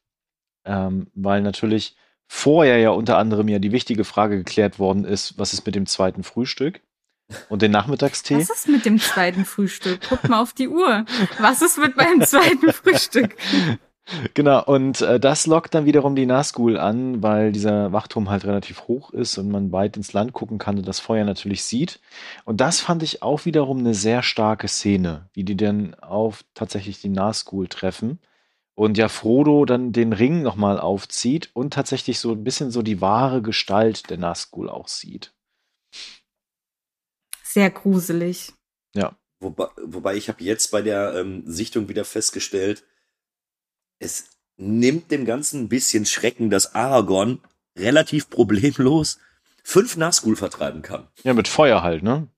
[0.65, 1.95] Ähm, weil natürlich
[2.27, 5.85] vorher ja unter anderem ja die wichtige Frage geklärt worden ist, was ist mit dem
[5.85, 6.81] zweiten Frühstück
[7.49, 8.37] und den Nachmittagstee.
[8.37, 9.99] Was ist mit dem zweiten Frühstück?
[10.09, 11.05] Guck mal auf die Uhr.
[11.39, 13.35] Was ist mit meinem zweiten Frühstück?
[14.35, 18.87] Genau, und äh, das lockt dann wiederum die Nazgul an, weil dieser Wachturm halt relativ
[18.87, 21.99] hoch ist und man weit ins Land gucken kann und das Feuer natürlich sieht.
[22.43, 27.01] Und das fand ich auch wiederum eine sehr starke Szene, wie die dann auf tatsächlich
[27.01, 28.19] die Nazgul treffen
[28.75, 33.01] Und ja, Frodo dann den Ring nochmal aufzieht und tatsächlich so ein bisschen so die
[33.01, 35.33] wahre Gestalt der Nazgul auch sieht.
[37.43, 38.53] Sehr gruselig.
[38.93, 39.17] Ja.
[39.39, 42.83] Wobei, wobei ich habe jetzt bei der ähm, Sichtung wieder festgestellt,
[44.05, 47.41] es nimmt dem Ganzen ein bisschen Schrecken, dass Aragorn
[47.77, 49.19] relativ problemlos
[49.63, 51.07] fünf Nazgul vertreiben kann.
[51.23, 52.29] Ja, mit Feuer halt, ne?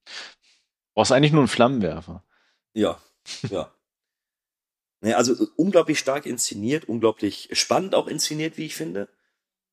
[0.95, 2.23] Brauchst eigentlich nur einen Flammenwerfer.
[2.73, 2.99] Ja,
[3.49, 3.71] ja.
[4.99, 9.07] Naja, also äh, unglaublich stark inszeniert, unglaublich spannend auch inszeniert, wie ich finde.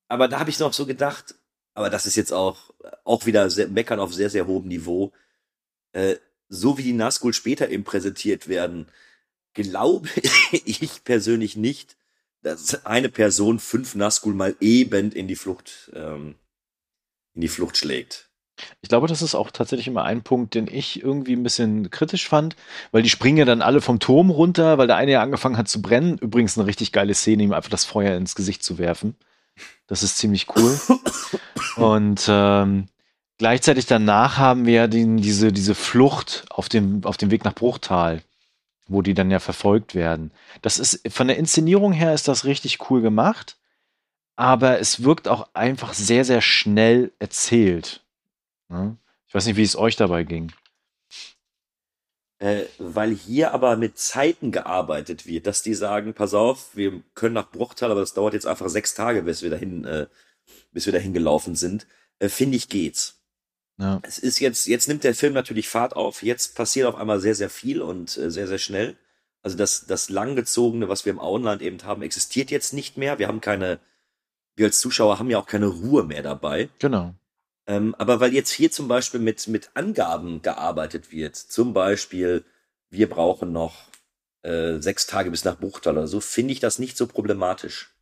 [0.06, 1.34] Aber da habe ich noch so gedacht,
[1.72, 5.12] aber das ist jetzt auch, auch wieder sehr, meckern auf sehr, sehr hohem Niveau.
[5.92, 6.16] Äh,
[6.50, 8.86] so wie die Nazgul später eben präsentiert werden,
[9.54, 10.08] glaube
[10.52, 11.96] ich persönlich nicht,
[12.42, 16.34] dass eine Person fünf Nazgul mal eben in die Flucht, ähm,
[17.34, 18.28] in die Flucht schlägt.
[18.82, 22.28] Ich glaube, das ist auch tatsächlich immer ein Punkt, den ich irgendwie ein bisschen kritisch
[22.28, 22.54] fand,
[22.92, 25.68] weil die springen ja dann alle vom Turm runter, weil der eine ja angefangen hat
[25.68, 26.18] zu brennen.
[26.18, 29.16] Übrigens eine richtig geile Szene, ihm einfach das Feuer ins Gesicht zu werfen.
[29.86, 30.78] Das ist ziemlich cool.
[31.76, 32.86] Und ähm,
[33.38, 37.54] gleichzeitig danach haben wir ja den, diese, diese Flucht auf dem, auf dem Weg nach
[37.54, 38.22] Bruchtal,
[38.86, 40.30] wo die dann ja verfolgt werden.
[40.62, 43.56] Das ist, von der Inszenierung her ist das richtig cool gemacht,
[44.36, 48.02] aber es wirkt auch einfach sehr, sehr schnell erzählt.
[48.68, 48.96] Ne?
[49.26, 50.52] Ich weiß nicht, wie es euch dabei ging.
[52.38, 57.34] Äh, weil hier aber mit Zeiten gearbeitet wird, dass die sagen, pass auf, wir können
[57.34, 60.06] nach Bruchtal, aber das dauert jetzt einfach sechs Tage, bis wir dahin, äh,
[60.72, 61.86] bis wir dahin gelaufen sind,
[62.18, 63.23] äh, finde ich geht's.
[63.78, 64.00] Ja.
[64.02, 67.34] Es ist jetzt, jetzt nimmt der Film natürlich Fahrt auf, jetzt passiert auf einmal sehr,
[67.34, 68.96] sehr viel und äh, sehr, sehr schnell.
[69.42, 73.18] Also das, das langgezogene, was wir im Auenland eben haben, existiert jetzt nicht mehr.
[73.18, 73.78] Wir haben keine,
[74.56, 76.70] wir als Zuschauer haben ja auch keine Ruhe mehr dabei.
[76.78, 77.14] Genau.
[77.66, 82.44] Ähm, aber weil jetzt hier zum Beispiel mit, mit Angaben gearbeitet wird, zum Beispiel,
[82.90, 83.88] wir brauchen noch
[84.42, 87.93] äh, sechs Tage bis nach Buchtal oder so, finde ich das nicht so problematisch.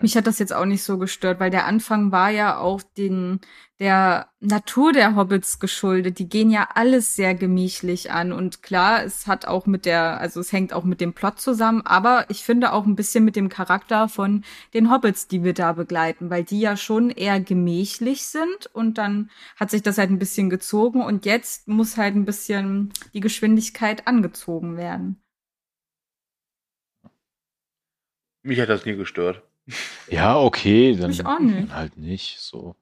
[0.00, 3.40] Mich hat das jetzt auch nicht so gestört, weil der Anfang war ja auch den,
[3.78, 6.18] der Natur der Hobbits geschuldet.
[6.18, 8.32] Die gehen ja alles sehr gemächlich an.
[8.32, 11.82] Und klar, es hat auch mit der, also es hängt auch mit dem Plot zusammen,
[11.84, 15.72] aber ich finde auch ein bisschen mit dem Charakter von den Hobbits, die wir da
[15.74, 20.18] begleiten, weil die ja schon eher gemächlich sind und dann hat sich das halt ein
[20.18, 25.22] bisschen gezogen und jetzt muss halt ein bisschen die Geschwindigkeit angezogen werden.
[28.42, 29.42] Mich hat das nie gestört.
[30.08, 31.72] Ja, okay, dann Mich auch nicht.
[31.72, 32.74] halt nicht so.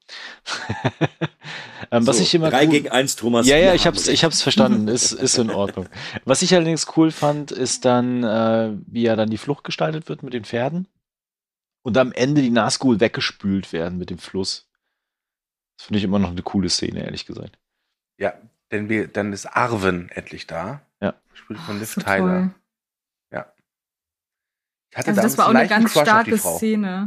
[1.90, 3.47] ähm, was so, ich immer drei cool, gegen eins, Thomas.
[3.47, 4.89] Ja, ja, ich hab's, ich hab's verstanden.
[4.89, 5.86] Ist, ist in Ordnung.
[6.24, 10.23] Was ich allerdings cool fand, ist dann, äh, wie ja dann die Flucht gestaltet wird
[10.23, 10.89] mit den Pferden
[11.82, 14.69] und am Ende die Nazgul weggespült werden mit dem Fluss.
[15.77, 17.59] Das finde ich immer noch eine coole Szene, ehrlich gesagt.
[18.19, 18.35] Ja,
[18.70, 20.82] denn wir, dann ist Arwen endlich da.
[21.01, 21.15] Ja.
[21.31, 22.40] Gespielt von Liv so Tyler.
[22.40, 22.55] toll.
[24.99, 26.37] Hatte Also das war auch eine ganz Crush starke.
[26.37, 27.07] Szene.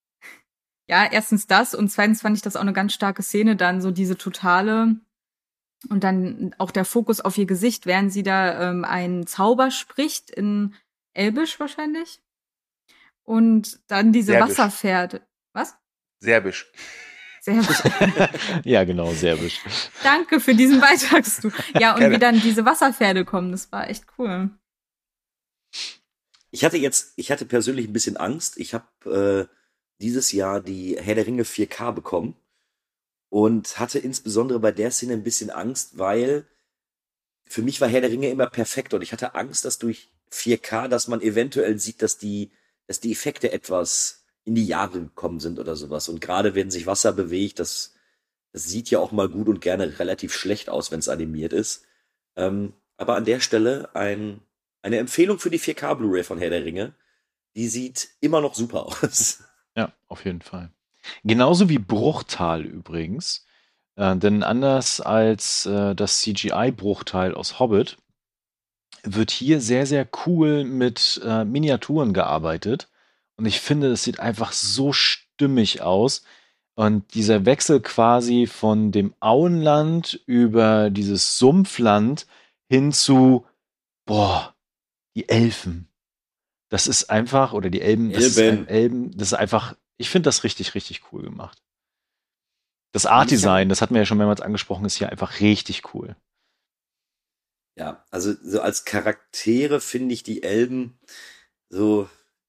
[0.88, 3.90] ja, erstens das und zweitens fand ich das auch eine ganz starke Szene, dann so
[3.90, 4.94] diese totale
[5.88, 10.30] und dann auch der Fokus auf ihr Gesicht, während sie da ähm, einen Zauber spricht
[10.30, 10.76] in
[11.12, 12.20] Elbisch wahrscheinlich.
[13.24, 14.50] Und dann diese Serbisch.
[14.50, 15.26] Wasserpferde.
[15.52, 15.76] Was?
[16.20, 16.70] Serbisch.
[17.44, 17.82] Gut.
[18.64, 19.60] ja, genau, serbisch.
[20.04, 21.24] Danke für diesen Beitrag.
[21.80, 22.14] Ja, und Gerne.
[22.14, 24.50] wie dann diese Wasserpferde kommen, das war echt cool.
[26.56, 28.56] Ich hatte jetzt, ich hatte persönlich ein bisschen Angst.
[28.56, 29.54] Ich habe äh,
[30.00, 32.34] dieses Jahr die Herr der Ringe 4K bekommen
[33.28, 36.46] und hatte insbesondere bei der Szene ein bisschen Angst, weil
[37.44, 40.88] für mich war Herr der Ringe immer perfekt und ich hatte Angst, dass durch 4K,
[40.88, 42.50] dass man eventuell sieht, dass die,
[42.86, 46.08] dass die Effekte etwas in die Jahre gekommen sind oder sowas.
[46.08, 47.96] Und gerade wenn sich Wasser bewegt, das,
[48.52, 51.84] das sieht ja auch mal gut und gerne relativ schlecht aus, wenn es animiert ist.
[52.34, 54.40] Ähm, aber an der Stelle ein,
[54.86, 56.94] eine Empfehlung für die 4K Blu-ray von Herr der Ringe.
[57.56, 59.42] Die sieht immer noch super aus.
[59.74, 60.70] Ja, auf jeden Fall.
[61.24, 63.44] Genauso wie Bruchtal übrigens.
[63.96, 67.98] Äh, denn anders als äh, das CGI-Bruchteil aus Hobbit
[69.02, 72.88] wird hier sehr, sehr cool mit äh, Miniaturen gearbeitet.
[73.36, 76.22] Und ich finde, das sieht einfach so stimmig aus.
[76.74, 82.26] Und dieser Wechsel quasi von dem Auenland über dieses Sumpfland
[82.68, 83.44] hin zu,
[84.04, 84.55] boah,
[85.16, 85.88] die Elfen.
[86.68, 88.58] Das ist einfach, oder die Elben, das ist Elben.
[88.58, 91.62] ein Elben, das ist einfach, ich finde das richtig, richtig cool gemacht.
[92.92, 96.16] Das Art-Design, das hatten wir ja schon mehrmals angesprochen, ist hier einfach richtig cool.
[97.76, 100.98] Ja, also so als Charaktere finde ich die Elben
[101.68, 102.08] so,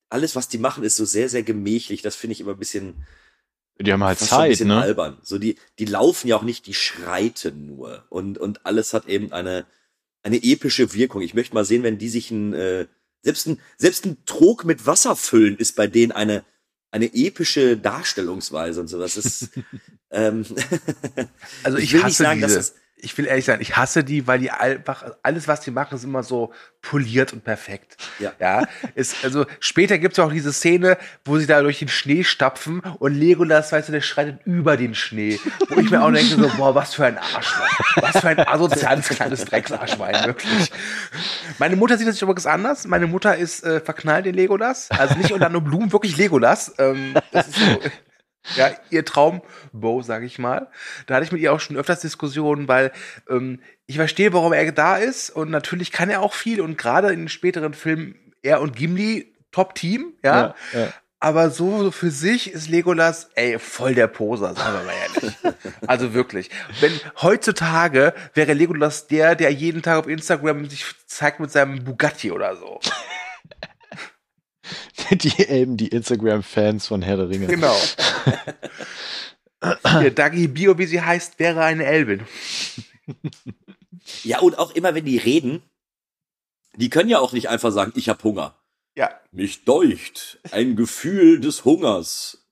[0.09, 2.01] alles, was die machen, ist so sehr, sehr gemächlich.
[2.01, 3.05] Das finde ich immer ein bisschen,
[3.79, 4.81] Die haben halt ein Zeit, bisschen ne?
[4.81, 5.17] albern.
[5.21, 8.05] So, die, die laufen ja auch nicht, die schreiten nur.
[8.09, 9.65] Und, und alles hat eben eine,
[10.27, 11.21] eine epische Wirkung.
[11.21, 12.87] Ich möchte mal sehen, wenn die sich ein, äh,
[13.21, 16.43] selbst ein, selbst ein Trog mit Wasser füllen ist bei denen eine,
[16.91, 18.99] eine epische Darstellungsweise und so.
[18.99, 19.49] Das ist,
[20.11, 20.45] ähm,
[21.63, 22.55] Also ich, will hasse nicht sagen, diese.
[22.55, 25.69] dass es, ich will ehrlich sagen, ich hasse die, weil die einfach alles, was die
[25.69, 26.51] machen, ist immer so
[26.81, 27.95] poliert und perfekt.
[28.17, 28.33] Ja.
[28.39, 32.79] ja ist, also später gibt's auch diese Szene, wo sie da durch den Schnee stapfen
[32.97, 35.39] und Legolas, weißt du, der schreitet über den Schnee.
[35.69, 37.79] Wo ich mir auch denke, so, boah, was für ein Arschloch.
[37.97, 40.71] Was für ein asoziales kleines Drecksarschwein, wirklich.
[41.59, 42.87] Meine Mutter sieht das übrigens anders.
[42.87, 44.89] Meine Mutter ist äh, verknallt in Legolas.
[44.89, 46.73] Also nicht unter nur Blumen, wirklich Legolas.
[46.79, 47.79] Ähm, das ist so,
[48.55, 50.67] ja, ihr Traumbo, sag ich mal.
[51.05, 52.91] Da hatte ich mit ihr auch schon öfters Diskussionen, weil
[53.29, 57.09] ähm, ich verstehe, warum er da ist und natürlich kann er auch viel und gerade
[57.09, 60.55] in den späteren Filmen er und Gimli Top-Team, ja.
[60.73, 60.93] Ja, ja.
[61.19, 65.37] Aber so, so für sich ist Legolas, ey, voll der Poser, sagen wir mal ehrlich.
[65.87, 66.51] also wirklich.
[66.79, 66.91] Wenn
[67.23, 72.55] heutzutage wäre Legolas der, der jeden Tag auf Instagram sich zeigt mit seinem Bugatti oder
[72.55, 72.79] so.
[75.11, 77.47] Die Elben, die Instagram-Fans von Herr der Ringe.
[77.47, 77.75] Genau.
[80.01, 82.21] Der Dagi Bio, wie sie heißt, wäre eine Elbin.
[84.23, 85.63] ja, und auch immer, wenn die reden,
[86.75, 88.55] die können ja auch nicht einfach sagen, ich hab Hunger.
[88.95, 89.19] Ja.
[89.31, 92.47] Mich deucht, ein Gefühl des Hungers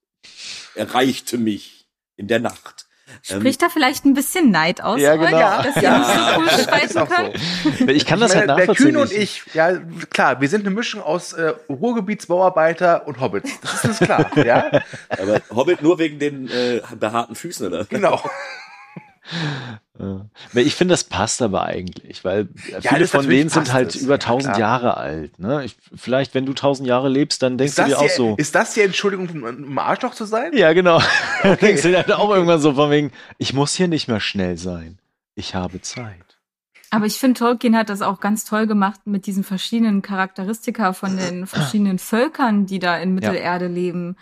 [0.74, 2.85] erreichte mich in der Nacht.
[3.30, 5.62] Ähm, Spricht da vielleicht ein bisschen Neid aus, Ja, euch, genau.
[5.62, 7.38] dass ihr nicht so cool ist streiten könnt?
[7.80, 7.88] so.
[7.88, 8.86] Ich kann das Ich halt meine, der nachvollziehen.
[8.88, 9.74] Kühne und ich, ja,
[10.10, 13.60] klar, wir sind eine Mischung aus äh, Ruhrgebietsbauarbeiter und Hobbits.
[13.62, 14.72] Das ist uns klar, ja?
[15.10, 17.86] aber Hobbit nur wegen den äh, behaarten Füßen, oder?
[17.86, 18.22] Genau.
[19.98, 20.26] Ja.
[20.54, 22.50] Ich finde, das passt aber eigentlich, weil
[22.82, 24.02] viele das von denen sind halt es.
[24.02, 24.60] über Ja, 1000 klar.
[24.60, 25.40] Jahre alt.
[25.40, 25.64] Ne?
[25.64, 28.36] Ich, vielleicht, wenn du 1000 Jahre lebst, dann denkst du dir auch die, so.
[28.38, 30.52] ist das die Entschuldigung, um um Arschloch zu sein?
[30.54, 31.02] Ja, genau.
[31.44, 34.20] Dann denkst du dir halt auch irgendwann so von wegen, ich muss hier nicht mehr
[34.20, 35.00] schnell sein.
[35.34, 36.38] Ich habe Zeit.
[36.90, 41.16] Aber ich finde, Tolkien hat das auch ganz toll gemacht mit diesen verschiedenen Charakteristika von
[41.16, 44.18] den verschiedenen Völkern, die da in Mittelerde leben.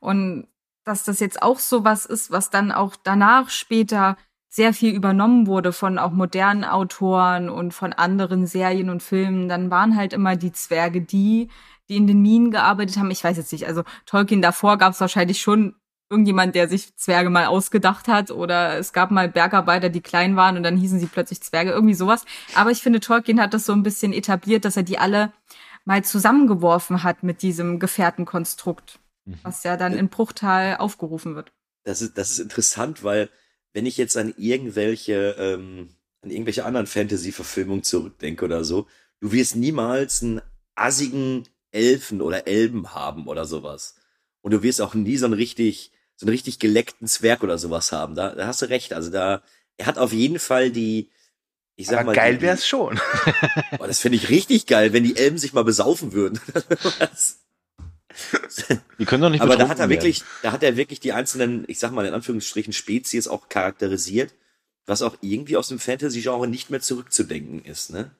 [0.00, 0.48] Und
[0.84, 4.16] dass das jetzt auch so was ist, was dann auch danach später
[4.54, 9.70] sehr viel übernommen wurde von auch modernen Autoren und von anderen Serien und Filmen, dann
[9.70, 11.48] waren halt immer die Zwerge die,
[11.88, 13.10] die in den Minen gearbeitet haben.
[13.10, 15.76] Ich weiß jetzt nicht, also Tolkien davor gab es wahrscheinlich schon
[16.10, 20.58] irgendjemand, der sich Zwerge mal ausgedacht hat oder es gab mal Bergarbeiter, die klein waren
[20.58, 22.26] und dann hießen sie plötzlich Zwerge, irgendwie sowas.
[22.54, 25.32] Aber ich finde, Tolkien hat das so ein bisschen etabliert, dass er die alle
[25.86, 28.98] mal zusammengeworfen hat mit diesem Gefährtenkonstrukt,
[29.42, 31.52] was ja dann in Bruchtal aufgerufen wird.
[31.84, 33.30] Das ist, das ist interessant, weil
[33.72, 35.90] wenn ich jetzt an irgendwelche, ähm,
[36.22, 38.86] an irgendwelche anderen Fantasy-Verfilmungen zurückdenke oder so,
[39.20, 40.42] du wirst niemals einen
[40.74, 43.96] assigen Elfen oder Elben haben oder sowas.
[44.42, 47.92] Und du wirst auch nie so einen richtig, so einen richtig geleckten Zwerg oder sowas
[47.92, 48.14] haben.
[48.14, 48.92] Da, da hast du recht.
[48.92, 49.42] Also da,
[49.76, 51.10] er hat auf jeden Fall die,
[51.76, 53.00] ich sag Aber mal, geil die, wär's schon.
[53.78, 56.40] Oh, das finde ich richtig geil, wenn die Elben sich mal besaufen würden.
[58.98, 59.90] Die können doch nicht Aber da hat er werden.
[59.90, 64.34] wirklich, da hat er wirklich die einzelnen, ich sag mal in Anführungsstrichen, Spezies auch charakterisiert,
[64.86, 68.10] was auch irgendwie aus dem Fantasy-Genre nicht mehr zurückzudenken ist, ne?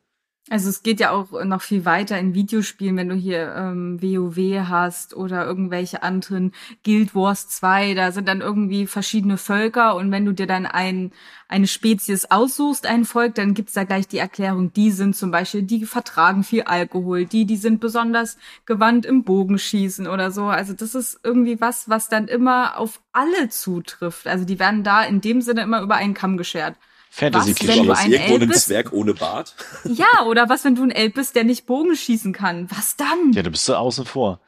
[0.51, 4.69] Also es geht ja auch noch viel weiter in Videospielen, wenn du hier ähm, WoW
[4.69, 6.53] hast oder irgendwelche anderen
[6.85, 11.13] Guild Wars 2, da sind dann irgendwie verschiedene Völker und wenn du dir dann ein,
[11.47, 15.63] eine Spezies aussuchst, ein Volk, dann gibt's da gleich die Erklärung, die sind zum Beispiel,
[15.63, 18.37] die vertragen viel Alkohol, die, die sind besonders
[18.67, 20.47] gewandt im Bogenschießen oder so.
[20.47, 24.27] Also das ist irgendwie was, was dann immer auf alle zutrifft.
[24.27, 26.75] Also die werden da in dem Sinne immer über einen Kamm geschert.
[27.15, 27.81] Fantasy-Klischee.
[27.81, 28.65] wenn du irgendwo Elb ein bist?
[28.67, 29.55] Zwerg ohne Bart?
[29.85, 32.71] Ja, oder was, wenn du ein Elb bist, der nicht Bogen schießen kann?
[32.71, 33.33] Was dann?
[33.35, 34.41] Ja, du bist so außen vor.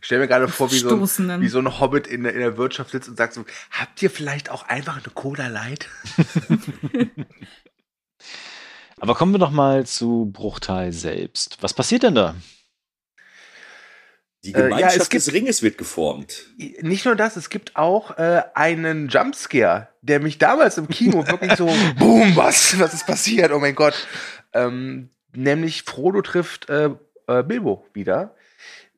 [0.00, 2.56] Stell mir gerade vor, wie so, ein, wie so ein Hobbit in der, in der
[2.56, 5.88] Wirtschaft sitzt und sagt so, habt ihr vielleicht auch einfach eine Cola Light?
[8.98, 11.58] Aber kommen wir doch mal zu Bruchteil selbst.
[11.60, 12.34] Was passiert denn da?
[14.44, 16.46] Die Äh, ja, Gemeinschaft es gibt- des Ringes wird geformt.
[16.80, 21.54] Nicht nur das, es gibt auch äh, einen Jumpscare, der mich damals im Kino wirklich
[21.54, 21.66] so,
[21.98, 23.52] boom, was, was ist passiert?
[23.52, 23.94] Oh mein Gott.
[24.52, 26.90] Ähm, nämlich Frodo trifft äh,
[27.28, 28.34] äh, Bilbo wieder,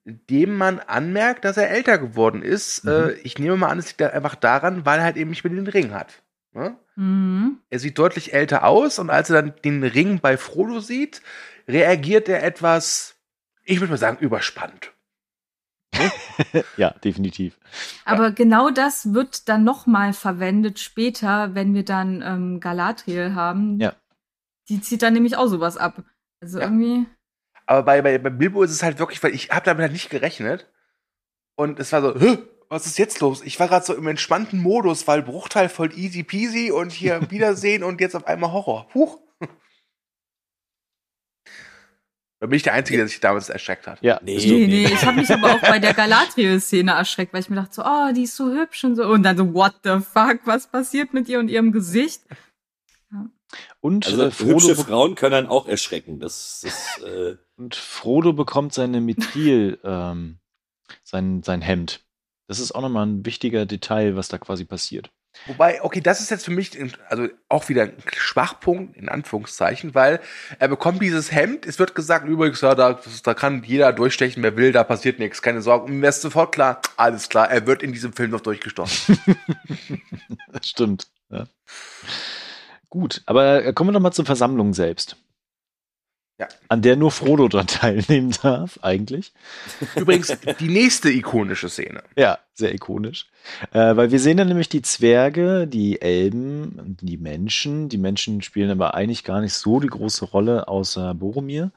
[0.05, 2.87] dem man anmerkt, dass er älter geworden ist.
[2.87, 5.53] Äh, ich nehme mal an, es liegt einfach daran, weil er halt eben nicht mehr
[5.53, 6.23] den Ring hat.
[6.53, 6.77] Ne?
[6.97, 7.59] Mhm.
[7.69, 11.21] Er sieht deutlich älter aus und als er dann den Ring bei Frodo sieht,
[11.69, 13.17] reagiert er etwas,
[13.65, 14.93] ich würde mal sagen, überspannt.
[16.77, 17.59] Ja, definitiv.
[18.05, 23.79] Aber genau das wird dann nochmal verwendet später, wenn wir dann ähm, Galadriel haben.
[23.81, 23.95] Ja.
[24.69, 26.03] Die zieht dann nämlich auch sowas ab.
[26.41, 26.65] Also Ja.
[26.67, 27.07] irgendwie.
[27.67, 30.11] Aber bei, bei, bei Bilbo ist es halt wirklich, weil ich habe damit halt nicht
[30.11, 30.69] gerechnet.
[31.57, 32.39] Und es war so, Hä,
[32.69, 33.43] was ist jetzt los?
[33.43, 37.85] Ich war gerade so im entspannten Modus, weil Bruchteil voll easy peasy und hier Wiedersehen
[37.85, 38.89] und jetzt auf einmal Horror.
[38.95, 39.21] Huch.
[42.45, 44.03] Da bin ich der Einzige, der sich damals erschreckt hat.
[44.03, 44.37] Ja, Nee.
[44.37, 47.73] Nee, nee, ich habe mich aber auch bei der Galadriel-Szene erschreckt, weil ich mir dachte
[47.77, 49.05] so, oh, die ist so hübsch und so.
[49.07, 52.21] Und dann so, what the fuck, was passiert mit ihr und ihrem Gesicht?
[53.81, 56.19] Und, Also äh, Frodo, hübsche be- Frauen können einen auch erschrecken.
[56.21, 60.39] Das ist äh, und Frodo bekommt seine Mithril, ähm,
[61.03, 62.05] sein, sein Hemd.
[62.49, 65.11] Das ist auch nochmal ein wichtiger Detail, was da quasi passiert.
[65.47, 66.79] Wobei, okay, das ist jetzt für mich
[67.09, 70.21] also auch wieder ein Schwachpunkt, in Anführungszeichen, weil
[70.59, 74.57] er bekommt dieses Hemd, es wird gesagt, übrigens, ja, da, da kann jeder durchstechen, wer
[74.57, 75.87] will, da passiert nichts, keine Sorge.
[75.87, 79.19] Und mir ist sofort klar, alles klar, er wird in diesem Film noch durchgestochen.
[80.63, 81.09] Stimmt.
[81.31, 81.47] Ja.
[82.89, 85.17] Gut, aber kommen wir noch mal zur Versammlung selbst.
[86.39, 86.49] Ja.
[86.69, 89.33] An der nur Frodo dran teilnehmen darf, eigentlich.
[89.95, 92.03] Übrigens, die nächste ikonische Szene.
[92.17, 93.29] Ja, sehr ikonisch.
[93.73, 97.89] Äh, weil wir sehen dann nämlich die Zwerge, die Elben, und die Menschen.
[97.89, 101.71] Die Menschen spielen aber eigentlich gar nicht so die große Rolle, außer Boromir.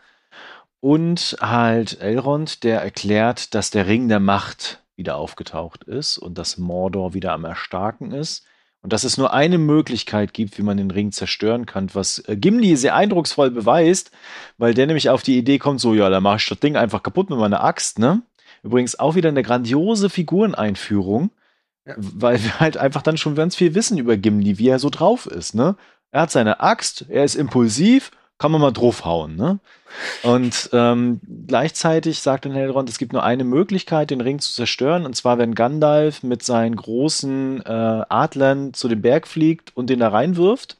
[0.79, 6.57] Und halt Elrond, der erklärt, dass der Ring der Macht wieder aufgetaucht ist und dass
[6.57, 8.45] Mordor wieder am Erstarken ist.
[8.87, 12.37] Und dass es nur eine Möglichkeit gibt, wie man den Ring zerstören kann, was äh,
[12.37, 14.11] Gimli sehr eindrucksvoll beweist,
[14.57, 17.03] weil der nämlich auf die Idee kommt, so, ja, da mache ich das Ding einfach
[17.03, 18.21] kaputt mit meiner Axt, ne?
[18.63, 21.31] Übrigens auch wieder eine grandiose Figureneinführung,
[21.85, 21.95] Ja.
[21.97, 25.25] weil wir halt einfach dann schon ganz viel wissen über Gimli, wie er so drauf
[25.25, 25.75] ist, ne?
[26.11, 29.59] Er hat seine Axt, er ist impulsiv, kann man mal draufhauen, ne?
[30.21, 35.05] Und ähm, gleichzeitig sagt dann Elrond, es gibt nur eine Möglichkeit, den Ring zu zerstören,
[35.05, 37.69] und zwar, wenn Gandalf mit seinen großen äh,
[38.09, 40.77] Adlern zu dem Berg fliegt und den da reinwirft.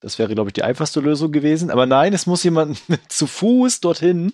[0.00, 1.70] Das wäre, glaube ich, die einfachste Lösung gewesen.
[1.70, 4.32] Aber nein, es muss jemand zu Fuß dorthin,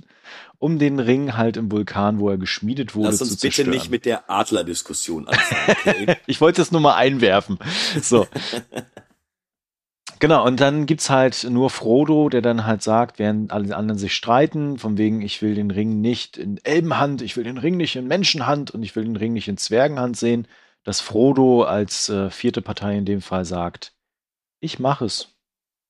[0.59, 3.71] um den Ring halt im Vulkan, wo er geschmiedet wurde, lass zu uns bitte zerstören.
[3.71, 5.77] nicht mit der Adler-Diskussion anfangen.
[5.85, 6.17] Okay?
[6.27, 7.59] Ich wollte es nur mal einwerfen.
[8.01, 8.27] So.
[10.19, 14.15] Genau, und dann gibt's halt nur Frodo, der dann halt sagt, während alle anderen sich
[14.15, 17.97] streiten, von wegen, ich will den Ring nicht in Elbenhand, ich will den Ring nicht
[17.97, 20.49] in Menschenhand und ich will den Ring nicht in Zwergenhand sehen,
[20.85, 23.93] dass Frodo als äh, vierte Partei in dem Fall sagt,
[24.61, 25.37] ich mache es.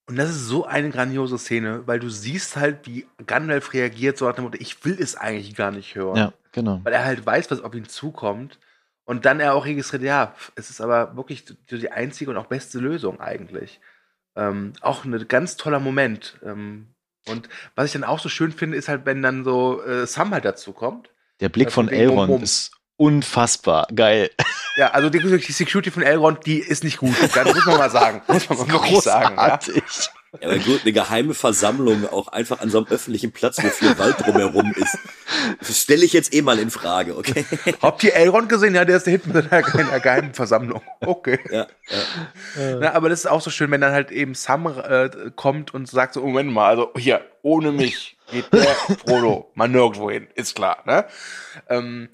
[0.09, 4.27] Und das ist so eine grandiose Szene, weil du siehst halt, wie Gandalf reagiert, so
[4.27, 6.17] nach dem Motto, ich will es eigentlich gar nicht hören.
[6.17, 6.81] Ja, genau.
[6.85, 8.59] Weil er halt weiß, was auf ihn zukommt.
[9.05, 12.47] Und dann er auch registriert, ja, es ist aber wirklich die die einzige und auch
[12.47, 13.81] beste Lösung eigentlich.
[14.37, 16.39] Ähm, auch ein ganz toller Moment.
[16.45, 16.89] Ähm,
[17.29, 20.33] und was ich dann auch so schön finde, ist halt, wenn dann so äh, Sam
[20.33, 21.11] halt dazu kommt.
[21.41, 22.43] Der Blick Ja, von wegen Bum, Elrond Bum.
[22.43, 24.31] ist unfassbar geil.
[24.77, 27.15] Ja, also die, die Security von Elrond, die ist nicht gut.
[27.35, 28.23] Das muss man mal sagen.
[28.29, 29.37] Muss man mal sagen.
[29.37, 29.59] Ja.
[30.41, 33.99] Ja, aber gut, eine geheime Versammlung auch einfach an so einem öffentlichen Platz, wo viel
[33.99, 34.99] Wald drumherum ist.
[35.61, 37.45] Das stelle ich jetzt eh mal in Frage, okay?
[37.83, 38.75] Habt ihr Elrond gesehen?
[38.75, 40.83] Ja, der ist da hinten mit einer, einer geheimen Versammlung.
[41.01, 41.39] Okay.
[41.51, 42.77] Ja, ja.
[42.81, 45.89] Na, aber das ist auch so schön, wenn dann halt eben Sam äh, kommt und
[45.89, 50.55] sagt so, Moment mal, also hier, ohne mich geht der Frodo mal nirgendwo hin, ist
[50.55, 51.05] klar, ne?
[51.69, 52.09] Ähm,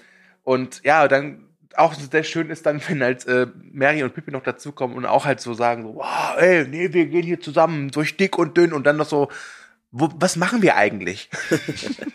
[0.45, 4.43] und ja, dann auch sehr schön ist dann, wenn halt äh, Mary und Pippi noch
[4.43, 8.17] dazukommen und auch halt so sagen, so, wow, ey, nee, wir gehen hier zusammen durch
[8.17, 9.29] dick und dünn und dann noch so,
[9.91, 11.29] wo, was machen wir eigentlich?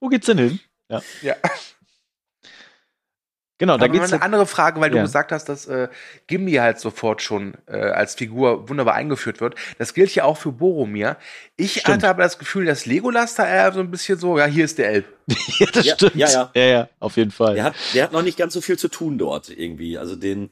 [0.00, 0.60] Wo geht's denn hin?
[0.88, 1.02] Ja.
[1.22, 1.36] Ja.
[3.60, 4.96] Genau, da mal geht's eine andere Frage, weil Ja.
[4.96, 5.88] du gesagt hast, dass äh,
[6.26, 9.54] Gimli halt sofort schon äh, als Figur wunderbar eingeführt wird.
[9.78, 11.16] Das gilt ja auch für Boromir.
[11.56, 11.86] Ich Stimmt.
[11.88, 14.78] hatte aber das Gefühl, dass Legolas da eher so ein bisschen so, ja, hier ist
[14.78, 15.04] der Elb.
[15.58, 16.16] ja, das Ja, stimmt.
[16.16, 16.50] ja, ja.
[16.54, 17.54] ja, ja, auf jeden Fall.
[17.54, 19.98] Der hat, der hat noch nicht ganz so viel zu tun dort irgendwie.
[19.98, 20.50] Also den,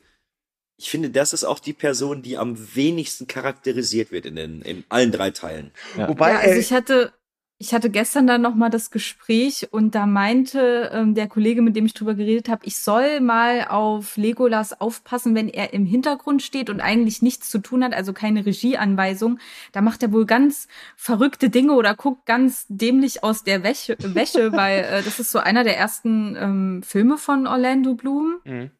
[0.76, 4.84] ich finde, das ist auch die Person, die am wenigsten charakterisiert wird in den, in
[4.90, 5.72] allen drei Teilen.
[5.96, 6.08] Ja.
[6.08, 7.12] Wobei, ja, also ich hatte,
[7.60, 11.74] ich hatte gestern dann noch mal das Gespräch und da meinte ähm, der Kollege, mit
[11.74, 16.42] dem ich drüber geredet habe, ich soll mal auf Legolas aufpassen, wenn er im Hintergrund
[16.42, 19.40] steht und eigentlich nichts zu tun hat, also keine Regieanweisung.
[19.72, 24.52] Da macht er wohl ganz verrückte Dinge oder guckt ganz dämlich aus der Wäsche, Wäsche
[24.52, 28.40] weil äh, das ist so einer der ersten ähm, Filme von Orlando Bloom.
[28.44, 28.70] Mhm.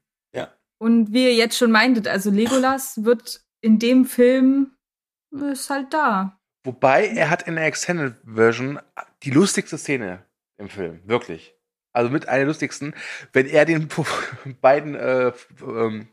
[0.79, 4.77] Und wie ihr jetzt schon meintet, also Legolas wird in dem Film
[5.33, 6.38] ist halt da.
[6.65, 8.79] Wobei er hat in der Extended Version
[9.23, 10.25] die lustigste Szene
[10.59, 11.55] im Film, wirklich.
[11.93, 12.95] Also mit einer lustigsten,
[13.33, 13.89] wenn er den
[14.61, 15.33] beiden äh,
[15.63, 16.09] ähm,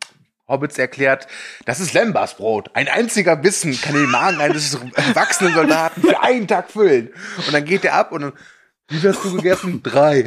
[0.47, 1.27] Hobbits erklärt,
[1.65, 2.75] das ist Lembasbrot.
[2.75, 7.09] Ein einziger Bissen kann den Magen eines erwachsenen Soldaten für einen Tag füllen.
[7.45, 8.33] Und dann geht er ab und dann,
[8.89, 9.81] wie hast du gegessen?
[9.83, 10.23] Drei.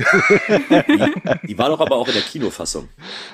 [1.44, 2.88] Die war doch aber auch in der Kinofassung.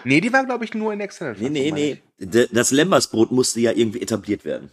[0.04, 2.46] nee, die war, glaube ich, nur in der Extended Nee, nee, nee.
[2.52, 4.70] Das Lembersbrot musste ja irgendwie etabliert werden.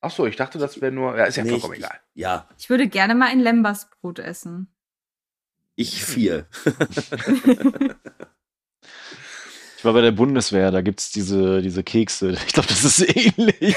[0.00, 1.98] Ach so, ich dachte, das wäre nur, ja, ist ja Nee, vollkommen ich, egal.
[2.14, 4.68] Ja, Ich würde gerne mal ein Lembasbrot essen.
[5.74, 6.46] ich vier.
[9.76, 12.30] Ich war bei der Bundeswehr, da gibt's diese, diese Kekse.
[12.48, 13.76] Ich glaube, das ist ähnlich.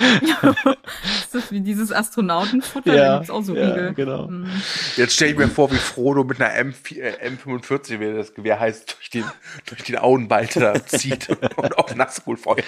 [0.00, 2.92] ist das wie dieses Astronautenfutter?
[2.92, 3.94] Ja, da gibt's auch so ja, Riegel.
[3.94, 4.26] genau.
[4.26, 4.50] Hm.
[4.96, 8.58] Jetzt stelle ich mir vor, wie Frodo mit einer M4, äh, M45, wie das Gewehr
[8.58, 9.24] heißt, durch den,
[9.66, 12.64] durch den Auenwald da zieht und auf Nazgul feuert.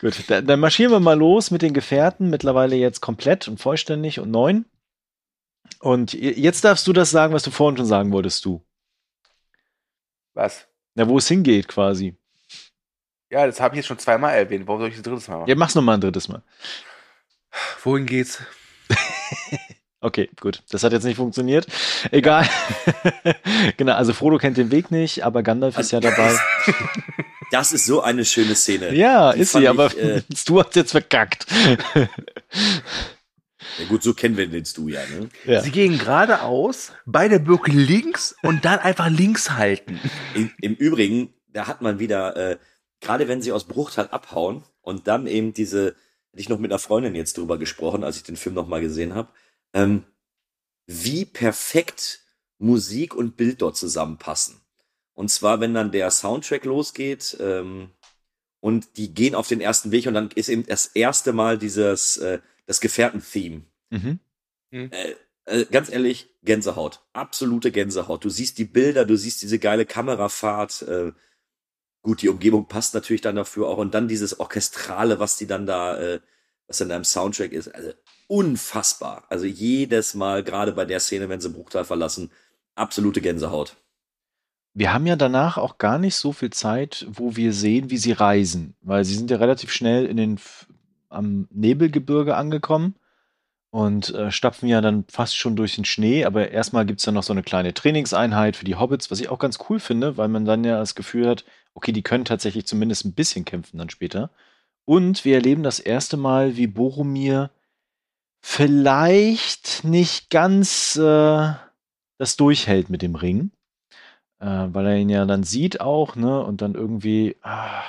[0.00, 4.20] Gut, dann, dann marschieren wir mal los mit den Gefährten, mittlerweile jetzt komplett und vollständig
[4.20, 4.64] und neun.
[5.80, 8.64] Und jetzt darfst du das sagen, was du vorhin schon sagen wolltest, du.
[10.34, 10.68] Was?
[10.94, 12.16] Na, wo es hingeht quasi.
[13.30, 14.66] Ja, das habe ich jetzt schon zweimal erwähnt.
[14.66, 15.48] Warum soll ich das drittes Mal machen?
[15.48, 16.42] Ja, mach's noch mal ein drittes Mal.
[17.82, 18.42] Wohin geht's?
[20.00, 20.62] Okay, gut.
[20.70, 21.66] Das hat jetzt nicht funktioniert.
[22.12, 22.48] Egal.
[23.76, 26.38] genau, also Frodo kennt den Weg nicht, aber Gandalf ist ja dabei.
[27.50, 28.94] Das ist so eine schöne Szene.
[28.94, 31.46] Ja, Die ist sie, ich, aber äh, du hast jetzt verkackt.
[31.94, 32.08] ja
[33.88, 35.28] gut, so kennen wir den Stu ja, ne?
[35.44, 35.62] ja.
[35.62, 39.98] Sie gehen geradeaus, bei der Birke links und dann einfach links halten.
[40.34, 42.58] Im, Im Übrigen, da hat man wieder, äh,
[43.00, 45.96] gerade wenn sie aus Bruchtal abhauen und dann eben diese,
[46.30, 49.14] hätte ich noch mit einer Freundin jetzt drüber gesprochen, als ich den Film nochmal gesehen
[49.14, 49.30] habe,
[49.72, 50.04] ähm,
[50.86, 52.20] wie perfekt
[52.58, 54.60] Musik und Bild dort zusammenpassen.
[55.18, 57.90] Und zwar, wenn dann der Soundtrack losgeht ähm,
[58.60, 62.18] und die gehen auf den ersten Weg und dann ist eben das erste Mal dieses,
[62.18, 63.62] äh, das Gefährten-Theme.
[63.90, 64.20] Mhm.
[64.70, 65.16] Äh,
[65.46, 67.00] äh, ganz ehrlich, Gänsehaut.
[67.14, 68.24] Absolute Gänsehaut.
[68.24, 70.82] Du siehst die Bilder, du siehst diese geile Kamerafahrt.
[70.82, 71.10] Äh,
[72.02, 73.78] gut, die Umgebung passt natürlich dann dafür auch.
[73.78, 76.20] Und dann dieses Orchestrale, was die dann da, äh,
[76.68, 77.74] was in einem Soundtrack ist.
[77.74, 77.90] Also
[78.28, 79.24] unfassbar.
[79.30, 82.30] Also jedes Mal, gerade bei der Szene, wenn sie Bruchtal verlassen,
[82.76, 83.74] absolute Gänsehaut.
[84.74, 88.12] Wir haben ja danach auch gar nicht so viel Zeit, wo wir sehen, wie sie
[88.12, 90.38] reisen, weil sie sind ja relativ schnell in den
[91.08, 92.94] am Nebelgebirge angekommen
[93.70, 97.22] und äh, stapfen ja dann fast schon durch den Schnee, aber erstmal gibt's dann noch
[97.22, 100.44] so eine kleine Trainingseinheit für die Hobbits, was ich auch ganz cool finde, weil man
[100.44, 104.30] dann ja das Gefühl hat, okay, die können tatsächlich zumindest ein bisschen kämpfen dann später.
[104.84, 107.50] Und wir erleben das erste Mal, wie Boromir
[108.40, 111.52] vielleicht nicht ganz äh,
[112.16, 113.50] das durchhält mit dem Ring
[114.40, 117.82] äh, weil er ihn ja dann sieht auch, ne, und dann irgendwie, ah,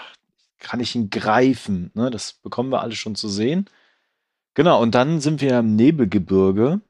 [0.60, 3.70] kann ich ihn greifen, ne, das bekommen wir alle schon zu sehen.
[4.54, 6.82] Genau, und dann sind wir im Nebelgebirge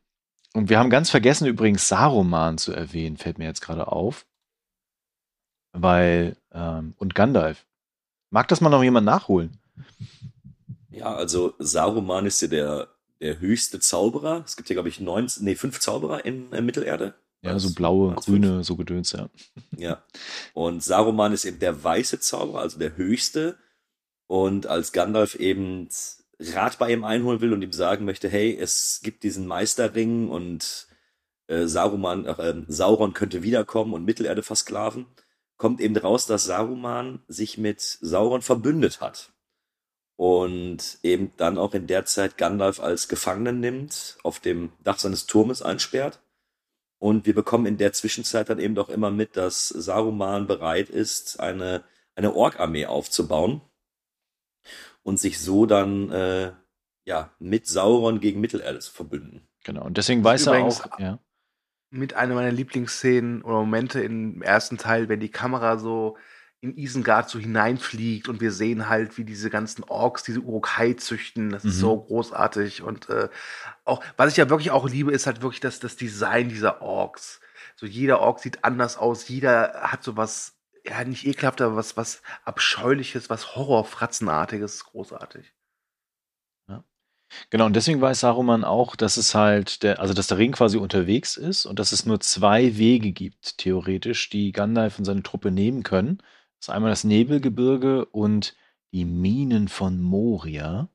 [0.53, 4.25] und wir haben ganz vergessen übrigens Saruman zu erwähnen, fällt mir jetzt gerade auf.
[5.71, 7.65] Weil, ähm, und Gandalf.
[8.31, 9.59] Mag das mal noch jemand nachholen?
[10.89, 12.87] Ja, also Saruman ist ja der,
[13.21, 14.43] der höchste Zauberer.
[14.45, 17.13] Es gibt ja, glaube ich, neun, nee, fünf Zauberer in äh, Mittelerde.
[17.41, 19.29] Ja, so blaue, grüne, so Gedöns, ja.
[19.77, 20.03] Ja.
[20.53, 23.57] Und Saruman ist eben der weiße Zauberer, also der höchste.
[24.27, 25.87] Und als Gandalf eben
[26.39, 30.87] Rat bei ihm einholen will und ihm sagen möchte, hey, es gibt diesen Meisterring und
[31.47, 35.05] äh, Saruman, äh, Sauron könnte wiederkommen und Mittelerde versklaven,
[35.57, 39.31] kommt eben raus, dass Saruman sich mit Sauron verbündet hat.
[40.15, 45.27] Und eben dann auch in der Zeit Gandalf als Gefangenen nimmt, auf dem Dach seines
[45.27, 46.19] Turmes einsperrt.
[46.99, 51.39] Und wir bekommen in der Zwischenzeit dann eben doch immer mit, dass Saruman bereit ist,
[51.39, 51.83] eine,
[52.15, 53.61] eine Ork-Armee aufzubauen
[55.03, 56.51] und sich so dann äh,
[57.05, 59.47] ja mit Sauron gegen Mittelerde zu verbünden.
[59.63, 59.85] Genau.
[59.85, 61.19] Und deswegen weiß er auch, ja.
[61.91, 66.17] Mit einer meiner Lieblingsszenen oder Momente im ersten Teil, wenn die Kamera so
[66.61, 71.51] in Isengard so hineinfliegt und wir sehen halt, wie diese ganzen Orks diese Urukai züchten.
[71.51, 71.79] Das ist Mhm.
[71.79, 72.81] so großartig.
[72.81, 73.29] Und äh,
[73.85, 77.39] auch, was ich ja wirklich auch liebe, ist halt wirklich das, das Design dieser Orks.
[77.75, 81.95] So jeder Ork sieht anders aus, jeder hat so was, ja, nicht ekelhaft, aber was,
[81.97, 85.53] was Abscheuliches, was Horrorfratzenartiges, großartig.
[87.51, 90.77] Genau, und deswegen weiß Saruman auch, dass es halt, der, also dass der Ring quasi
[90.77, 95.51] unterwegs ist und dass es nur zwei Wege gibt, theoretisch, die Gandalf und seine Truppe
[95.51, 96.21] nehmen können.
[96.59, 98.55] Das ist einmal das Nebelgebirge und
[98.91, 100.89] die Minen von Moria.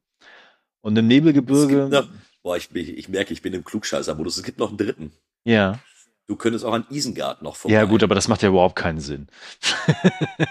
[0.82, 2.08] Und im Nebelgebirge, noch,
[2.42, 4.36] boah, ich, ich merke, ich bin im Klugscheißer-Modus.
[4.36, 5.12] Es gibt noch einen dritten.
[5.44, 5.78] ja,
[6.26, 7.74] Du könntest auch an Isengard noch vorbei.
[7.74, 9.28] ja gut, aber das macht ja überhaupt keinen Sinn.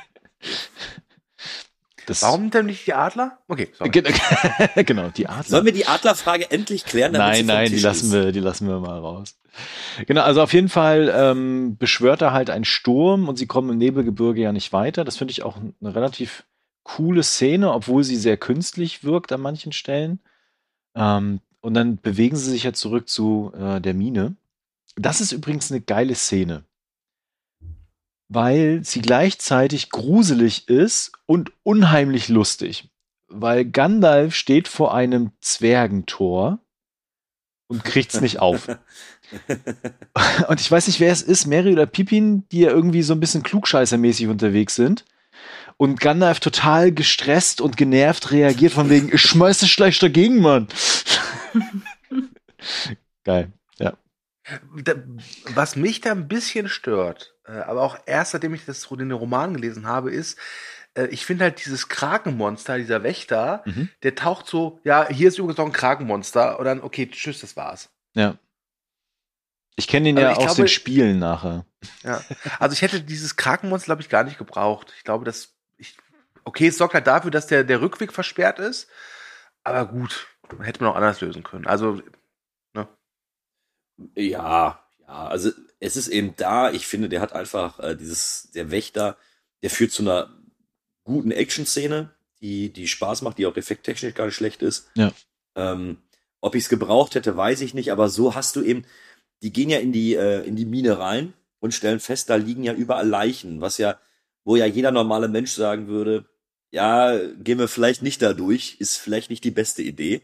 [2.06, 3.40] das, Warum denn nicht die Adler?
[3.48, 3.90] Okay, sorry.
[3.92, 4.04] Ge-
[4.86, 5.44] genau, die Adler.
[5.44, 7.14] Sollen wir die Adlerfrage endlich klären?
[7.14, 8.12] damit sie Nein, nein, die Tisch lassen ist?
[8.14, 9.36] wir, die lassen wir mal raus.
[10.08, 13.78] Genau, also auf jeden Fall ähm, beschwört er halt einen Sturm und sie kommen im
[13.78, 15.04] Nebelgebirge ja nicht weiter.
[15.04, 16.44] Das finde ich auch eine relativ
[16.84, 20.20] coole Szene, obwohl sie sehr künstlich wirkt an manchen Stellen.
[20.96, 24.36] Ähm, und dann bewegen sie sich ja zurück zu äh, der Mine.
[24.96, 26.64] Das ist übrigens eine geile Szene,
[28.34, 32.90] weil sie gleichzeitig gruselig ist und unheimlich lustig.
[33.28, 36.60] Weil Gandalf steht vor einem Zwergentor
[37.68, 38.68] und kriegt's nicht auf.
[40.48, 43.20] und ich weiß nicht, wer es ist, Mary oder Pippin, die ja irgendwie so ein
[43.20, 45.06] bisschen klugscheißermäßig unterwegs sind.
[45.78, 50.68] Und Gandalf total gestresst und genervt reagiert von wegen, ich schmeiß dich gleich dagegen, Mann.
[53.24, 53.94] Geil, ja.
[55.56, 59.54] Was mich da ein bisschen stört, äh, aber auch erst seitdem ich das den Roman
[59.54, 60.38] gelesen habe, ist,
[60.96, 63.90] äh, ich finde halt dieses Krakenmonster, dieser Wächter, Mhm.
[64.04, 67.56] der taucht so, ja, hier ist übrigens noch ein Krakenmonster und dann, okay, tschüss, das
[67.56, 67.90] war's.
[68.14, 68.38] Ja.
[69.76, 71.66] Ich kenne ihn Also ja aus glaube- den Spielen nachher.
[72.04, 72.22] Ja.
[72.60, 74.94] Also ich hätte dieses Krakenmonster, glaube ich, gar nicht gebraucht.
[74.98, 75.98] Ich glaube, dass ich,
[76.44, 78.88] okay, es sorgt halt dafür, dass der, der Rückweg versperrt ist,
[79.64, 80.28] aber gut,
[80.62, 81.66] hätte man auch anders lösen können.
[81.66, 82.02] Also,
[84.16, 88.72] Ja, ja, also es ist eben da, ich finde, der hat einfach äh, dieses, der
[88.72, 89.18] Wächter,
[89.62, 90.30] der führt zu einer
[91.04, 92.12] guten Action-Szene,
[92.42, 94.90] die, die Spaß macht, die auch effekttechnisch gar nicht schlecht ist.
[94.96, 95.12] Ja.
[95.56, 95.98] Ähm,
[96.42, 98.86] ob ich es gebraucht hätte, weiß ich nicht, aber so hast du eben,
[99.42, 102.64] die gehen ja in die, äh, in die Mine rein und stellen fest, da liegen
[102.64, 104.00] ja überall Leichen, was ja,
[104.44, 106.26] wo ja jeder normale Mensch sagen würde,
[106.72, 110.24] ja, gehen wir vielleicht nicht da durch, ist vielleicht nicht die beste Idee.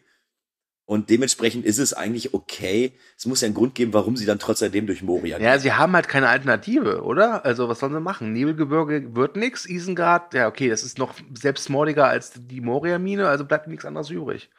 [0.90, 2.94] Und dementsprechend ist es eigentlich okay.
[3.16, 5.46] Es muss ja einen Grund geben, warum sie dann trotzdem durch Moria gehen.
[5.46, 7.46] ja, sie haben halt keine Alternative, oder?
[7.46, 8.34] Also, was sollen sie machen?
[8.34, 13.68] Nebelgebirge wird nix, Isengard, ja, okay, das ist noch selbstmordiger als die Moria-Mine, also bleibt
[13.68, 14.50] nichts anderes übrig.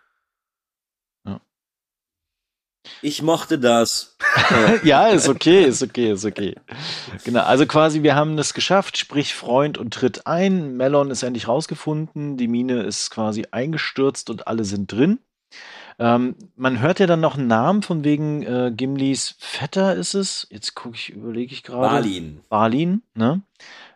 [3.02, 4.16] Ich mochte das.
[4.84, 6.54] ja, ist okay, ist okay, ist okay.
[7.24, 10.76] Genau, also quasi, wir haben es geschafft, sprich Freund und tritt ein.
[10.76, 15.18] Melon ist endlich rausgefunden, die Mine ist quasi eingestürzt und alle sind drin.
[16.00, 20.46] Ähm, man hört ja dann noch einen Namen von wegen äh, Gimlis Vetter ist es.
[20.50, 21.88] Jetzt gucke ich, überlege ich gerade.
[21.88, 22.40] Balin.
[22.48, 23.42] Balin, ne?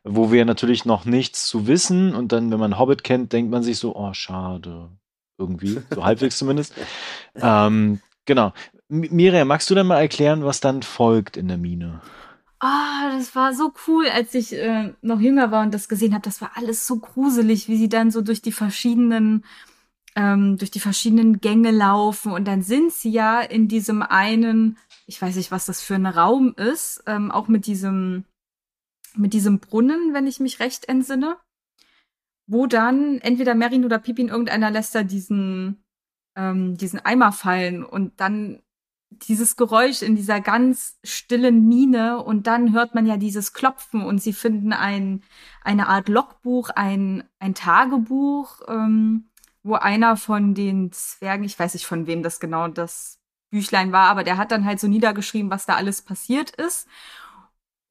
[0.04, 3.62] Wo wir natürlich noch nichts zu wissen und dann, wenn man Hobbit kennt, denkt man
[3.62, 4.90] sich so, oh, schade.
[5.38, 6.74] Irgendwie, so halbwegs zumindest.
[7.36, 8.52] Ähm, genau.
[8.90, 12.02] M- Miriam, magst du denn mal erklären, was dann folgt in der Mine?
[12.60, 16.22] Ah, das war so cool, als ich äh, noch jünger war und das gesehen habe.
[16.22, 19.44] Das war alles so gruselig, wie sie dann so durch die verschiedenen,
[20.16, 22.32] ähm, durch die verschiedenen Gänge laufen.
[22.32, 26.06] Und dann sind sie ja in diesem einen, ich weiß nicht, was das für ein
[26.06, 28.24] Raum ist, ähm, auch mit diesem,
[29.16, 31.36] mit diesem Brunnen, wenn ich mich recht entsinne,
[32.46, 35.82] wo dann entweder Merin oder Pippin irgendeiner lässt da diesen,
[36.36, 38.60] ähm, diesen Eimer fallen und dann
[39.10, 44.20] dieses Geräusch in dieser ganz stillen Mine und dann hört man ja dieses Klopfen und
[44.20, 45.22] sie finden ein,
[45.62, 49.30] eine Art Logbuch, ein, ein Tagebuch, ähm,
[49.64, 53.18] wo einer von den Zwergen, ich weiß nicht von wem das genau das
[53.50, 56.86] Büchlein war, aber der hat dann halt so niedergeschrieben, was da alles passiert ist.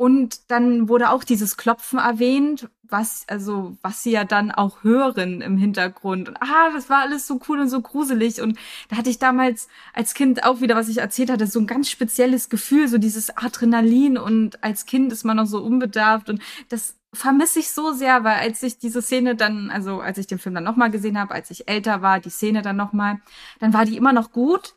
[0.04, 5.40] Und dann wurde auch dieses Klopfen erwähnt, was, also, was sie ja dann auch hören
[5.40, 6.28] im Hintergrund.
[6.28, 8.42] Und ah, das war alles so cool und so gruselig.
[8.42, 8.60] Und
[8.90, 11.90] da hatte ich damals als Kind auch wieder, was ich erzählt hatte, so ein ganz
[11.90, 14.18] spezielles Gefühl, so dieses Adrenalin.
[14.18, 16.30] Und als Kind ist man noch so unbedarft.
[16.30, 20.28] Und das vermisse ich so sehr, weil als ich diese Szene dann, also als ich
[20.28, 23.22] den Film dann nochmal gesehen habe, als ich älter war, die Szene dann nochmal,
[23.60, 24.76] dann war die immer noch gut.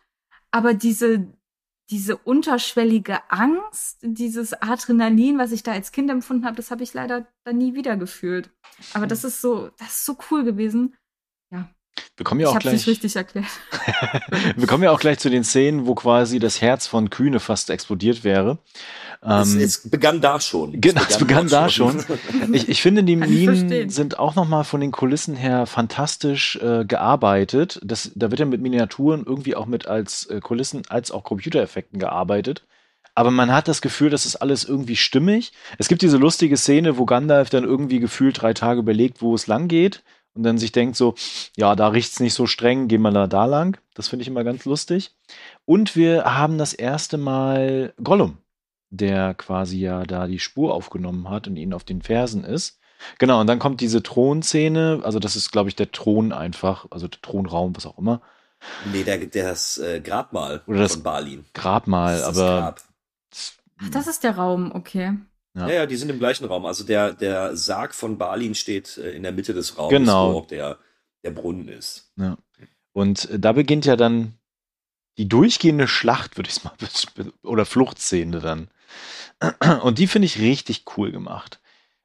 [0.53, 1.27] Aber diese,
[1.91, 6.95] diese unterschwellige Angst, dieses Adrenalin, was ich da als Kind empfunden habe, das habe ich
[6.95, 8.51] leider dann nie wieder gefühlt.
[8.93, 10.97] Aber das ist so, das ist so cool gewesen.
[12.17, 12.95] Wir kommen ja ich auch habe es nicht gleich.
[12.95, 13.47] richtig erklärt.
[14.57, 17.69] Wir kommen ja auch gleich zu den Szenen, wo quasi das Herz von Kühne fast
[17.71, 18.59] explodiert wäre.
[19.21, 20.81] es, Ähm, es begann da schon.
[20.81, 21.69] Genau, es begann da
[22.53, 26.85] ich, ich finde, die ich Minen sind auch nochmal von den Kulissen her fantastisch äh,
[26.85, 27.81] gearbeitet.
[27.85, 31.99] Das, da wird ja mit Miniaturen irgendwie auch mit als äh, Kulissen als auch Computereffekten
[31.99, 32.65] gearbeitet.
[33.15, 35.53] Aber man hat das Gefühl, das ist alles irgendwie stimmig.
[35.79, 39.47] Es gibt diese lustige Szene, wo Gandalf dann irgendwie gefühlt drei Tage überlegt, wo es
[39.47, 40.03] lang geht.
[40.37, 41.15] Und dann sich denkt so,
[41.57, 43.79] ja, da riecht's nicht so streng, gehen wir da, da lang.
[43.95, 45.15] Das finde ich immer ganz lustig.
[45.65, 48.39] Und wir haben das erste Mal Gollum,
[48.91, 52.79] der quasi ja da die Spur aufgenommen hat und ihn auf den Fersen ist.
[53.19, 57.09] Genau, und dann kommt diese Thronszene, also das ist, glaube ich, der Thron einfach, also
[57.09, 58.21] der Thronraum, was auch immer.
[58.93, 61.45] Nee, der, das äh, Grabmal Oder das von Balin.
[61.55, 62.81] Grabmal, Das ist das aber Grab.
[63.79, 65.15] Ach, das ist der Raum, okay.
[65.57, 65.69] Ja.
[65.69, 65.75] Ja.
[65.75, 66.67] ja, die sind im gleichen Raum.
[66.67, 70.33] Also der, der Sarg von Balin steht äh, in der Mitte des Raums, Genau.
[70.35, 70.79] wo auch der,
[71.25, 72.13] der Brunnen ist.
[72.17, 72.37] Ja.
[72.93, 74.35] Und äh, da beginnt ja dann
[75.19, 76.75] die durchgehende Schlacht, würde ich es mal,
[77.43, 78.69] oder Fluchtszene dann.
[79.83, 81.61] Und die finde ich richtig cool gemacht.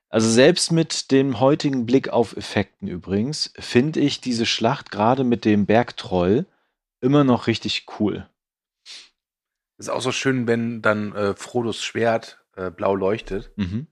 [0.10, 5.46] Also selbst mit dem heutigen Blick auf Effekten übrigens, finde ich diese Schlacht gerade mit
[5.46, 6.46] dem Bergtroll
[7.00, 8.28] immer noch richtig cool.
[9.78, 13.52] Ist auch so schön, wenn dann äh, Frodos Schwert äh, blau leuchtet.
[13.56, 13.88] Mhm.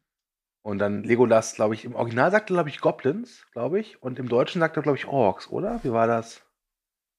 [0.61, 4.01] Und dann Legolas, glaube ich, im Original sagt er, glaube ich, Goblins, glaube ich.
[4.03, 5.79] Und im Deutschen sagt er, glaube ich, Orks, oder?
[5.83, 6.43] Wie war das?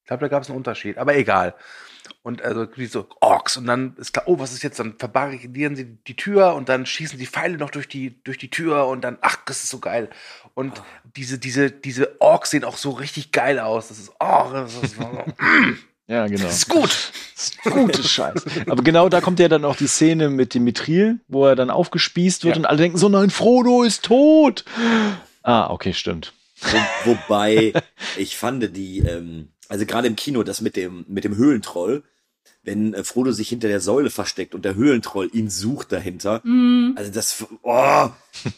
[0.03, 1.55] Ich glaube, da gab es einen Unterschied, aber egal.
[2.23, 4.79] Und also wie so Orks und dann ist klar, oh, was ist jetzt?
[4.79, 8.49] Dann verbarrikadieren sie die Tür und dann schießen die Pfeile noch durch die durch die
[8.49, 10.09] Tür und dann ach, das ist so geil.
[10.55, 10.83] Und oh.
[11.15, 13.89] diese diese diese Orks sehen auch so richtig geil aus.
[13.89, 15.23] Das ist oh, das ist so,
[16.11, 16.43] Ja, genau.
[16.43, 17.11] Das ist gut.
[17.63, 18.65] Gute Scheiße.
[18.67, 21.69] Aber genau da kommt ja dann auch die Szene mit dem Mithril, wo er dann
[21.69, 22.59] aufgespießt wird ja.
[22.59, 24.65] und alle denken so, nein, Frodo ist tot.
[25.41, 26.33] Ah, okay, stimmt.
[26.59, 27.71] Wo, wobei
[28.17, 32.03] ich fand die, ähm, also gerade im Kino, das mit dem, mit dem Höhlentroll,
[32.63, 36.41] wenn äh, Frodo sich hinter der Säule versteckt und der Höhlentroll ihn sucht dahinter.
[36.43, 36.93] Mm.
[36.95, 38.09] Also das, oh,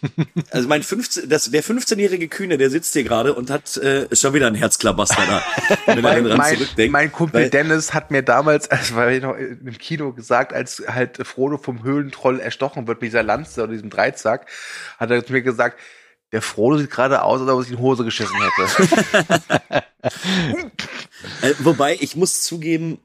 [0.52, 4.34] also mein 15, das, der 15-jährige Kühne, der sitzt hier gerade und hat äh, schon
[4.34, 5.44] wieder ein Herzklabaster da.
[5.86, 6.92] wenn er dran mein, zurückdenkt.
[6.92, 10.84] Mein Kumpel weil, Dennis hat mir damals, also war ich noch im Kino gesagt, als
[10.88, 14.48] halt Frodo vom Höhlentroll erstochen wird mit dieser Lanze oder diesem Dreizack,
[15.00, 15.80] hat er zu mir gesagt,
[16.34, 19.24] der Frodo sieht gerade aus, als ob er sich in Hose geschissen hätte.
[21.42, 23.00] äh, wobei, ich muss zugeben,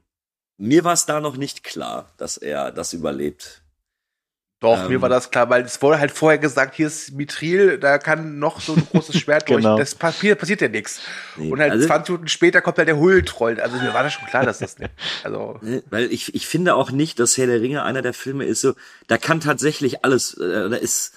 [0.58, 3.62] mir war es da noch nicht klar, dass er das überlebt.
[4.60, 7.78] Doch, ähm, mir war das klar, weil es wurde halt vorher gesagt, hier ist Mithril,
[7.78, 9.76] da kann noch so ein großes Schwert genau.
[9.76, 9.80] durch.
[9.80, 11.00] Das passiert, passiert ja nichts.
[11.36, 13.60] Nee, und halt also, 20 Minuten später kommt halt der Hulltroll.
[13.60, 14.90] Also mir war das schon klar, dass das nicht.
[15.22, 15.60] Also.
[15.90, 18.74] Weil ich, ich finde auch nicht, dass Herr der Ringe einer der Filme ist so,
[19.06, 21.14] da kann tatsächlich alles, äh, da ist,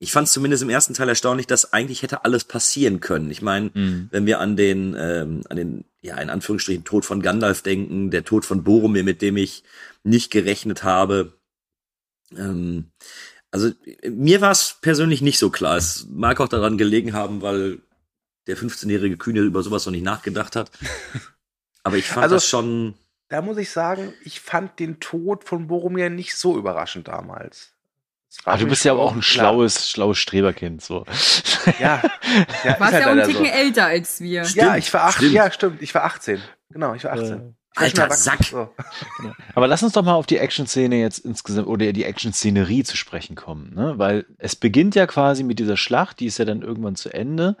[0.00, 3.30] ich fand es zumindest im ersten Teil erstaunlich, dass eigentlich hätte alles passieren können.
[3.30, 4.08] Ich meine, mhm.
[4.10, 8.24] wenn wir an den, ähm, an den, ja, in Anführungsstrichen Tod von Gandalf denken, der
[8.24, 9.62] Tod von Boromir, mit dem ich
[10.02, 11.38] nicht gerechnet habe.
[12.36, 12.90] Ähm,
[13.52, 13.70] also
[14.08, 15.76] mir war es persönlich nicht so klar.
[15.76, 17.80] Es mag auch daran gelegen haben, weil
[18.48, 20.70] der 15-jährige Kühne über sowas noch nicht nachgedacht hat.
[21.84, 22.94] Aber ich fand also, das schon.
[23.28, 27.74] Da muss ich sagen, ich fand den Tod von Boromir nicht so überraschend damals.
[28.44, 31.04] Ah, du bist ja aber auch ein schlaues, schlaues Streberkind, so.
[31.78, 32.02] Ja.
[32.64, 33.52] ja Warst ja auch ein Ticken so.
[33.52, 34.44] älter als wir.
[34.44, 36.40] Stimmt, ja, ich war 18, ja, stimmt, ich war 18.
[36.70, 37.32] Genau, ich war 18.
[37.32, 38.44] Äh, Alter Sack.
[38.44, 38.68] So.
[39.18, 39.34] Genau.
[39.54, 43.34] Aber lass uns doch mal auf die Action-Szene jetzt insgesamt oder die Action-Szenerie zu sprechen
[43.34, 43.94] kommen, ne?
[43.96, 47.56] Weil es beginnt ja quasi mit dieser Schlacht, die ist ja dann irgendwann zu Ende.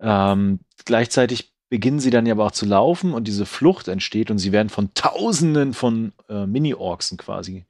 [0.00, 4.38] Ähm, gleichzeitig beginnen sie dann ja aber auch zu laufen und diese Flucht entsteht und
[4.38, 7.64] sie werden von Tausenden von äh, Mini-Orksen quasi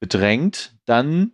[0.00, 0.74] bedrängt.
[0.84, 1.32] Dann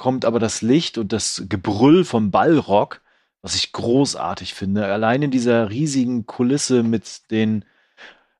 [0.00, 3.02] kommt aber das Licht und das Gebrüll vom Ballrock,
[3.42, 4.86] was ich großartig finde.
[4.86, 7.66] Allein in dieser riesigen Kulisse mit den,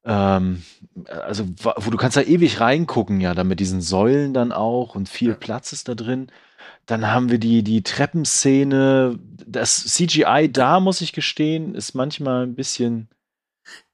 [0.06, 0.62] ähm,
[1.06, 5.10] also wo du kannst da ewig reingucken, ja, da mit diesen Säulen dann auch und
[5.10, 6.28] viel Platz ist da drin.
[6.86, 9.18] Dann haben wir die, die Treppenszene.
[9.46, 13.10] Das CGI da, muss ich gestehen, ist manchmal ein bisschen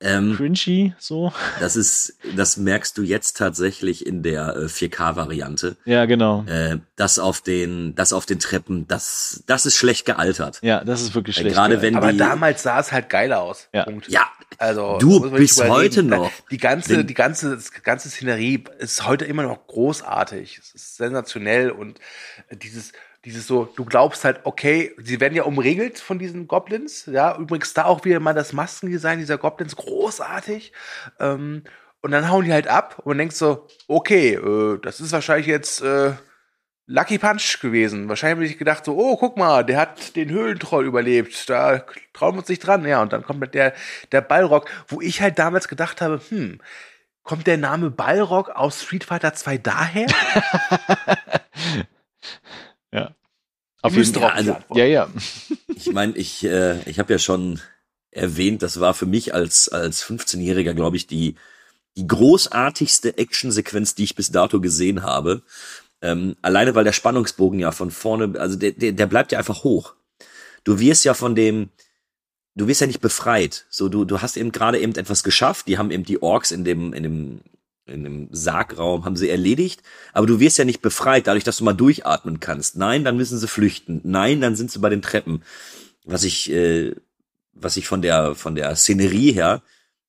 [0.01, 1.32] ähm, cringy, so.
[1.59, 5.77] Das ist, das merkst du jetzt tatsächlich in der äh, 4K-Variante.
[5.86, 6.44] Ja, genau.
[6.44, 10.59] Äh, das auf den, das auf den Treppen, das, das ist schlecht gealtert.
[10.62, 11.57] Ja, das ist wirklich äh, schlecht.
[11.57, 13.69] Gerade wenn Aber die, damals sah es halt geil aus.
[13.73, 13.85] Ja.
[13.85, 14.09] Punkt.
[14.09, 14.27] Ja.
[14.59, 16.31] Also, du bis heute noch.
[16.51, 20.59] Die ganze, die ganze, die ganze Szenerie ist heute immer noch großartig.
[20.59, 21.98] Es ist sensationell und
[22.53, 22.93] dieses,
[23.27, 27.07] dieses so, du glaubst halt, okay, sie werden ja umregelt von diesen Goblins.
[27.07, 30.73] Ja, übrigens da auch wieder mal das Maskendesign dieser Goblins großartig.
[31.19, 31.65] Ähm,
[32.03, 35.48] und dann hauen die halt ab und man denkt so, okay, äh, das ist wahrscheinlich
[35.48, 36.12] jetzt äh,
[36.86, 38.09] Lucky Punch gewesen.
[38.09, 41.51] Wahrscheinlich habe ich gedacht so, oh, guck mal, der hat den Höhlentroll überlebt.
[41.51, 42.86] Da trauen wir uns nicht dran.
[42.86, 43.74] Ja, und dann kommt halt der,
[44.12, 46.61] der Ballrock, wo ich halt damals gedacht habe, hm,
[47.24, 50.07] kommt der Name Ballrock aus Street Fighter 2 daher?
[52.97, 53.14] Ja.
[53.82, 54.31] Auf jeden Fall.
[54.32, 55.09] Also, ja, ja.
[55.74, 57.60] ich meine, ich, äh, ich habe ja schon
[58.10, 61.36] erwähnt, das war für mich als, als 15-Jähriger, glaube ich, die,
[61.97, 65.43] die großartigste Actionsequenz, die ich bis dato gesehen habe.
[66.02, 69.64] Ähm, alleine weil der Spannungsbogen ja von vorne, also der, der, der bleibt ja einfach
[69.64, 69.94] hoch.
[70.64, 71.70] Du wirst ja von dem,
[72.55, 73.66] du wirst ja nicht befreit.
[73.70, 75.68] So, du, du hast eben gerade eben etwas geschafft.
[75.68, 77.40] Die haben eben die Orks in dem, in dem,
[77.87, 79.83] in einem Sargraum haben sie erledigt,
[80.13, 82.77] aber du wirst ja nicht befreit, dadurch, dass du mal durchatmen kannst.
[82.77, 84.01] Nein, dann müssen sie flüchten.
[84.05, 85.43] Nein, dann sind sie bei den Treppen.
[86.05, 86.95] Was ich, äh,
[87.53, 89.63] was ich von der von der Szenerie her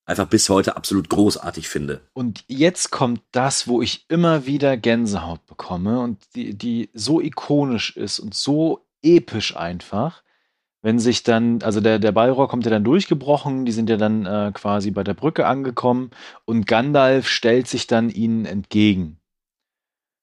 [0.06, 2.02] einfach bis heute absolut großartig finde.
[2.14, 7.96] Und jetzt kommt das, wo ich immer wieder Gänsehaut bekomme und die, die so ikonisch
[7.96, 10.24] ist und so episch einfach
[10.88, 14.26] wenn sich dann, also der, der Ballrohr kommt ja dann durchgebrochen, die sind ja dann
[14.26, 16.12] äh, quasi bei der Brücke angekommen
[16.46, 19.20] und Gandalf stellt sich dann ihnen entgegen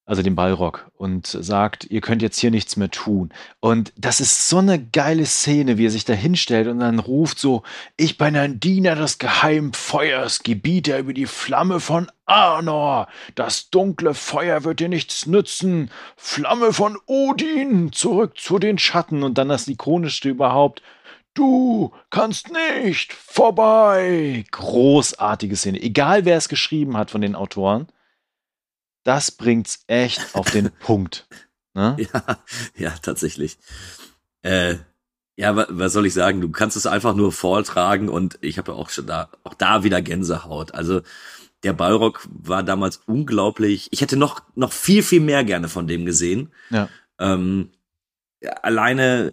[0.07, 3.33] also dem Ballrock, und sagt, ihr könnt jetzt hier nichts mehr tun.
[3.61, 7.39] Und das ist so eine geile Szene, wie er sich da hinstellt und dann ruft
[7.39, 7.63] so,
[7.97, 13.09] ich bin ein Diener des geheimen Feuers, Gebieter über die Flamme von Arnor.
[13.35, 15.91] Das dunkle Feuer wird dir nichts nützen.
[16.17, 19.23] Flamme von Odin, zurück zu den Schatten.
[19.23, 20.83] Und dann das ikonischste überhaupt,
[21.35, 24.45] Du kannst nicht vorbei.
[24.53, 25.83] Großartige Szene.
[25.83, 27.89] Egal wer es geschrieben hat von den Autoren,
[29.05, 31.27] das bringt's echt auf den Punkt.
[31.75, 31.97] Ne?
[31.99, 32.39] Ja,
[32.77, 33.59] ja, tatsächlich.
[34.43, 34.77] Äh,
[35.37, 36.41] ja, wa- was soll ich sagen?
[36.41, 40.01] Du kannst es einfach nur vortragen und ich habe auch schon da, auch da wieder
[40.03, 40.75] Gänsehaut.
[40.75, 41.03] Also
[41.65, 43.89] der Balrog war damals unglaublich.
[43.91, 46.53] Ich hätte noch noch viel viel mehr gerne von dem gesehen.
[46.71, 46.89] Ja.
[47.19, 47.71] Ähm,
[48.63, 49.33] alleine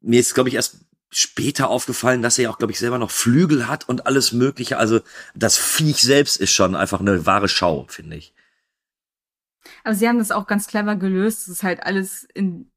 [0.00, 0.78] mir ist glaube ich erst
[1.10, 4.76] später aufgefallen, dass er ja auch glaube ich selber noch Flügel hat und alles Mögliche.
[4.78, 5.00] Also
[5.34, 8.32] das Viech selbst ist schon einfach eine wahre Schau, finde ich.
[9.84, 11.42] Aber sie haben das auch ganz clever gelöst.
[11.42, 12.70] Es ist halt alles in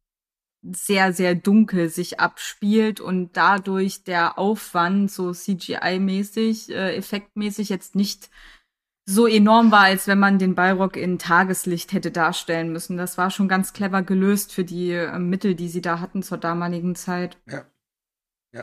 [0.65, 8.29] sehr, sehr dunkel sich abspielt und dadurch der Aufwand so CGI-mäßig, äh, effektmäßig jetzt nicht
[9.05, 12.95] so enorm war, als wenn man den Balrog in Tageslicht hätte darstellen müssen.
[12.95, 16.37] Das war schon ganz clever gelöst für die äh, Mittel, die sie da hatten zur
[16.37, 17.37] damaligen Zeit.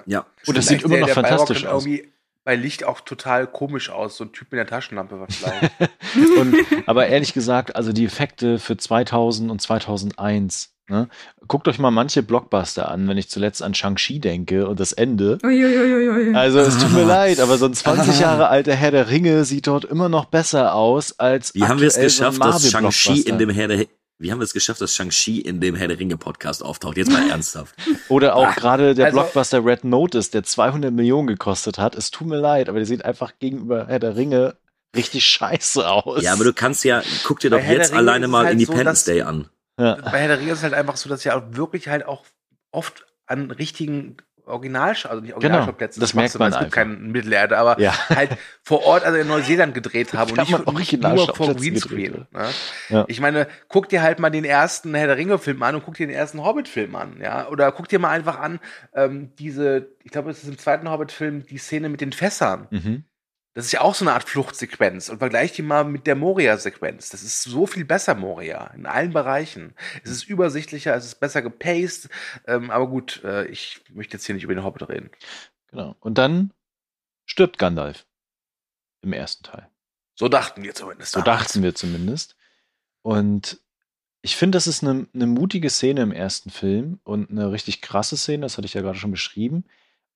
[0.06, 0.24] Ja.
[0.46, 1.84] Und das sieht immer noch der- fantastisch aus.
[1.84, 2.10] irgendwie
[2.50, 5.70] bei Licht auch total komisch aus, so ein Typ mit der Taschenlampe vielleicht.
[6.40, 6.56] Und,
[6.86, 10.74] aber ehrlich gesagt, also die Effekte für 2000 und 2001.
[10.88, 11.08] Ne?
[11.46, 15.38] Guckt euch mal manche Blockbuster an, wenn ich zuletzt an Shang-Chi denke und das Ende.
[15.44, 16.34] Uiuiuiui.
[16.34, 19.68] Also es tut mir leid, aber so ein 20 Jahre alter Herr der Ringe sieht
[19.68, 23.20] dort immer noch besser aus als Wie haben wir es aktuell so geschafft, dass Shang-Chi
[23.20, 23.86] in dem Herr der
[24.20, 26.96] wie haben wir es geschafft, dass Shang-Chi in dem Herr der Ringe Podcast auftaucht?
[26.98, 27.74] Jetzt mal ernsthaft.
[28.08, 31.94] Oder auch gerade der also- Blockbuster Red Notice, der 200 Millionen gekostet hat.
[31.94, 34.56] Es tut mir leid, aber der sieht einfach gegenüber Herr der Ringe
[34.94, 36.22] richtig scheiße aus.
[36.22, 39.04] Ja, aber du kannst ja, guck dir doch jetzt alleine mal halt so, Independence dass-
[39.04, 39.48] Day an.
[39.78, 39.94] ja.
[39.96, 42.24] Bei Herr der Ringe ist es halt einfach so, dass ja auch wirklich halt auch
[42.72, 44.16] oft an richtigen
[44.50, 46.98] Original, also nicht Originalschauplätzen, Genau, das machst merkt du, man es gibt einfach.
[47.00, 47.94] kein Mittelerde, aber Ja.
[48.10, 48.30] halt
[48.62, 52.26] vor Ort, also in Neuseeland gedreht haben und nicht, nicht nur vor Greenscreen.
[52.32, 52.46] Ne?
[52.88, 53.04] Ja.
[53.08, 56.06] Ich meine, guck dir halt mal den ersten Herr der Ringe-Film an und guck dir
[56.06, 57.48] den ersten Hobbit-Film an, ja.
[57.48, 58.60] Oder guck dir mal einfach an,
[58.94, 62.66] ähm, diese, ich glaube, es ist im zweiten Hobbit-Film die Szene mit den Fässern.
[62.70, 63.04] Mhm.
[63.54, 65.08] Das ist ja auch so eine Art Fluchtsequenz.
[65.08, 67.08] Und vergleich die mal mit der Moria-Sequenz.
[67.08, 69.74] Das ist so viel besser, Moria, in allen Bereichen.
[70.04, 72.08] Es ist übersichtlicher, es ist besser gepaced.
[72.46, 75.10] Ähm, aber gut, äh, ich möchte jetzt hier nicht über den Hobbit reden.
[75.68, 75.96] Genau.
[75.98, 76.52] Und dann
[77.26, 78.06] stirbt Gandalf
[79.02, 79.68] im ersten Teil.
[80.14, 81.12] So dachten wir zumindest.
[81.12, 82.36] So dachten wir zumindest.
[83.02, 83.60] Und
[84.22, 88.16] ich finde, das ist eine, eine mutige Szene im ersten Film und eine richtig krasse
[88.16, 89.64] Szene, das hatte ich ja gerade schon beschrieben.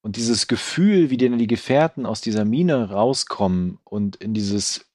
[0.05, 4.85] Und dieses Gefühl, wie denn die Gefährten aus dieser Mine rauskommen und in dieses,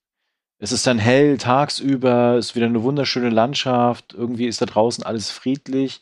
[0.57, 5.03] es ist dann hell tagsüber, es ist wieder eine wunderschöne Landschaft, irgendwie ist da draußen
[5.03, 6.01] alles friedlich,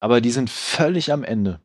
[0.00, 1.60] aber die sind völlig am Ende.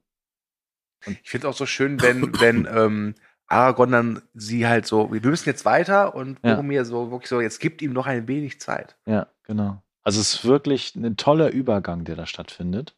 [1.23, 3.15] Ich finde es auch so schön, wenn, wenn ähm,
[3.47, 6.51] Aragorn dann sie halt so, wir müssen jetzt weiter und Ja.
[6.51, 8.97] Boromir so wirklich so, jetzt gibt ihm noch ein wenig Zeit.
[9.07, 9.81] Ja, genau.
[10.03, 12.95] Also es ist wirklich ein toller Übergang, der da stattfindet.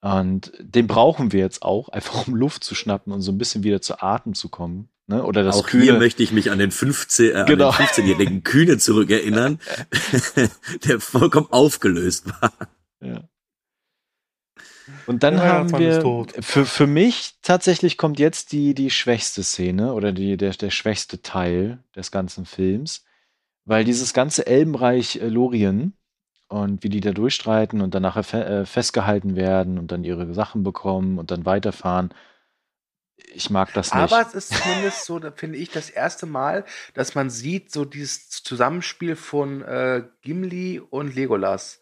[0.00, 3.64] Und den brauchen wir jetzt auch, einfach um Luft zu schnappen und so ein bisschen
[3.64, 4.88] wieder zu Atem zu kommen.
[5.08, 5.24] Ne?
[5.24, 5.98] Oder das Auch hier Kühle.
[5.98, 7.70] möchte ich mich an den 15, äh, Genau.
[7.70, 9.58] an den 15-jährigen Kühne zurückerinnern,
[10.84, 12.52] der vollkommen aufgelöst war.
[13.00, 13.28] Ja.
[15.06, 19.94] Und dann Der haben wir, für, für mich tatsächlich kommt jetzt die, die schwächste Szene
[19.94, 23.04] oder die, der, der schwächste Teil des ganzen Films,
[23.64, 25.94] weil dieses ganze Elbenreich äh, Lorien
[26.48, 30.32] und wie die da durchstreiten und dann nachher fe äh, festgehalten werden und dann ihre
[30.34, 32.12] Sachen bekommen und dann weiterfahren.
[33.34, 34.12] Ich mag das nicht.
[34.12, 36.64] Aber es ist zumindest so, da finde ich, das erste Mal,
[36.94, 41.80] dass man sieht, so dieses Zusammenspiel von äh, Gimli und Legolas.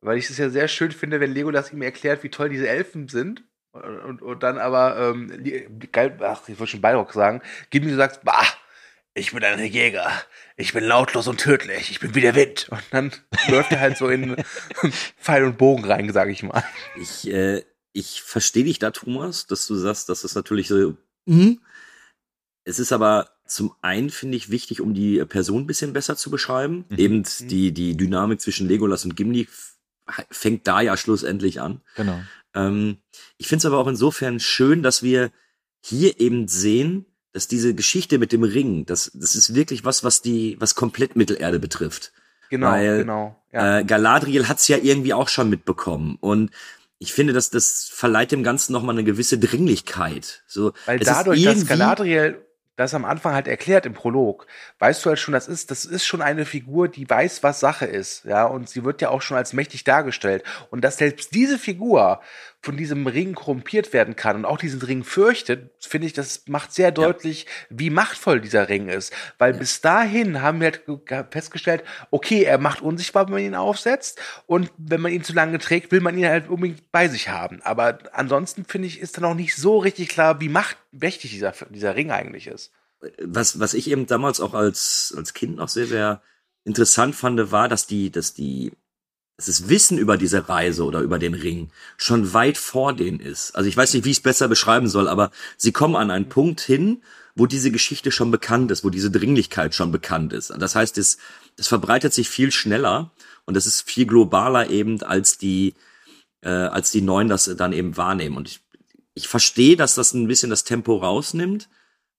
[0.00, 3.08] Weil ich es ja sehr schön finde, wenn Legolas ihm erklärt, wie toll diese Elfen
[3.08, 3.44] sind.
[3.72, 5.30] Und, und, und dann aber, ähm,
[6.20, 8.44] ach, ich wollte schon Balrog sagen, Gimli sagt, bah,
[9.14, 10.10] ich bin ein Jäger.
[10.56, 11.90] Ich bin lautlos und tödlich.
[11.90, 12.68] Ich bin wie der Wind.
[12.70, 13.12] Und dann
[13.48, 14.36] läuft er halt so in
[15.18, 16.64] Pfeil und Bogen rein, sage ich mal.
[17.00, 20.96] Ich, äh, ich verstehe dich da, Thomas, dass du sagst, das ist natürlich so.
[21.26, 21.60] Mhm.
[22.64, 26.30] Es ist aber zum einen, finde ich, wichtig, um die Person ein bisschen besser zu
[26.30, 26.86] beschreiben.
[26.88, 26.98] Mhm.
[26.98, 29.46] Eben die, die Dynamik zwischen Legolas und Gimli
[30.30, 31.82] fängt da ja schlussendlich an.
[31.96, 32.22] Genau.
[32.54, 32.98] Ähm,
[33.36, 35.30] ich finde es aber auch insofern schön, dass wir
[35.80, 40.22] hier eben sehen, dass diese Geschichte mit dem Ring, das, das ist wirklich was, was
[40.22, 42.12] die, was komplett Mittelerde betrifft.
[42.50, 43.42] Genau, Weil, genau.
[43.52, 43.78] Ja.
[43.78, 46.18] Äh, Galadriel hat's ja irgendwie auch schon mitbekommen.
[46.20, 46.50] Und
[46.98, 50.42] ich finde, dass das verleiht dem Ganzen nochmal eine gewisse Dringlichkeit.
[50.46, 52.44] So, Weil dadurch, dass Galadriel
[52.76, 54.46] das am Anfang halt erklärt im Prolog,
[54.78, 57.86] weißt du halt schon, das ist, das ist schon eine Figur, die weiß, was Sache
[57.86, 60.42] ist, ja, und sie wird ja auch schon als mächtig dargestellt.
[60.70, 62.20] Und dass selbst diese Figur
[62.64, 66.72] von diesem Ring korrumpiert werden kann und auch diesen Ring fürchtet, finde ich, das macht
[66.72, 69.12] sehr deutlich, wie machtvoll dieser Ring ist.
[69.38, 71.82] Weil bis dahin haben wir halt ge- festgestellt,
[72.12, 75.90] okay, er macht unsichtbar, wenn man ihn aufsetzt und wenn man ihn zu lange trägt,
[75.90, 77.60] will man ihn halt unbedingt bei sich haben.
[77.62, 81.96] Aber ansonsten finde ich, ist dann auch nicht so richtig klar, wie machtmächtig dieser, dieser
[81.96, 82.70] Ring eigentlich ist.
[83.24, 86.22] was, was ich eben damals auch als, als Kind noch sehr, sehr
[86.64, 88.72] interessant fand, war, dass die, dass die,
[89.36, 93.56] dass das Wissen über diese Reise oder über den Ring schon weit vor denen ist.
[93.56, 96.28] Also ich weiß nicht, wie ich es besser beschreiben soll, aber sie kommen an einen
[96.28, 97.02] Punkt hin,
[97.34, 100.50] wo diese Geschichte schon bekannt ist, wo diese Dringlichkeit schon bekannt ist.
[100.58, 101.18] Das heißt, es,
[101.56, 103.10] das verbreitet sich viel schneller
[103.46, 105.74] und es ist viel globaler eben, als die,
[106.42, 108.36] äh, als die Neuen das dann eben wahrnehmen.
[108.36, 108.60] Und ich,
[109.14, 111.68] ich verstehe, dass das ein bisschen das Tempo rausnimmt,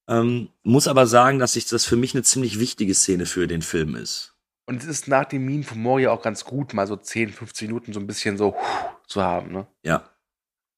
[0.08, 3.62] ähm, muss aber sagen, dass ich das für mich eine ziemlich wichtige Szene für den
[3.62, 4.33] Film ist.
[4.66, 7.68] Und es ist nach dem Minen von Moria auch ganz gut, mal so 10, 15
[7.68, 9.68] Minuten so ein bisschen so huh, zu haben, ne?
[9.84, 10.10] Ja.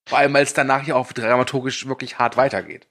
[0.08, 2.88] Vor allem, weil es danach ja auch dramaturgisch wirklich hart weitergeht.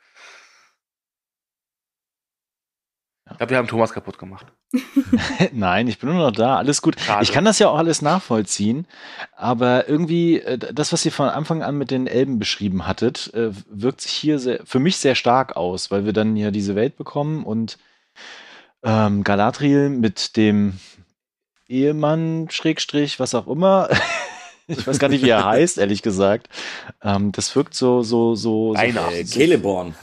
[3.31, 4.47] Ich glaube, wir haben Thomas kaputt gemacht.
[5.53, 6.57] Nein, ich bin nur noch da.
[6.59, 7.01] Alles gut.
[7.01, 7.25] Schade.
[7.25, 8.87] Ich kann das ja auch alles nachvollziehen.
[9.35, 13.51] Aber irgendwie, äh, das, was ihr von Anfang an mit den Elben beschrieben hattet, äh,
[13.69, 16.97] wirkt sich hier sehr, für mich sehr stark aus, weil wir dann ja diese Welt
[16.97, 17.79] bekommen und
[18.85, 20.79] ähm, Galadriel mit dem
[21.69, 23.89] Ehemann, Schrägstrich, was auch immer.
[24.69, 26.49] ich weiß gar nicht, wie er heißt, ehrlich gesagt.
[27.03, 29.11] Ähm, das wirkt so, so, so, so Einer.
[29.13, 29.95] Äh, Celeborn.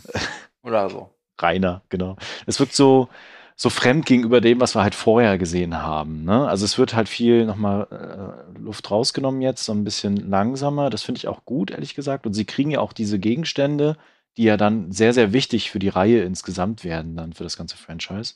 [0.64, 1.10] Oder so.
[1.40, 2.18] Rainer, genau.
[2.46, 3.08] Es wirkt so,
[3.56, 6.24] so fremd gegenüber dem, was wir halt vorher gesehen haben.
[6.24, 6.48] Ne?
[6.48, 10.90] Also es wird halt viel nochmal äh, Luft rausgenommen jetzt, so ein bisschen langsamer.
[10.90, 12.26] Das finde ich auch gut, ehrlich gesagt.
[12.26, 13.98] Und sie kriegen ja auch diese Gegenstände,
[14.38, 17.78] die ja dann sehr, sehr wichtig für die Reihe insgesamt werden, dann für das ganze
[17.78, 18.36] Franchise.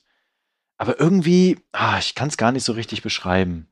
[0.78, 3.68] Aber irgendwie, ah, ich kann es gar nicht so richtig beschreiben.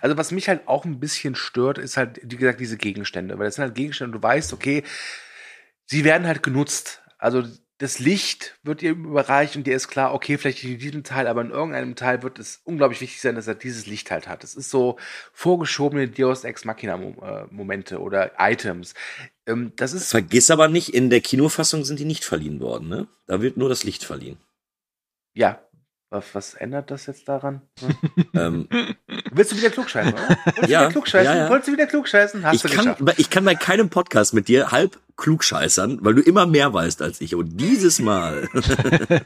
[0.00, 3.38] Also was mich halt auch ein bisschen stört, ist halt, wie gesagt, diese Gegenstände.
[3.38, 4.84] Weil das sind halt Gegenstände, du weißt, okay,
[5.84, 7.02] sie werden halt genutzt.
[7.18, 7.42] Also
[7.78, 11.26] das Licht wird ihr überreicht und dir ist klar, okay, vielleicht nicht in diesem Teil,
[11.26, 14.44] aber in irgendeinem Teil wird es unglaublich wichtig sein, dass er dieses Licht halt hat.
[14.44, 14.96] Es ist so
[15.32, 18.94] vorgeschobene Deus Ex Machina äh, Momente oder Items.
[19.46, 23.08] Ähm, das ist Vergiss aber nicht, in der Kinofassung sind die nicht verliehen worden, ne?
[23.26, 24.38] Da wird nur das Licht verliehen.
[25.34, 25.60] ja.
[26.14, 27.62] Was, was ändert das jetzt daran?
[27.80, 28.26] Hm?
[28.34, 28.68] ähm,
[29.32, 30.28] Willst du wieder klugscheißen, oder?
[30.44, 31.36] Willst du Ja, wieder klugscheißen?
[31.36, 31.50] ja, ja.
[31.50, 32.44] Wolltest du wieder klugscheißen?
[32.44, 33.18] Hast ich, du kann, geschafft.
[33.18, 37.20] ich kann bei keinem Podcast mit dir halb klugscheißern, weil du immer mehr weißt als
[37.20, 37.34] ich.
[37.34, 38.48] Und dieses Mal.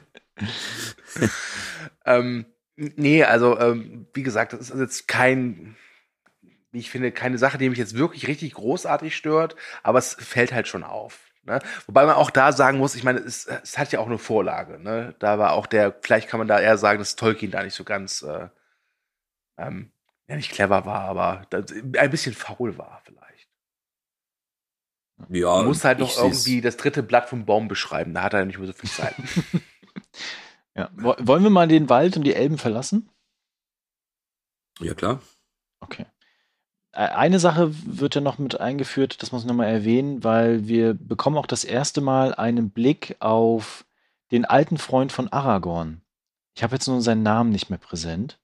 [2.04, 2.46] Ähm,
[2.76, 5.76] nee, also ähm, wie gesagt, das ist jetzt kein,
[6.70, 10.52] wie ich finde, keine Sache, die mich jetzt wirklich richtig großartig stört, aber es fällt
[10.52, 11.27] halt schon auf.
[11.48, 11.58] Ne?
[11.86, 14.78] Wobei man auch da sagen muss, ich meine, es, es hat ja auch eine Vorlage.
[14.78, 15.14] Ne?
[15.18, 17.82] Da war auch der, vielleicht kann man da eher sagen, dass Tolkien da nicht so
[17.84, 18.48] ganz, äh,
[19.58, 19.90] ähm,
[20.28, 21.46] ja nicht clever war, aber
[21.98, 23.48] ein bisschen faul war vielleicht.
[25.30, 28.44] ja, Man muss halt noch irgendwie das dritte Blatt vom Baum beschreiben, da hat er
[28.44, 29.14] nicht mehr so viel Zeit.
[30.74, 30.90] Ja.
[30.94, 33.10] Wo- Wollen wir mal den Wald und die Elben verlassen?
[34.78, 35.20] Ja, klar.
[35.80, 36.06] Okay.
[36.98, 40.94] Äh, Eine Sache wird ja noch mit eingeführt, das muss ich nochmal erwähnen, weil wir
[40.94, 43.86] bekommen auch das erste Mal einen Blick auf
[44.32, 46.02] den alten Freund von Aragorn.
[46.56, 48.40] Ich habe jetzt nur seinen Namen nicht mehr präsent,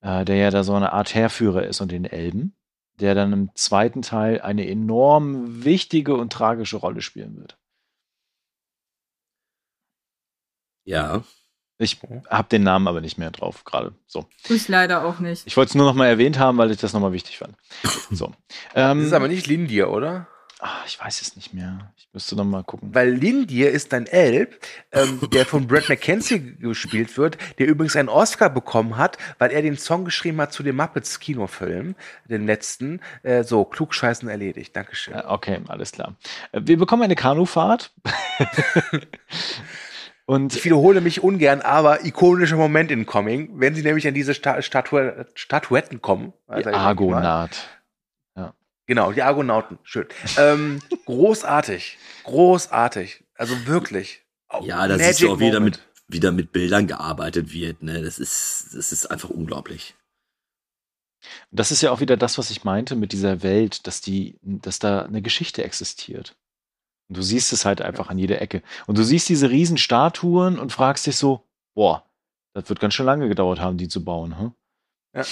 [0.00, 2.56] äh, der ja da so eine Art Heerführer ist und den Elben,
[2.98, 7.58] der dann im zweiten Teil eine enorm wichtige und tragische Rolle spielen wird.
[10.84, 11.24] Ja.
[11.78, 11.98] Ich
[12.30, 13.92] habe den Namen aber nicht mehr drauf gerade.
[14.06, 14.26] So.
[14.48, 15.46] Ich leider auch nicht.
[15.46, 17.54] Ich wollte es nur noch mal erwähnt haben, weil ich das nochmal wichtig fand.
[18.10, 18.32] So.
[18.74, 20.26] Ähm, Das ist aber nicht Lindir, oder?
[20.58, 21.92] Ah, ich weiß es nicht mehr.
[21.98, 22.94] Ich müsste noch mal gucken.
[22.94, 24.58] Weil Lindir ist ein Elb,
[24.90, 29.60] ähm, der von Brad McKenzie gespielt wird, der übrigens einen Oscar bekommen hat, weil er
[29.60, 31.94] den Song geschrieben hat zu dem Muppets Kinofilm,
[32.24, 33.00] den letzten.
[33.22, 34.74] Äh, so, klugscheißen erledigt.
[34.74, 35.12] Dankeschön.
[35.14, 36.14] Äh, Okay, alles klar.
[36.52, 37.92] Äh, Wir bekommen eine Kanufahrt.
[40.26, 44.34] Und Ich wiederhole mich ungern, aber ikonischer Moment in Coming, wenn sie nämlich an diese
[44.34, 44.98] Sta Statu
[45.34, 46.32] Statuetten kommen.
[46.48, 46.76] die Also, mal.
[46.76, 47.50] Argonaut.
[48.86, 49.78] Genau, die Argonauten.
[49.82, 50.06] Schön.
[50.38, 51.98] ähm, großartig.
[52.24, 53.24] Großartig.
[53.34, 54.24] Also wirklich.
[54.62, 58.02] Ja, da siehst du auch wieder mit, wieder mit Bildern gearbeitet wird, ne?
[58.02, 59.96] Das ist, das ist einfach unglaublich.
[61.50, 64.78] Das ist ja auch wieder das, was ich meinte mit dieser Welt, dass die, dass
[64.78, 66.36] da eine Geschichte existiert.
[67.08, 68.62] Und du siehst es halt einfach an jeder Ecke.
[68.86, 72.04] Und du siehst diese riesen Statuen und fragst dich so, boah,
[72.52, 74.38] das wird ganz schön lange gedauert haben, die zu bauen.
[74.38, 75.24] Hm?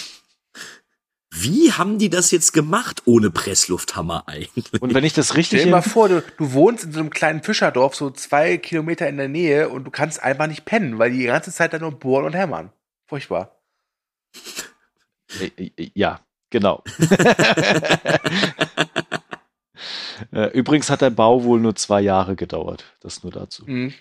[1.37, 4.73] Wie haben die das jetzt gemacht ohne Presslufthammer eigentlich?
[4.81, 7.11] Und wenn ich das richtig Stell dir mal vor, du, du wohnst in so einem
[7.11, 11.11] kleinen Fischerdorf, so zwei Kilometer in der Nähe und du kannst einfach nicht pennen, weil
[11.11, 12.71] die die ganze Zeit da nur bohren und hämmern.
[13.07, 13.59] Furchtbar.
[15.41, 16.21] Äh, äh, Ja,
[16.51, 16.85] genau.
[20.35, 22.85] Äh, Übrigens hat der Bau wohl nur zwei Jahre gedauert.
[23.01, 23.65] Das nur dazu.
[23.67, 23.95] Mhm.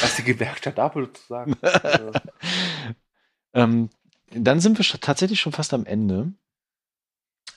[0.00, 1.56] Was die Gewerkschaft da wohl zu sagen.
[1.62, 2.10] Also,
[3.54, 3.88] Ähm,
[4.32, 6.32] dann sind wir tatsächlich schon fast am Ende.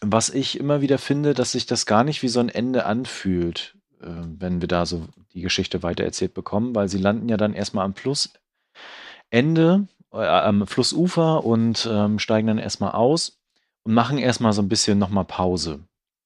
[0.01, 3.75] Was ich immer wieder finde, dass sich das gar nicht wie so ein Ende anfühlt,
[3.99, 7.85] äh, wenn wir da so die Geschichte weitererzählt bekommen, weil sie landen ja dann erstmal
[7.85, 13.39] am Flussende, äh, am Flussufer und ähm, steigen dann erstmal aus
[13.83, 15.79] und machen erstmal so ein bisschen nochmal Pause.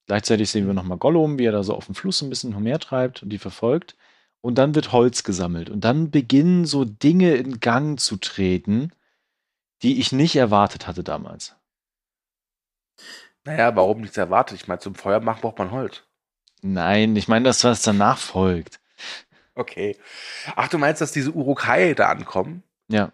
[0.07, 3.23] Gleichzeitig sehen wir nochmal Gollum, wie er da so auf dem Fluss ein bisschen umhertreibt
[3.23, 3.95] und die verfolgt.
[4.41, 5.69] Und dann wird Holz gesammelt.
[5.69, 8.91] Und dann beginnen so Dinge in Gang zu treten,
[9.83, 11.55] die ich nicht erwartet hatte damals.
[13.43, 14.59] naja, warum nichts erwartet?
[14.61, 16.03] Ich meine, zum Feuer machen braucht man Holz.
[16.61, 18.79] Nein, ich meine das, was danach folgt.
[19.55, 19.97] Okay.
[20.55, 22.63] Ach, du meinst, dass diese Urukai da ankommen?
[22.87, 23.11] Ja.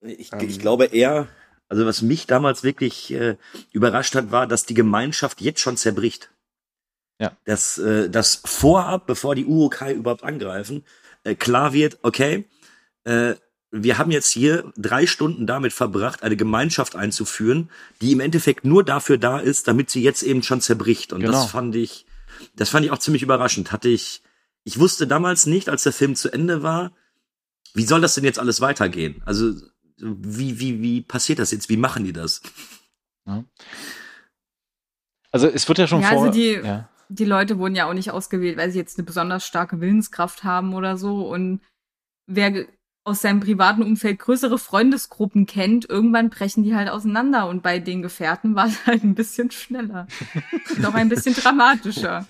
[0.00, 0.40] Ich, Ähm.
[0.40, 1.28] ich glaube eher,
[1.68, 3.36] also was mich damals wirklich äh,
[3.72, 6.30] überrascht hat, war, dass die Gemeinschaft jetzt schon zerbricht.
[7.20, 7.36] Ja.
[7.44, 10.84] Dass äh, das vorab, bevor die Urukai überhaupt angreifen,
[11.24, 12.44] äh, klar wird, okay,
[13.04, 13.34] äh,
[13.70, 17.70] wir haben jetzt hier drei Stunden damit verbracht, eine Gemeinschaft einzuführen,
[18.00, 21.12] die im Endeffekt nur dafür da ist, damit sie jetzt eben schon zerbricht.
[21.12, 21.32] Und Genau.
[21.32, 22.06] das fand ich,
[22.56, 23.72] das fand ich auch ziemlich überraschend.
[23.72, 24.22] Hatte ich,
[24.64, 26.92] ich wusste damals nicht, als der Film zu Ende war,
[27.74, 29.22] wie soll das denn jetzt alles weitergehen?
[29.26, 29.52] Also
[30.00, 31.68] wie, wie, wie passiert das jetzt?
[31.68, 32.40] Wie machen die das?
[35.30, 36.24] Also es wird ja schon Ja, vor.
[36.26, 36.88] also die- ja.
[37.10, 40.74] Die Leute wurden ja auch nicht ausgewählt, weil sie jetzt eine besonders starke Willenskraft haben
[40.74, 41.26] oder so.
[41.26, 41.62] Und
[42.26, 42.66] wer
[43.04, 47.48] aus seinem privaten Umfeld größere Freundesgruppen kennt, irgendwann brechen die halt auseinander.
[47.48, 50.06] Und bei den Gefährten war es halt ein bisschen schneller.
[50.86, 52.26] Auch ein bisschen dramatischer.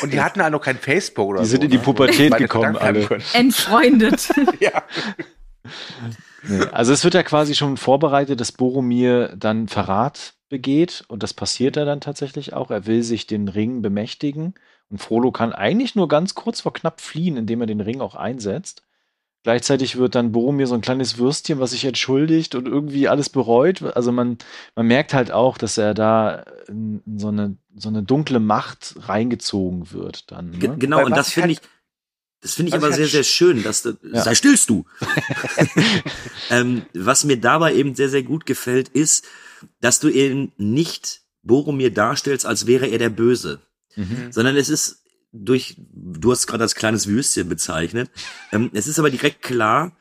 [0.00, 1.50] Und die hatten halt noch kein Facebook oder Die so.
[1.52, 1.82] sind in die ne?
[1.82, 3.06] Pubertät gekommen, alle.
[3.34, 4.30] Entfreundet.
[4.60, 4.82] Ja.
[6.42, 6.64] Nee.
[6.72, 11.76] Also es wird ja quasi schon vorbereitet, dass Boromir dann Verrat begeht und das passiert
[11.76, 12.70] er dann tatsächlich auch.
[12.70, 14.54] Er will sich den Ring bemächtigen
[14.90, 18.14] und Frodo kann eigentlich nur ganz kurz vor knapp fliehen, indem er den Ring auch
[18.14, 18.82] einsetzt.
[19.44, 23.82] Gleichzeitig wird dann Boromir so ein kleines Würstchen, was sich entschuldigt und irgendwie alles bereut.
[23.96, 24.36] Also man,
[24.74, 29.92] man merkt halt auch, dass er da in so eine, so eine dunkle Macht reingezogen
[29.92, 30.50] wird dann.
[30.50, 30.76] Ne?
[30.78, 31.68] Genau, Weil und das finde halt- ich,
[32.40, 34.22] das finde ich aber ich sehr, sehr sch- schön, dass du, Ja.
[34.22, 34.84] sei stillst du.
[36.50, 39.24] ähm, was mir dabei eben sehr, sehr gut gefällt, ist,
[39.80, 43.60] dass du eben nicht Boromir darstellst, als wäre er der Böse,
[43.96, 44.30] Mhm.
[44.30, 45.02] sondern es ist
[45.32, 48.10] durch, du hast gerade als kleines Würstchen bezeichnet,
[48.52, 49.96] ähm, es ist aber direkt klar,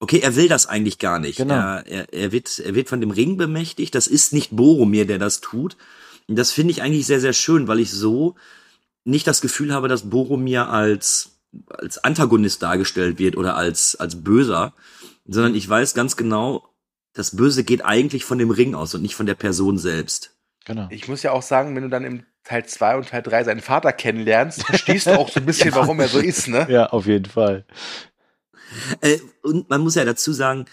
[0.00, 1.36] okay, er will das eigentlich gar nicht.
[1.38, 1.54] Genau.
[1.54, 5.18] Er, er, er, wird, er wird von dem Ring bemächtigt, das ist nicht Boromir, der
[5.18, 5.76] das tut.
[6.28, 8.34] Und das finde ich eigentlich sehr, sehr schön, weil ich so
[9.04, 11.35] nicht das Gefühl habe, dass Boromir als,
[11.68, 14.74] als Antagonist dargestellt wird oder als, als Böser,
[15.26, 16.68] sondern ich weiß ganz genau,
[17.12, 20.36] das Böse geht eigentlich von dem Ring aus und nicht von der Person selbst.
[20.64, 20.88] Genau.
[20.90, 23.60] Ich muss ja auch sagen, wenn du dann im Teil 2 und Teil 3 seinen
[23.60, 26.66] Vater kennenlernst, verstehst du auch so ein bisschen, warum er so ist, ne?
[26.68, 27.64] Ja, auf jeden Fall.
[29.00, 30.66] Äh, und man muss ja dazu sagen,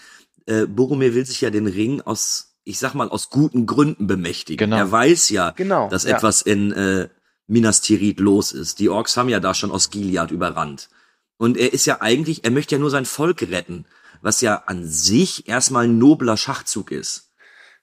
[0.46, 4.70] äh, Boromir will sich ja den Ring aus, ich sag mal, aus guten Gründen bemächtigen.
[4.70, 4.76] Genau.
[4.76, 6.16] Er weiß ja, Genau, dass ja.
[6.16, 7.08] etwas in äh,
[7.46, 8.78] Minas Tirith los ist.
[8.78, 10.88] Die Orks haben ja da schon aus Gilead überrannt.
[11.36, 13.86] Und er ist ja eigentlich, er möchte ja nur sein Volk retten,
[14.22, 17.32] was ja an sich erstmal ein nobler Schachzug ist.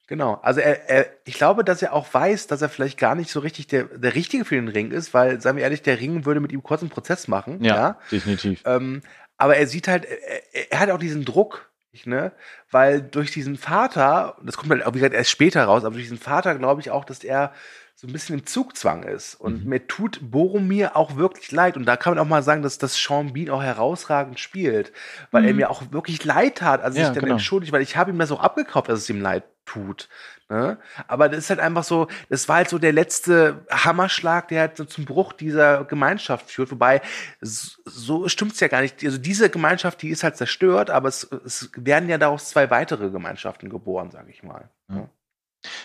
[0.08, 0.40] Genau.
[0.42, 3.40] Also er, er, ich glaube, dass er auch weiß, dass er vielleicht gar nicht so
[3.40, 6.42] richtig der, der Richtige für den Ring ist, weil, sagen wir ehrlich, der Ring würde
[6.42, 7.64] mit ihm kurz einen Prozess machen.
[7.64, 8.00] Ja, ja?
[8.12, 8.62] definitiv.
[8.66, 9.04] Ähm,
[9.38, 11.72] aber er sieht halt, er, er hat auch diesen Druck,
[12.04, 12.34] ne?
[12.72, 16.06] Weil durch diesen Vater, das kommt halt, auch, wie gesagt, erst später raus, aber durch
[16.06, 17.54] diesen Vater glaube ich auch, dass er
[18.02, 19.36] so ein bisschen im Zugzwang ist.
[19.36, 21.78] Und mir tut Boromir auch wirklich leid.
[21.78, 24.92] Und da kann man auch mal sagen, dass das Sean Bean auch herausragend spielt,
[25.30, 25.58] weil er Mhm.
[25.58, 27.34] mir auch wirklich leid tat, als Ja, ich dann genau.
[27.36, 30.10] entschuldigt, weil ich habe ihm das auch abgekauft, dass es ihm leid tut.
[30.50, 30.80] Ne?
[31.08, 34.78] Aber das ist halt einfach so, das war halt so der letzte Hammerschlag, der halt
[34.78, 36.72] so zum Bruch dieser Gemeinschaft führt.
[36.72, 37.02] Wobei,
[37.40, 39.06] s- so stimmt's ja gar nicht.
[39.06, 43.12] Also diese Gemeinschaft, die ist halt zerstört, aber es, es werden ja daraus zwei weitere
[43.12, 44.70] Gemeinschaften geboren, sage ich mal.
[44.90, 45.08] Ja.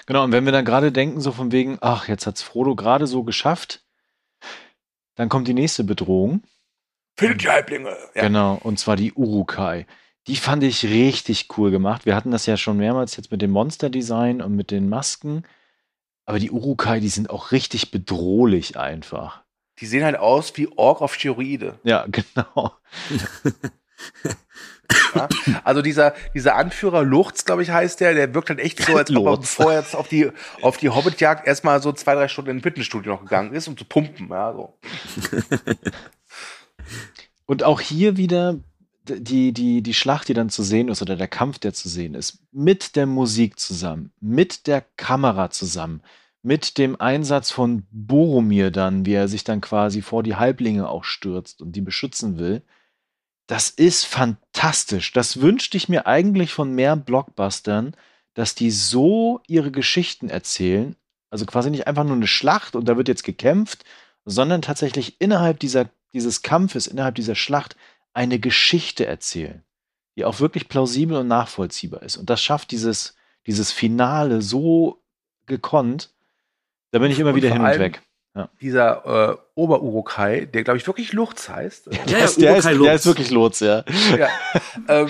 [0.06, 3.06] Genau, und wenn wir dann gerade denken, so von wegen, ach, jetzt hat's Frodo gerade
[3.06, 3.84] so geschafft,
[5.16, 6.42] dann kommt die nächste Bedrohung.
[7.18, 7.96] Findet die Halblinge!
[8.14, 8.22] Ja.
[8.22, 9.86] Genau, und zwar die Urukai.
[10.26, 12.04] Die fand ich richtig cool gemacht.
[12.04, 15.44] Wir hatten das ja schon mehrmals jetzt mit dem Monster-Design und mit den Masken.
[16.24, 19.44] Aber die Urukai, die sind auch richtig bedrohlich einfach.
[19.78, 21.78] Die sehen halt aus wie Ork auf Steroide.
[21.84, 22.72] Ja, genau.
[25.14, 25.28] Ja?
[25.64, 29.10] Also dieser, dieser Anführer Luchz, glaube ich, heißt der, der wirkt halt echt so, als
[29.10, 29.40] ob er, Lurz.
[29.56, 30.30] bevor er jetzt auf die,
[30.62, 33.76] auf die Hobbitjagd erstmal so zwei, drei Stunden in ein Fitnessstudio noch gegangen ist, um
[33.76, 34.28] zu pumpen.
[34.28, 34.74] Ja, so.
[37.46, 38.58] Und auch hier wieder
[39.08, 42.14] die, die, die Schlacht, die dann zu sehen ist, oder der Kampf, der zu sehen
[42.14, 46.02] ist, mit der Musik zusammen, mit der Kamera zusammen,
[46.42, 51.04] mit dem Einsatz von Boromir dann, wie er sich dann quasi vor die Halblinge auch
[51.04, 52.62] stürzt und die beschützen will.
[53.46, 55.12] Das ist fantastisch.
[55.12, 57.94] Das wünschte ich mir eigentlich von mehr Blockbustern,
[58.34, 60.96] dass die so ihre Geschichten erzählen.
[61.30, 63.84] Also quasi nicht einfach nur eine Schlacht und da wird jetzt gekämpft,
[64.24, 67.76] sondern tatsächlich innerhalb dieser, dieses Kampfes, innerhalb dieser Schlacht
[68.12, 69.62] eine Geschichte erzählen,
[70.16, 72.16] die auch wirklich plausibel und nachvollziehbar ist.
[72.16, 73.16] Und das schafft dieses,
[73.46, 75.02] dieses Finale so
[75.46, 76.10] gekonnt.
[76.90, 77.92] Da bin ich immer Und wieder hin und allem
[78.36, 78.48] weg.
[78.60, 81.86] Dieser äh, Oberurukai, der glaube ich wirklich Lurz heißt.
[81.86, 82.94] Ja, Der, ja, ist, der, ist, der Lutz.
[82.94, 83.84] ist wirklich Lotz, ja.
[84.16, 84.28] ja.
[84.88, 85.08] ähm,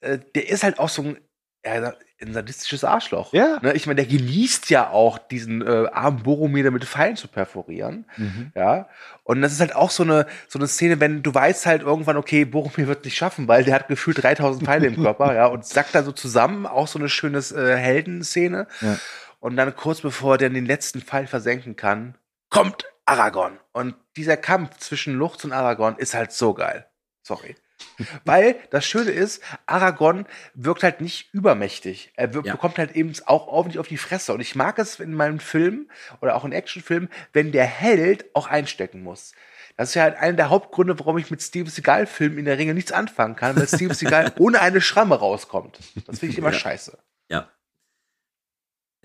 [0.00, 1.18] äh, der ist halt auch so ein,
[1.64, 3.32] ja, ein sadistisches Arschloch.
[3.34, 3.58] Ja.
[3.60, 3.74] Ne?
[3.74, 8.06] Ich meine, der genießt ja auch diesen äh, armen Boromir mit Pfeilen zu perforieren.
[8.16, 8.52] Mhm.
[8.54, 8.88] Ja.
[9.22, 12.16] Und das ist halt auch so eine, so eine Szene, wenn du weißt halt irgendwann,
[12.16, 15.66] okay, Boromir wird nicht schaffen, weil der hat gefühlt 3000 Pfeile im Körper, ja, und
[15.66, 18.66] sackt da so zusammen, auch so eine schöne äh, Heldenszene.
[18.80, 18.96] Ja.
[19.40, 22.16] Und dann kurz bevor er dann den letzten Pfeil versenken kann,
[22.50, 23.58] kommt Aragorn.
[23.72, 26.86] Und dieser Kampf zwischen Luchs und Aragorn ist halt so geil.
[27.22, 27.54] Sorry.
[28.24, 32.12] Weil das Schöne ist, Aragorn wirkt halt nicht übermächtig.
[32.16, 32.52] Er Ja.
[32.52, 34.32] bekommt halt eben auch ordentlich auf die Fresse.
[34.32, 35.90] Und ich mag es in meinen Filmen
[36.20, 39.32] oder auch in Actionfilmen, wenn der Held auch einstecken muss.
[39.76, 42.72] Das ist ja halt einer der Hauptgründe, warum ich mit Steven Seagal-Filmen in der Regel
[42.72, 45.78] nichts anfangen kann, weil Steven Seagal ohne eine Schramme rauskommt.
[46.06, 46.58] Das finde ich immer Ja.
[46.58, 46.98] scheiße.
[47.28, 47.50] Ja.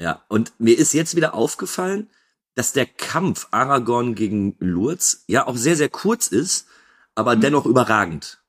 [0.01, 2.09] Ja, und mir ist jetzt wieder aufgefallen,
[2.55, 6.67] dass der Kampf Aragorn gegen Lurz ja auch sehr, sehr kurz ist,
[7.13, 8.41] aber dennoch überragend.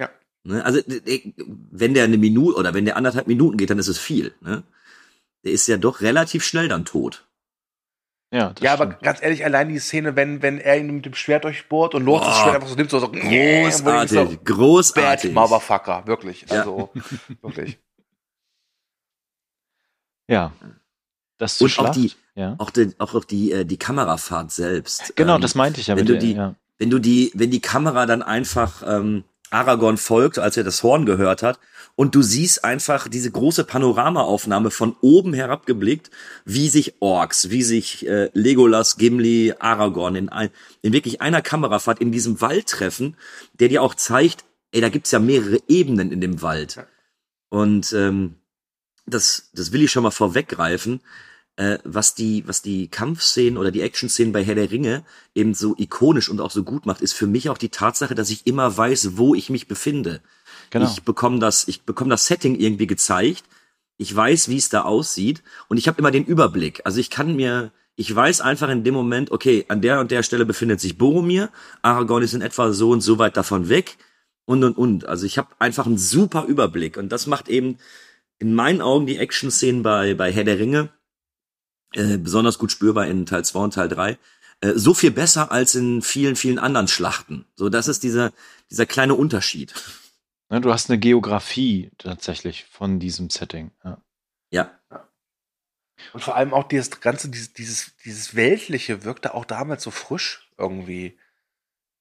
[0.00, 0.10] Ja.
[0.42, 0.64] Ne?
[0.64, 0.80] Also,
[1.70, 4.34] wenn der eine Minute oder wenn der anderthalb Minuten geht, dann ist es viel.
[4.40, 4.64] Ne?
[5.44, 7.28] Der ist ja doch relativ schnell dann tot.
[8.32, 9.02] Ja, das ja, aber stimmt.
[9.04, 12.24] ganz ehrlich, allein die Szene, wenn, wenn er ihn mit dem Schwert durchbohrt und Lurz
[12.24, 12.40] das.
[12.40, 15.32] Schwert einfach so nimmt, so, so Großartig, so, Bad großartig.
[15.32, 16.46] Motherfucker, wirklich.
[16.50, 16.58] Ja.
[16.58, 16.90] Also,
[17.42, 17.78] wirklich.
[20.28, 20.52] ja.
[21.38, 22.54] Das Und auch die, ja.
[22.58, 25.14] auch die, auch, auch die, äh, die Kamerafahrt selbst.
[25.16, 26.54] Genau, Ähm, das meinte ich ja wenn du die- ja.
[26.78, 31.06] wenn du die, wenn die Kamera dann einfach ähm, Aragorn folgt, als er das Horn
[31.06, 31.58] gehört hat,
[31.94, 36.10] und du siehst einfach diese große Panoramaaufnahme von oben herab geblickt,
[36.44, 40.50] wie sich Orks, wie sich äh, Legolas, Gimli, Aragorn in, ein,
[40.82, 43.16] in wirklich einer Kamerafahrt in diesem Wald treffen,
[43.54, 46.84] der dir auch zeigt, ey, da gibt's ja mehrere Ebenen in dem Wald.
[47.48, 48.34] Und ähm,
[49.06, 51.00] das, das will ich schon mal vorweggreifen
[51.56, 55.04] äh, was die, was die Kampfszenen oder die Action-Szenen bei Herr der Ringe
[55.34, 58.30] eben so ikonisch und auch so gut macht, ist für mich auch die Tatsache, dass
[58.30, 60.20] ich immer weiß, wo ich mich befinde.
[60.70, 60.86] Genau.
[60.86, 63.44] Ich bekomme das, ich bekomme das Setting irgendwie gezeigt.
[63.96, 66.82] Ich weiß, wie es da aussieht und ich habe immer den Überblick.
[66.84, 70.22] Also ich kann mir, ich weiß einfach in dem Moment, okay, an der und der
[70.22, 71.48] Stelle befindet sich Boromir,
[71.80, 73.96] Aragorn ist in etwa so und so weit davon weg
[74.44, 75.06] und und und.
[75.06, 77.78] Also ich habe einfach einen super Überblick und das macht eben
[78.38, 80.90] in meinen Augen die Action-Szenen bei bei Herr der Ringe
[81.96, 84.18] äh, besonders gut spürbar in Teil 2 und Teil 3,
[84.60, 87.46] äh, so viel besser als in vielen, vielen anderen Schlachten.
[87.54, 88.32] So, das ist dieser,
[88.70, 89.74] dieser kleine Unterschied.
[90.48, 93.72] Ne, du hast eine Geografie tatsächlich von diesem Setting.
[93.84, 94.00] Ja.
[94.52, 94.78] Ja,
[96.12, 100.50] Und vor allem auch dieses ganze, dieses, dieses, dieses Weltliche wirkte auch damals so frisch
[100.56, 101.18] irgendwie.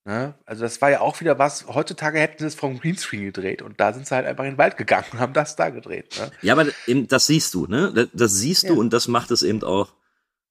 [0.06, 0.36] Ne?
[0.46, 3.80] Also das war ja auch wieder was, heutzutage hätten sie es vom Greenscreen gedreht und
[3.80, 6.16] da sind sie halt einfach in den Wald gegangen und haben das da gedreht.
[6.20, 6.32] Ne?
[6.44, 8.08] ja, aber eben, das siehst du, ne?
[8.14, 8.70] Das, siehst Ja.
[8.70, 9.94] du und das macht es eben auch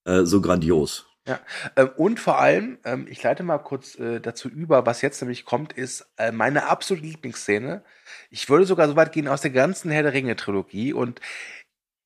[0.07, 1.07] äh, so grandios.
[1.77, 5.45] Ähm, und vor allem, ähm, ich leite mal kurz äh, dazu über, was jetzt nämlich
[5.45, 7.83] kommt, ist äh, meine absolute Lieblingsszene.
[8.31, 11.21] Ich würde sogar so weit gehen aus der ganzen Herr der Ringe Trilogie und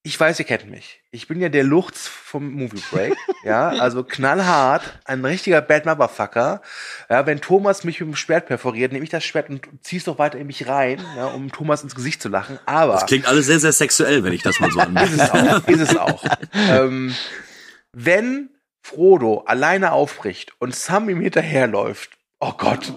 [0.02, 1.02] ich weiß, ihr kennt mich.
[1.10, 3.14] Ich bin ja der Luchs vom Movie Break.
[3.44, 6.62] ja, also knallhart, ein richtiger Bad Motherfucker.
[7.10, 10.18] Ja, wenn Thomas mich mit dem Schwert perforiert, nehme ich das Schwert und zieh's doch
[10.18, 12.58] weiter in mich rein, ja, um Thomas ins Gesicht zu lachen.
[12.64, 15.68] Aber Das klingt alles sehr, sehr sexuell, wenn ich das mal so ist es auch.
[15.68, 16.24] Ist es auch.
[16.70, 17.14] ähm,
[17.92, 18.50] wenn
[18.82, 22.94] Frodo alleine aufbricht und Sam ihm hinterherläuft, oh Gott,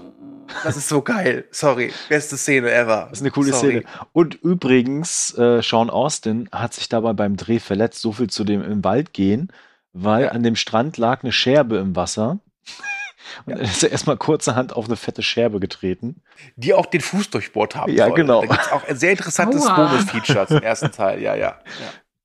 [0.64, 1.46] das ist so geil.
[1.52, 3.08] Sorry, beste Szene ever.
[3.10, 3.80] Das ist eine coole Sorry.
[3.82, 3.84] Szene.
[4.14, 8.64] Und übrigens, äh, Sean Austin hat sich dabei beim Dreh verletzt, so viel zu dem
[8.64, 9.52] im Wald gehen,
[9.94, 10.32] weil Ja.
[10.32, 12.40] an dem Strand lag eine Scherbe im Wasser.
[13.46, 16.22] Und er ist erstmal kurzerhand auf eine fette Scherbe getreten.
[16.58, 17.94] Die auch den Fuß durchbohrt haben.
[17.94, 18.16] Ja, soll.
[18.16, 18.42] genau.
[18.42, 19.66] Da gibt's auch ein sehr interessantes.
[19.66, 21.22] Bonus-Feature zum ersten Teil.
[21.22, 21.60] Ja, ja.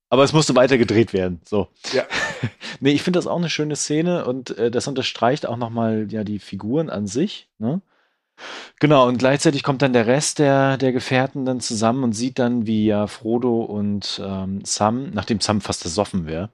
[0.09, 1.41] Aber es musste weiter gedreht werden.
[1.45, 1.67] So.
[1.93, 2.03] Ja.
[2.79, 6.23] Nee, ich finde das auch eine schöne Szene und äh, das unterstreicht auch nochmal ja,
[6.23, 7.49] die Figuren an sich.
[7.57, 7.81] Ne?
[8.79, 12.67] Genau, und gleichzeitig kommt dann der Rest der, der Gefährten dann zusammen und sieht dann,
[12.67, 16.51] wie ja Frodo und ähm, Sam, nachdem Sam fast ersoffen wäre,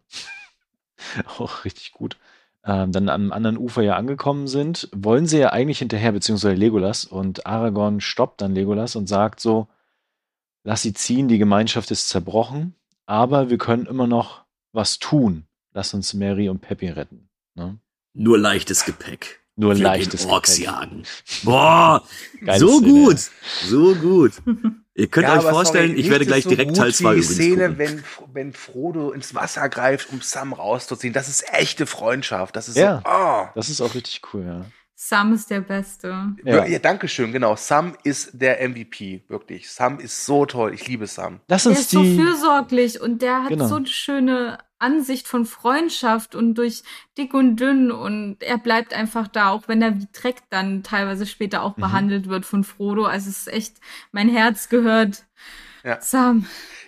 [1.38, 2.18] auch richtig gut,
[2.66, 7.04] ähm, dann am anderen Ufer ja angekommen sind, wollen sie ja eigentlich hinterher, beziehungsweise Legolas,
[7.06, 9.68] und Aragorn stoppt dann Legolas und sagt so,
[10.64, 15.46] lass sie ziehen, die Gemeinschaft ist zerbrochen, aber wir können immer noch was tun.
[15.74, 17.30] Lass uns Mary und Peppy retten.
[17.56, 17.80] Ne?
[18.14, 19.43] Nur leichtes Gepäck.
[19.56, 21.04] Nur Wir leichtes Orks jagen.
[21.44, 22.04] Boah,
[22.44, 23.18] Geile so Szene, gut,
[23.66, 24.32] so gut.
[24.96, 27.26] Ihr könnt Ja, euch vorstellen, sorry, ich werde gleich so direkt Teil 2 wie die
[27.26, 27.78] übrigens Szene, gucken.
[27.80, 28.04] wenn,
[28.34, 31.14] wenn Frodo ins Wasser greift, um Sam rauszuziehen.
[31.14, 32.56] Das ist echte Freundschaft.
[32.56, 33.02] Das ist Ja.
[33.04, 33.48] so, oh.
[33.56, 34.66] Das ist auch richtig cool, ja.
[34.96, 36.34] Sam ist der Beste.
[36.46, 36.66] Ja.
[36.66, 36.80] Ja.
[36.80, 37.56] danke schön, genau.
[37.56, 39.70] Sam ist der MVP, wirklich.
[39.70, 40.74] Sam ist so toll.
[40.74, 41.42] Ich liebe Sam.
[41.50, 42.16] Uns ist so die.
[42.16, 43.68] fürsorglich und der hat Genau.
[43.68, 46.84] so eine schöne Ansicht von Freundschaft und durch
[47.18, 51.26] dick und dünn und er bleibt einfach da, auch wenn er wie Dreck dann teilweise
[51.26, 51.82] später auch Mhm.
[51.82, 53.06] behandelt wird von Frodo.
[53.06, 53.76] Also es ist echt,
[54.12, 55.24] mein Herz gehört
[55.84, 56.00] Ja.
[56.02, 56.46] Sam.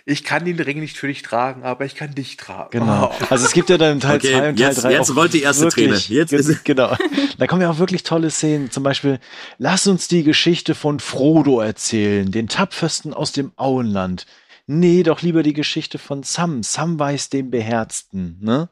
[0.08, 2.70] Ich kann den Ring nicht für dich tragen, aber ich kann dich tragen.
[2.70, 3.12] Genau.
[3.12, 3.24] Oh.
[3.28, 5.32] Also es gibt ja dann Teil Okay, 2 und Teil jetzt- 3 jetzt auch rollt
[5.34, 6.18] die erste wirklich, Träne.
[6.20, 6.96] Jetzt ist- genau.
[7.38, 8.70] Da kommen ja auch wirklich tolle Szenen.
[8.70, 9.18] Zum Beispiel,
[9.58, 14.26] lass uns die Geschichte von Frodo erzählen, den Tapfersten aus dem Auenland.
[14.66, 16.62] Nee, doch lieber die Geschichte von Sam.
[16.62, 18.38] Sam weiß den Beherzten.
[18.40, 18.68] Ne?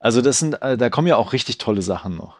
[0.00, 2.38] Also das sind, äh, da kommen ja auch richtig tolle Sachen noch.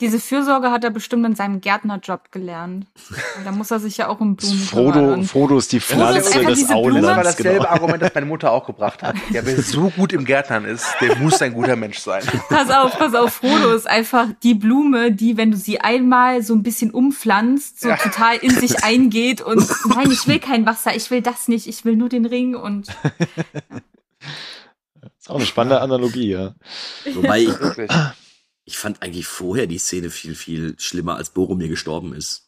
[0.00, 2.86] Diese Fürsorge hat er bestimmt in seinem Gärtnerjob gelernt.
[3.38, 5.22] Und da muss er sich ja auch um Blumen Frodo.
[5.22, 7.00] Frodo ist die ist Pflanze des Blume.
[7.00, 7.68] Das war dasselbe Genau.
[7.70, 9.14] Argument, das meine Mutter auch gebracht hat.
[9.30, 12.24] Der, wer so gut im Gärtnern ist, der muss ein guter Mensch sein.
[12.48, 16.54] Pass auf, pass auf, Frodo ist einfach die Blume, die, wenn du sie einmal so
[16.54, 17.96] ein bisschen umpflanzt, so Ja.
[17.96, 19.64] total in sich eingeht und
[19.94, 22.88] nein, ich will kein Wasser, ich will das nicht, ich will nur den Ring und
[25.18, 26.54] ist auch eine spannende Analogie, ja.
[27.14, 27.90] Wobei ich, Wirklich.
[28.64, 32.44] Ich fand eigentlich vorher die Szene viel, viel schlimmer, als Boromir gestorben ist.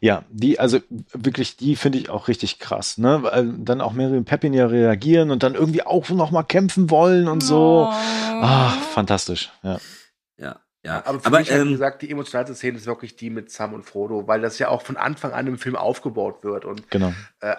[0.00, 0.80] Ja, die, also
[1.12, 3.22] wirklich, die finde ich auch richtig krass, ne?
[3.22, 6.90] Weil dann auch Mary und Pepin ja reagieren und dann irgendwie auch noch mal kämpfen
[6.90, 7.88] wollen und so.
[7.90, 9.80] Ach, fantastisch, ja.
[10.84, 11.06] Ja, ja.
[11.06, 13.72] Aber für Aber, mich, wie ähm, gesagt, die emotionalste Szene ist wirklich die mit Sam
[13.72, 16.64] und Frodo, weil das ja auch von Anfang an im Film aufgebaut wird.
[16.66, 17.14] Und Genau.
[17.40, 17.54] äh,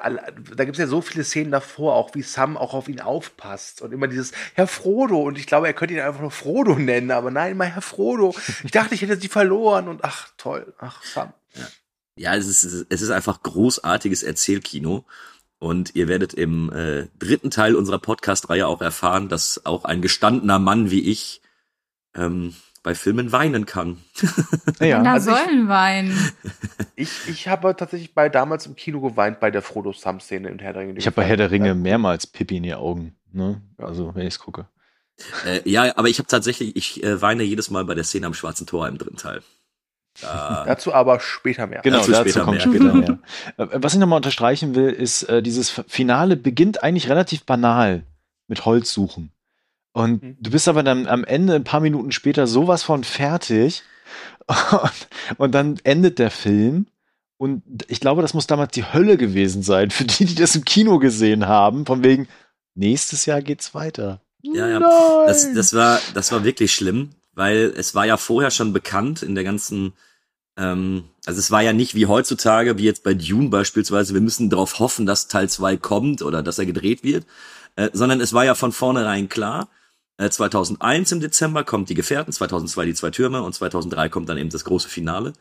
[0.56, 3.82] da gibt es ja so viele Szenen davor, auch wie Sam auch auf ihn aufpasst.
[3.82, 5.22] Und immer dieses Herr Frodo.
[5.24, 8.36] Und ich glaube, er könnte ihn einfach nur Frodo nennen, aber nein, mal Herr Frodo.
[8.64, 9.88] Ich dachte, ich hätte sie verloren.
[9.88, 10.74] Und ach, toll.
[10.78, 11.34] Ach, Sam.
[12.18, 15.06] ja, es ist, es ist einfach großartiges Erzählkino.
[15.58, 20.60] Und ihr werdet im äh, dritten Teil unserer Podcast-Reihe auch erfahren, dass auch ein gestandener
[20.60, 21.42] Mann wie ich
[22.14, 22.54] ähm,
[22.86, 23.98] bei Filmen weinen kann.
[24.80, 26.18] Ja, Na, also ich- sollen weinen.
[26.98, 30.84] Ich, ich habe tatsächlich bei damals im Kino geweint bei der Frodo-Sam-Szene in Herr der
[30.84, 30.98] Ringe.
[30.98, 33.62] ich habe bei Herr der Ringe mehrmals Pippi in die Augen, ne?
[33.78, 34.68] Also, wenn ich es gucke.
[35.46, 38.34] Äh, ja, aber ich habe tatsächlich, ich äh, weine jedes Mal bei der Szene am
[38.34, 39.42] Schwarzen Tor im dritten Teil.
[40.22, 41.82] Da, Dazu aber später mehr.
[41.82, 42.68] Genau, Dazu dazu, später kommt mehr.
[42.68, 43.20] später mehr.
[43.58, 48.04] Äh, Was ich nochmal unterstreichen will, ist, äh, dieses Finale beginnt eigentlich relativ banal
[48.48, 49.32] mit Holz suchen.
[49.96, 50.38] Und Mhm.
[50.42, 53.82] du bist aber dann am Ende, ein paar Minuten später, sowas von fertig.
[54.48, 54.92] Und,
[55.38, 56.88] und dann endet der Film.
[57.38, 60.66] Und ich glaube, das muss damals die Hölle gewesen sein, für die, die das im
[60.66, 61.86] Kino gesehen haben.
[61.86, 62.28] Von wegen,
[62.76, 64.20] nächstes Jahr geht's weiter.
[64.42, 64.80] Ja, ja.
[64.80, 65.28] Nein!
[65.28, 69.34] Das, das war, das war wirklich schlimm, weil es war ja vorher schon bekannt in
[69.34, 69.94] der ganzen,
[70.58, 74.50] ähm, also es war ja nicht wie heutzutage, wie jetzt bei Dune beispielsweise, wir müssen
[74.50, 77.26] darauf hoffen, dass Teil 2 kommt oder dass er gedreht wird,
[77.78, 79.66] äh, sondern es war ja von vornherein klar, äh,
[80.18, 84.50] 2001 im Dezember kommt die Gefährten, 2002 die zwei Türme und 2003 kommt dann eben
[84.50, 85.34] das große Finale.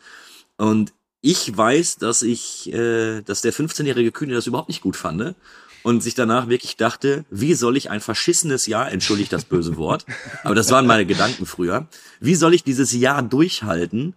[0.56, 5.34] Und ich weiß, dass ich, äh, dass der 15-jährige Kühne das überhaupt nicht gut fand
[5.82, 10.05] und sich danach wirklich dachte, wie soll ich ein verschissenes Jahr, entschuldigt das böse Wort,
[10.44, 11.88] aber das waren meine Gedanken früher,
[12.20, 14.16] wie soll ich dieses Jahr durchhalten,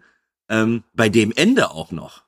[0.50, 2.24] ähm, bei dem Ende auch noch?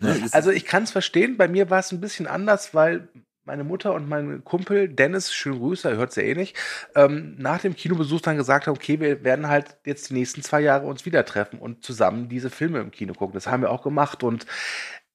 [0.00, 3.08] Ne, Also ich kann es verstehen, bei mir war es ein bisschen anders, weil
[3.44, 6.56] meine Mutter und mein Kumpel Dennis, schönen Grüße, er hört es ja eh nicht,
[6.94, 10.60] ähm, nach dem Kinobesuch dann gesagt haben, okay, wir werden halt jetzt die nächsten zwei
[10.60, 13.34] Jahre uns wieder treffen und zusammen diese Filme im Kino gucken.
[13.34, 14.46] Das haben wir auch gemacht und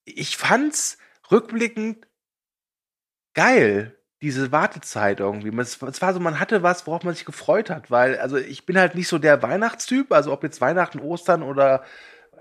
[0.06, 0.98] ich fand's
[1.32, 2.08] rückblickend
[3.34, 5.56] geil, diese Wartezeit irgendwie.
[5.60, 8.66] Es, es war so, man hatte was, worauf man sich gefreut hat, weil, also ich
[8.66, 11.84] bin halt nicht so der Weihnachtstyp, also ob jetzt Weihnachten, Ostern oder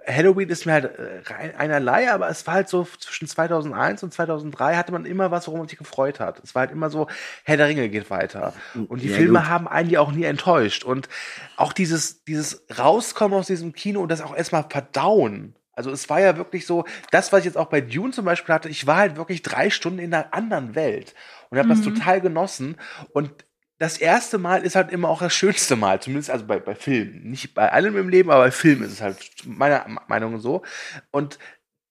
[0.08, 4.12] Halloween ist mir halt äh, rein, einerlei, aber es war halt so zwischen 2001 und
[4.14, 6.40] 2003 hatte man immer was, worum man sich gefreut hat.
[6.42, 7.06] Es war halt immer so,
[7.44, 8.54] Herr der Ringe geht weiter.
[8.88, 9.48] Und die Ja, Filme gut.
[9.48, 10.84] haben einen ja auch nie enttäuscht.
[10.84, 11.08] Und
[11.56, 15.54] auch dieses, dieses Rauskommen aus diesem Kino und das auch erstmal verdauen.
[15.72, 18.52] Also es war ja wirklich so, das, was ich jetzt auch bei Dune zum Beispiel
[18.52, 21.14] hatte, ich war halt wirklich drei Stunden in einer anderen Welt
[21.50, 21.94] und habe das Mhm.
[21.94, 22.76] total genossen.
[23.12, 23.30] Und
[23.78, 27.30] das erste Mal ist halt immer auch das schönste Mal, zumindest also bei, bei Filmen.
[27.30, 30.62] Nicht bei allem im Leben, aber bei Filmen ist es halt meiner Meinung so.
[31.10, 31.38] Und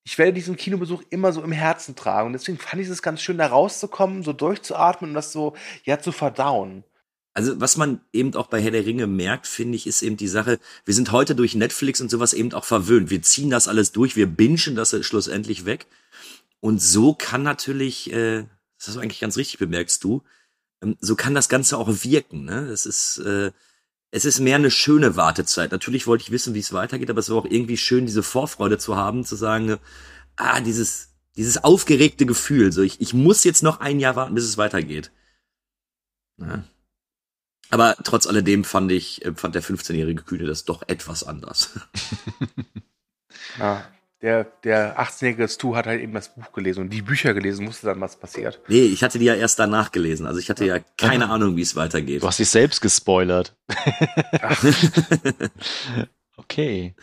[0.03, 2.27] ich werde diesen Kinobesuch immer so im Herzen tragen.
[2.27, 5.99] Und deswegen fand ich es ganz schön, da rauszukommen, so durchzuatmen und das so, ja,
[5.99, 6.83] zu verdauen.
[7.33, 10.27] Also was man eben auch bei Herr der Ringe merkt, finde ich, ist eben die
[10.27, 13.09] Sache, wir sind heute durch Netflix und sowas eben auch verwöhnt.
[13.09, 15.85] Wir ziehen das alles durch, wir bingen das schlussendlich weg.
[16.59, 18.45] Und so kann natürlich, äh,
[18.77, 20.23] das hast du eigentlich ganz richtig bemerkst du,
[20.99, 22.45] so kann das Ganze auch wirken.
[22.45, 22.67] Ne?
[22.69, 23.51] Das ist, äh,
[24.11, 25.71] es ist mehr eine schöne Wartezeit.
[25.71, 28.77] Natürlich wollte ich wissen, wie es weitergeht, aber es war auch irgendwie schön, diese Vorfreude
[28.77, 29.77] zu haben, zu sagen,
[30.35, 34.45] ah, dieses, dieses aufgeregte Gefühl, so ich, ich muss jetzt noch ein Jahr warten, bis
[34.45, 35.11] es weitergeht.
[36.39, 36.63] Ja.
[37.69, 41.71] Aber trotz alledem fand ich, fand der 15-jährige Kühne das doch etwas anders.
[43.59, 43.87] Ja,
[44.21, 47.87] der, der 18-jährige Stu hat halt eben das Buch gelesen und die Bücher gelesen, wusste
[47.87, 48.59] dann, was passiert.
[48.67, 50.25] Nee, ich hatte die ja erst danach gelesen.
[50.25, 52.23] Also ich hatte ja keine Ahnung, wie es weitergeht.
[52.23, 53.55] Du hast dich selbst gespoilert.
[56.37, 56.95] okay.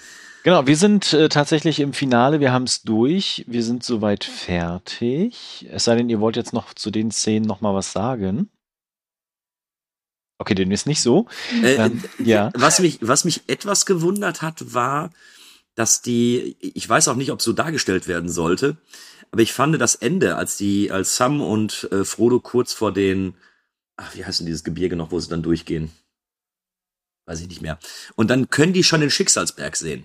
[0.43, 5.66] Genau, wir sind äh, tatsächlich im Finale, wir haben es durch, wir sind soweit fertig.
[5.70, 8.51] Es sei denn, ihr wollt jetzt noch zu den Szenen noch mal was sagen.
[10.39, 11.28] Okay, dem ist nicht so.
[11.62, 12.51] Äh, Ähm, ja.
[12.55, 15.11] Was mich, was mich etwas gewundert hat, war,
[15.75, 18.77] dass die, ich weiß auch nicht, ob so dargestellt werden sollte,
[19.31, 23.35] aber ich fand das Ende, als die, als Sam und äh, Frodo kurz vor den,
[23.97, 25.91] ach, wie heißt denn dieses Gebirge noch, wo sie dann durchgehen?
[27.27, 27.79] Weiß ich nicht mehr.
[28.15, 30.05] Und dann können die schon den Schicksalsberg sehen.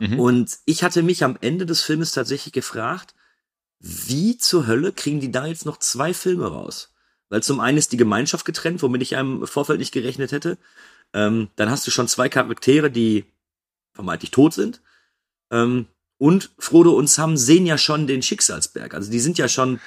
[0.00, 0.18] Mhm.
[0.20, 3.14] Und ich hatte mich am Ende des Filmes tatsächlich gefragt,
[3.80, 6.92] wie zur Hölle kriegen die da jetzt noch zwei Filme raus?
[7.28, 10.58] Weil zum einen ist die Gemeinschaft getrennt, womit ich im Vorfeld nicht gerechnet hätte.
[11.12, 13.24] Ähm, dann hast du schon zwei Charaktere, die
[13.98, 14.80] vermeintlich tot sind.
[15.52, 15.86] Ähm,
[16.18, 18.94] und Frodo und Sam sehen ja schon den Schicksalsberg.
[18.94, 19.80] Also die sind ja schon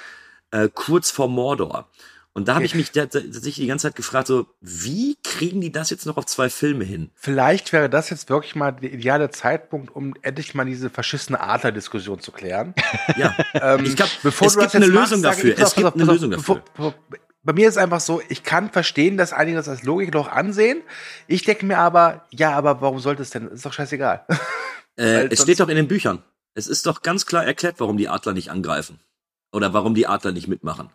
[0.50, 1.88] äh, kurz vor Mordor.
[2.34, 5.90] Und da habe ich mich tatsächlich die ganze Zeit gefragt, so, wie kriegen die das
[5.90, 7.10] jetzt noch auf zwei Filme hin?
[7.14, 12.20] Vielleicht wäre das jetzt wirklich mal der ideale Zeitpunkt, um endlich mal diese verschissene Adler-Diskussion
[12.20, 12.74] zu klären.
[13.18, 15.54] Ja, Ähm, Ich glaub, bevor es du gibt das jetzt eine machst, Lösung dafür.
[15.54, 16.62] pass Es gibt auf, eine auf, Lösung dafür.
[16.74, 16.94] bevor-
[17.44, 20.82] Bei mir ist einfach so, ich kann verstehen, dass einige das als Logikloch ansehen.
[21.26, 23.48] Ich denke mir aber, ja, aber warum sollte es denn?
[23.48, 24.26] Ist doch scheißegal.
[24.94, 26.22] Äh, es steht doch in den Büchern.
[26.52, 29.00] Es ist doch ganz klar erklärt, warum die Adler nicht angreifen.
[29.50, 30.90] Oder warum die Adler nicht mitmachen.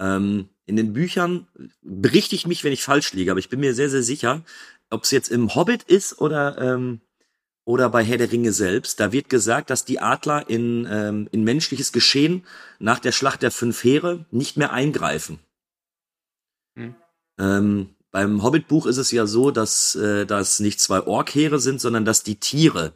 [0.00, 1.46] Ähm, in den Büchern
[1.82, 4.42] berichte ich mich, wenn ich falsch liege, aber ich bin mir sehr, sehr sicher,
[4.90, 7.00] ob es jetzt im Hobbit ist oder, ähm,
[7.64, 11.44] oder bei Herr der Ringe selbst, da wird gesagt, dass die Adler in, ähm, in
[11.44, 12.44] menschliches Geschehen
[12.80, 15.38] nach der Schlacht der fünf Heere nicht mehr eingreifen.
[16.76, 16.94] Hm.
[17.38, 22.04] Ähm, beim Hobbit-Buch ist es ja so, dass äh, das nicht zwei Orkheere sind, sondern
[22.04, 22.92] dass die Tiere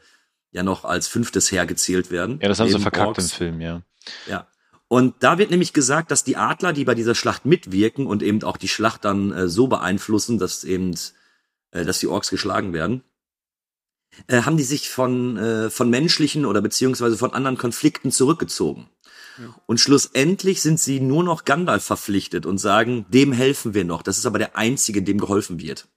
[0.53, 2.39] ja noch als fünftes Heer gezählt werden.
[2.41, 3.33] Ja, das haben sie verkackt im Orks.
[3.33, 3.83] Film, ja.
[4.27, 4.47] Ja.
[4.89, 8.43] Und da wird nämlich gesagt, dass die Adler, die bei dieser Schlacht mitwirken und eben
[8.43, 10.95] auch die Schlacht dann äh, so beeinflussen, dass eben,
[11.71, 13.05] äh, dass die Orks geschlagen werden,
[14.27, 18.89] äh, haben die sich von, äh, von menschlichen oder beziehungsweise von anderen Konflikten zurückgezogen.
[19.67, 24.03] Und schlussendlich sind sie nur noch Gandalf verpflichtet und sagen, dem helfen wir noch.
[24.03, 25.89] Das ist aber der Einzige, dem geholfen wird.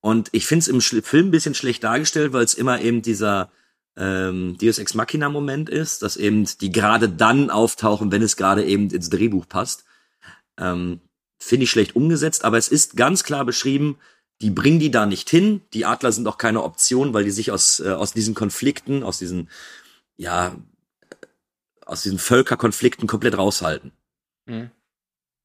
[0.00, 3.50] Und ich finde es im Film ein bisschen schlecht dargestellt, weil es immer eben dieser
[3.96, 8.64] ähm, Deus Ex Machina Moment ist, dass eben die gerade dann auftauchen, wenn es gerade
[8.64, 9.84] eben ins Drehbuch passt.
[10.58, 11.00] Ähm,
[11.38, 13.98] Finde ich schlecht umgesetzt, aber es ist ganz klar beschrieben,
[14.40, 15.62] die bringen die da nicht hin.
[15.72, 19.18] Die Adler sind auch keine Option, weil die sich aus, äh, aus diesen Konflikten, aus
[19.18, 19.48] diesen,
[20.16, 20.56] ja,
[21.86, 23.92] aus diesen Völkerkonflikten komplett raushalten.
[24.46, 24.70] Mhm.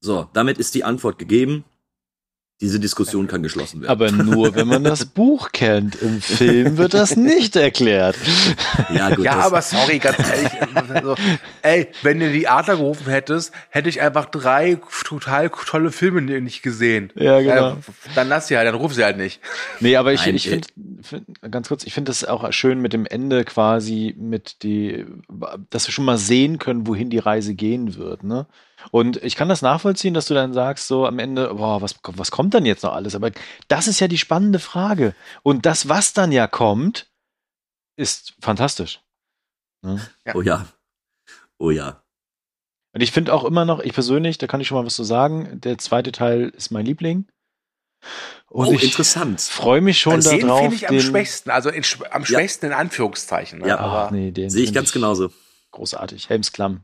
[0.00, 1.64] So, damit ist die Antwort gegeben.
[2.60, 3.90] Diese Diskussion kann geschlossen werden.
[3.90, 5.96] Aber nur, wenn man das Buch kennt.
[6.02, 8.16] Im Film wird das nicht erklärt.
[8.94, 10.52] ja, gut, ja, aber sorry, ganz ehrlich.
[10.92, 11.14] also,
[11.62, 16.62] ey, wenn du die Adler gerufen hättest, hätte ich einfach drei total tolle Filme nicht
[16.62, 17.10] gesehen.
[17.14, 17.70] Ja, genau.
[17.72, 17.76] Äh,
[18.14, 19.40] dann lass sie halt, dann ruf sie halt nicht.
[19.80, 20.68] Nee, aber ich, Nein, ich finde,
[21.02, 25.06] find, ganz kurz, ich finde das auch schön mit dem Ende quasi, mit die,
[25.70, 28.46] dass wir schon mal sehen können, wohin die Reise gehen wird, ne?
[28.90, 32.30] Und ich kann das nachvollziehen, dass du dann sagst, so am Ende, boah, was, was
[32.30, 33.14] kommt dann jetzt noch alles?
[33.14, 33.30] Aber
[33.68, 35.14] das ist ja die spannende Frage.
[35.42, 37.10] Und das, was dann ja kommt,
[37.96, 39.00] ist fantastisch.
[39.82, 40.00] Ne?
[40.34, 40.66] Oh ja.
[41.58, 42.02] Oh ja.
[42.92, 45.04] Und ich finde auch immer noch, ich persönlich, da kann ich schon mal was zu
[45.04, 47.26] sagen, der zweite Teil ist mein Liebling.
[48.48, 49.40] Und oh, ich interessant.
[49.42, 50.60] freue mich schon Also den darauf.
[50.60, 53.60] finde ich am den- schwächsten, also in, am schwächsten in Anführungszeichen.
[53.60, 53.68] Ne?
[53.68, 53.78] Ja.
[53.78, 55.30] aber, nee, den Sehe ich ganz genauso.
[55.72, 56.28] Großartig.
[56.30, 56.80] Helmsklamm.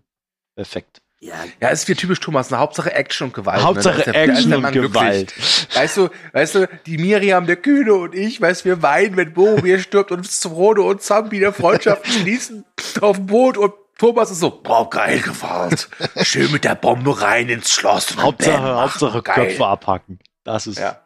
[0.54, 1.00] Perfekt.
[1.20, 3.62] Ja, ja, ist wie typisch Thomas, eine Hauptsache Action und Gewalt.
[3.62, 4.04] Hauptsache ne?
[4.04, 4.92] Der- da ist Action der und Mann glücklich.
[4.92, 5.34] Gewalt.
[5.74, 9.32] Weißt du, weißt du, die Miriam, der Kühne und ich, weißt du, wir weinen, wenn
[9.32, 12.64] Boromir stirbt und Frodo und Sam wieder Freundschaften schließen
[13.00, 15.88] auf dem Boot und Thomas ist so, boah, geil Gewalt.
[16.22, 18.10] Schön mit der Bombe rein ins Schloss.
[18.12, 19.34] und Hauptsache, Bam, ach, Hauptsache geil.
[19.48, 20.18] Köpfe abhacken.
[20.44, 20.78] Das ist.
[20.78, 21.00] Ja.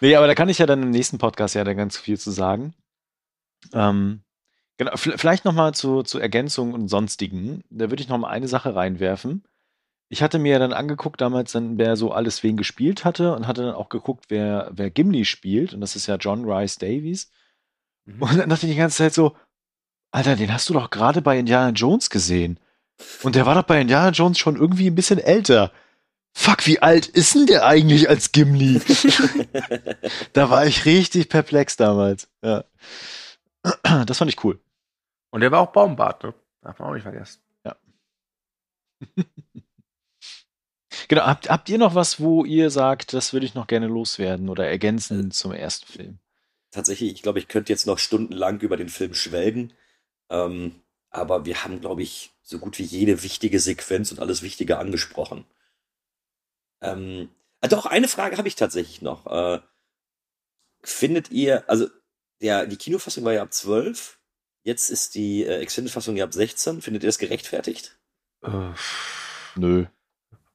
[0.00, 2.30] Nee, aber da kann ich ja dann im nächsten Podcast ja da ganz viel zu
[2.30, 2.74] sagen.
[3.74, 4.22] Ähm,
[4.78, 7.62] genau, vielleicht nochmal zu, zu Ergänzung und sonstigen.
[7.68, 9.44] Da würde ich noch mal eine Sache reinwerfen.
[10.08, 13.62] Ich hatte mir dann angeguckt damals, dann, wer so alles wen gespielt hatte und hatte
[13.62, 15.74] dann auch geguckt, wer, wer Gimli spielt.
[15.74, 17.30] Und das ist ja John Rice Davies.
[18.06, 18.22] Mhm.
[18.22, 19.36] Und dann dachte ich die ganze Zeit so,
[20.10, 22.58] Alter, den hast du doch gerade bei Indiana Jones gesehen.
[23.22, 25.72] Und der war doch bei Indiana Jones schon irgendwie ein bisschen älter.
[26.32, 28.80] fuck, wie alt ist denn der eigentlich als Gimli?
[30.32, 32.28] da war ich richtig perplex damals.
[32.42, 32.64] Ja.
[34.06, 34.58] Das fand ich cool.
[35.30, 36.34] Und der war auch Baumbart, ne?
[36.62, 37.42] Darf man auch nicht vergessen.
[41.08, 44.50] Genau, habt, habt ihr noch was, wo ihr sagt, das würde ich noch gerne loswerden
[44.50, 46.18] oder ergänzen zum ersten Film?
[46.70, 49.72] Tatsächlich, ich glaube, ich könnte jetzt noch stundenlang über den Film schwelgen.
[50.28, 54.78] Ähm, aber wir haben, glaube ich, so gut wie jede wichtige Sequenz und alles Wichtige
[54.78, 55.46] angesprochen.
[56.82, 57.30] Ähm,
[57.62, 59.26] ah, doch, eine Frage habe ich tatsächlich noch.
[59.26, 59.60] Äh,
[60.82, 61.88] findet ihr, also
[62.42, 64.17] der, die Kinofassung war ja ab 12,
[64.62, 66.82] jetzt ist die äh, Extended-Fassung ja ab 16.
[66.82, 67.96] Findet ihr das gerechtfertigt?
[68.42, 68.50] Äh,
[69.56, 69.86] Nö.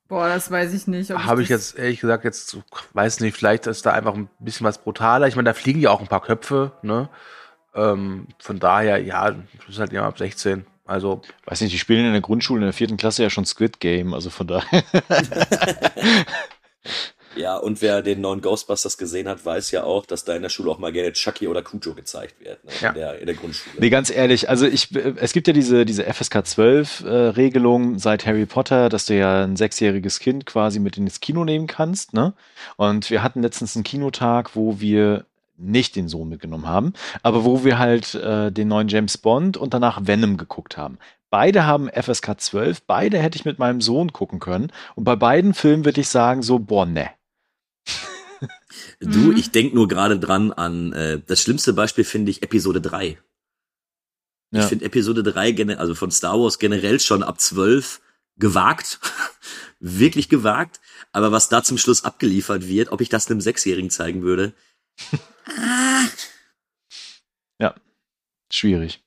[0.07, 1.09] Boah, das weiß ich nicht.
[1.11, 2.57] Habe ich das- jetzt ehrlich gesagt jetzt,
[2.93, 5.27] weiß nicht, vielleicht ist da einfach ein bisschen was brutaler.
[5.27, 7.09] Ich meine, da fliegen ja auch ein paar Köpfe, ne?
[7.73, 10.65] Ähm, von daher, ja, das ist halt ja ab 16.
[10.85, 13.79] Also, Weiß nicht, die spielen in der Grundschule in der vierten Klasse ja schon Squid
[13.79, 14.83] Game, also von daher.
[17.35, 20.49] Ja, und wer den neuen Ghostbusters gesehen hat, weiß ja auch, dass da in der
[20.49, 22.71] Schule auch mal gerne Chucky oder Cujo gezeigt wird, ne?
[22.81, 22.89] Ja.
[22.89, 23.75] in, der, in der Grundschule.
[23.79, 28.25] Nee, ganz ehrlich, also ich, es gibt ja diese, diese FSK 12 äh, Regelung seit
[28.25, 32.33] Harry Potter, dass du ja ein sechsjähriges Kind quasi mit ins Kino nehmen kannst, ne?
[32.77, 35.25] Und wir hatten letztens einen Kinotag, wo wir
[35.57, 39.73] nicht den Sohn mitgenommen haben, aber wo wir halt äh, den neuen James Bond und
[39.73, 40.97] danach Venom geguckt haben.
[41.29, 44.71] Beide haben FSK 12, beide hätte ich mit meinem Sohn gucken können.
[44.93, 47.09] Und bei beiden Filmen würde ich sagen, so, boah, ne.
[48.99, 49.37] Du, Mhm.
[49.37, 53.17] ich denk nur gerade dran an, äh, das schlimmste Beispiel finde ich Episode 3.
[54.51, 54.61] Ja.
[54.61, 58.01] Ich finde Episode 3, gene- also von Star Wars generell schon ab 12
[58.37, 58.99] gewagt.
[59.79, 60.79] Wirklich gewagt.
[61.11, 64.53] Aber was da zum Schluss abgeliefert wird, ob ich das einem Sechsjährigen zeigen würde,
[68.51, 69.03] Schwierig.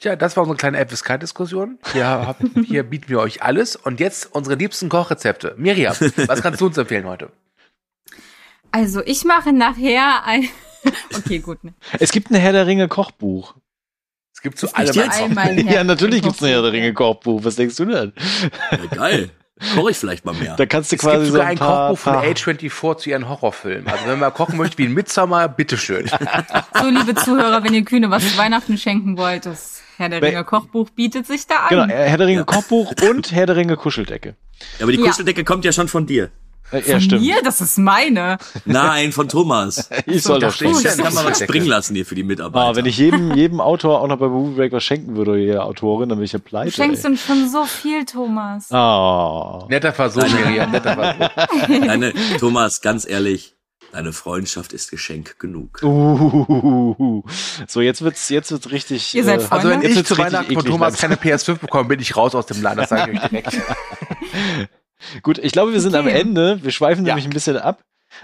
[0.00, 1.78] tja, das war unsere kleine FSK-Diskussion.
[1.92, 3.76] Hier, hab- hier bieten wir euch alles.
[3.76, 5.54] Und jetzt unsere liebsten Kochrezepte.
[5.56, 5.94] Miriam,
[6.26, 7.30] was kannst du uns empfehlen heute?
[8.72, 10.48] Also, ich mache nachher ein.
[11.16, 11.62] okay, gut.
[11.64, 11.74] Ne.
[11.98, 13.54] Es gibt ein Herr der Ringe Kochbuch.
[14.34, 17.44] Es gibt zu Ist allem ein Ja, natürlich gibt's ein Herr der Kochbuch, Ringe Kochbuch.
[17.44, 18.12] Was denkst du denn?
[18.70, 19.30] ja, geil.
[19.74, 20.56] Koche ich vielleicht mal mehr.
[20.56, 22.96] Da kannst du Es quasi gibt so sogar ein ein paar, Kochbuch von paar A24
[22.96, 23.88] zu ihren Horrorfilmen.
[23.88, 26.10] Also wenn man kochen möchte wie ein Midsommer, bitteschön.
[26.80, 30.44] So, liebe Zuhörer, wenn ihr Kühne was zu Weihnachten schenken wollt, das Herr der Ringe
[30.44, 31.68] Kochbuch bietet sich da an.
[31.68, 32.44] Genau, Herr der Ringe Ja.
[32.44, 34.34] Kochbuch und Herr der Ringe Kuscheldecke.
[34.78, 35.06] Ja, aber die Ja.
[35.08, 36.30] Kuscheldecke kommt ja schon von dir.
[36.72, 37.22] Äh, Von ja, stimmt.
[37.22, 37.42] mir?
[37.42, 38.38] Das ist meine.
[38.64, 39.88] Nein, von Thomas.
[40.06, 40.74] Ich soll doch stehen.
[40.76, 42.66] Ich kann mal was springen lassen hier für die Mitarbeiter.
[42.66, 45.64] Ah, wenn ich jedem, jedem Autor auch noch bei Movie Break was schenken würde, jeder
[45.66, 46.70] Autorin, dann bin ich ja pleite.
[46.70, 47.10] Du schenkst ey.
[47.10, 48.70] uns schon so viel, Thomas.
[48.72, 49.66] Ah.
[49.68, 51.66] Netter Versuch, Miriam, netter Versuch.
[51.86, 53.54] Deine, Thomas, ganz ehrlich,
[53.92, 55.82] deine Freundschaft ist Geschenk genug.
[55.82, 57.22] Uh,
[57.66, 59.14] so, jetzt wird's, jetzt wird's richtig.
[59.14, 59.88] Ihr seid äh, Also wenn Freunde?
[59.88, 61.18] jetzt ich zu Weihnachten von Thomas langsam.
[61.20, 63.58] keine PS5 bekomme, bin ich raus aus dem Land, das sage ich euch direkt.
[65.22, 66.20] Gut, ich glaube, wir sind am Okay.
[66.20, 66.62] Ende.
[66.62, 67.14] Wir schweifen Ja.
[67.14, 67.82] nämlich ein bisschen ab.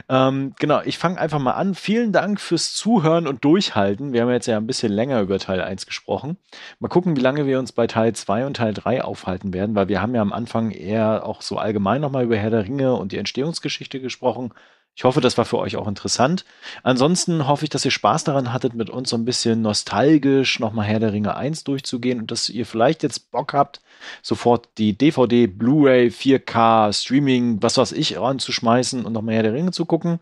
[0.08, 1.74] Ähm, genau, ich fange einfach mal an.
[1.76, 4.12] Vielen Dank fürs Zuhören und Durchhalten.
[4.12, 6.38] Wir haben jetzt ja ein bisschen länger über Teil 1 gesprochen.
[6.80, 9.88] Mal gucken, wie lange wir uns bei Teil 2 und Teil 3 aufhalten werden, weil
[9.88, 13.12] wir haben ja am Anfang eher auch so allgemein nochmal über Herr der Ringe und
[13.12, 14.52] die Entstehungsgeschichte gesprochen.
[14.96, 16.44] Ich hoffe, das war für euch auch interessant.
[16.82, 20.86] Ansonsten hoffe ich, dass ihr Spaß daran hattet, mit uns so ein bisschen nostalgisch nochmal
[20.86, 23.80] Herr der Ringe 1 durchzugehen und dass ihr vielleicht jetzt Bock habt,
[24.22, 29.72] sofort die DVD, Blu-ray, 4K, Streaming, was weiß ich, ranzuschmeißen und nochmal Herr der Ringe
[29.72, 30.18] zu gucken.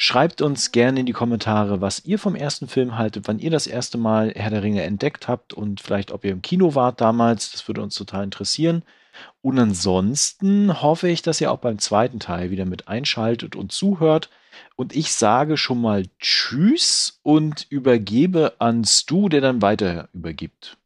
[0.00, 3.66] Schreibt uns gerne in die Kommentare, was ihr vom ersten Film haltet, wann ihr das
[3.66, 7.50] erste Mal Herr der Ringe entdeckt habt und vielleicht, ob ihr im Kino wart damals.
[7.50, 8.84] Das würde uns total interessieren.
[9.42, 14.30] Und ansonsten hoffe ich, dass ihr auch beim zweiten Teil wieder mit einschaltet und zuhört.
[14.76, 20.77] Und ich sage schon mal Tschüss und übergebe an Stu, der dann weiter übergibt.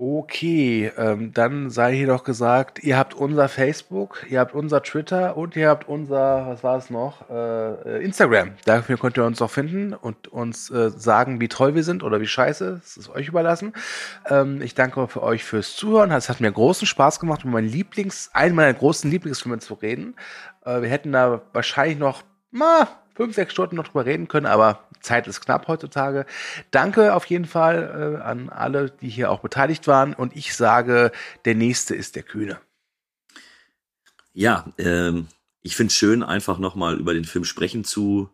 [0.00, 5.36] Okay, ähm, dann sei hier doch gesagt, ihr habt unser Facebook, ihr habt unser Twitter
[5.36, 8.52] und ihr habt unser, was war es noch, äh, äh, Instagram.
[8.64, 12.20] Dafür könnt ihr uns auch finden und uns äh, sagen, wie toll wir sind oder
[12.20, 12.78] wie scheiße.
[12.80, 13.72] Das ist euch überlassen.
[14.28, 16.12] Ähm, ich danke für euch fürs Zuhören.
[16.12, 20.14] Es hat mir großen Spaß gemacht, über meinen Lieblings, einen meiner großen Lieblingsfilme zu reden.
[20.64, 22.86] Äh, wir hätten da wahrscheinlich noch mal,
[23.16, 26.26] fünf, sechs Stunden noch drüber reden können, aber Zeit ist knapp heutzutage.
[26.70, 30.14] Danke auf jeden Fall äh, an alle, die hier auch beteiligt waren.
[30.14, 31.12] Und ich sage,
[31.44, 32.58] der nächste ist der Kühne.
[34.32, 35.28] Ja, ähm,
[35.62, 38.30] ich finde es schön, einfach nochmal über den Film sprechen zu,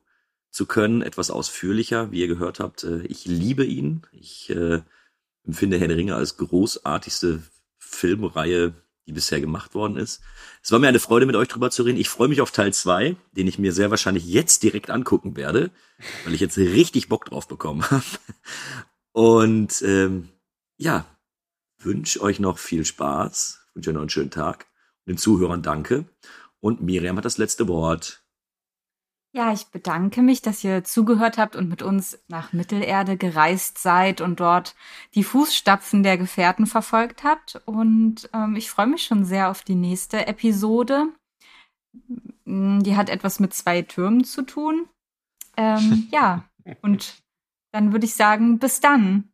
[0.50, 2.10] zu können, etwas ausführlicher.
[2.12, 4.02] Wie ihr gehört habt, äh, ich liebe ihn.
[4.12, 4.82] Ich äh,
[5.46, 7.42] empfinde Herr der Ringe als großartigste
[7.78, 8.74] Filmreihe,
[9.06, 10.22] die bisher gemacht worden ist.
[10.62, 11.98] Es war mir eine Freude, mit euch drüber zu reden.
[11.98, 15.70] Ich freue mich auf Teil zwei, den ich mir sehr wahrscheinlich jetzt direkt angucken werde,
[16.24, 18.04] weil ich jetzt richtig Bock drauf bekommen habe.
[19.12, 20.30] Und ähm,
[20.76, 21.06] ja,
[21.78, 24.66] wünsche euch noch viel Spaß, wünsche euch noch einen schönen Tag
[25.06, 26.06] Den Zuhörern danke.
[26.60, 28.23] Und Miriam hat das letzte Wort.
[29.36, 34.20] Ja, ich bedanke mich, dass ihr zugehört habt und mit uns nach Mittelerde gereist seid
[34.20, 34.76] und dort
[35.16, 37.60] die Fußstapfen der Gefährten verfolgt habt.
[37.66, 41.08] Und ähm, ich freue mich schon sehr auf die nächste Episode.
[42.44, 44.88] Mm, die hat etwas mit zwei Türmen zu tun.
[45.56, 46.44] Ähm, ja,
[46.82, 47.20] und
[47.72, 49.32] dann würde ich sagen, bis dann.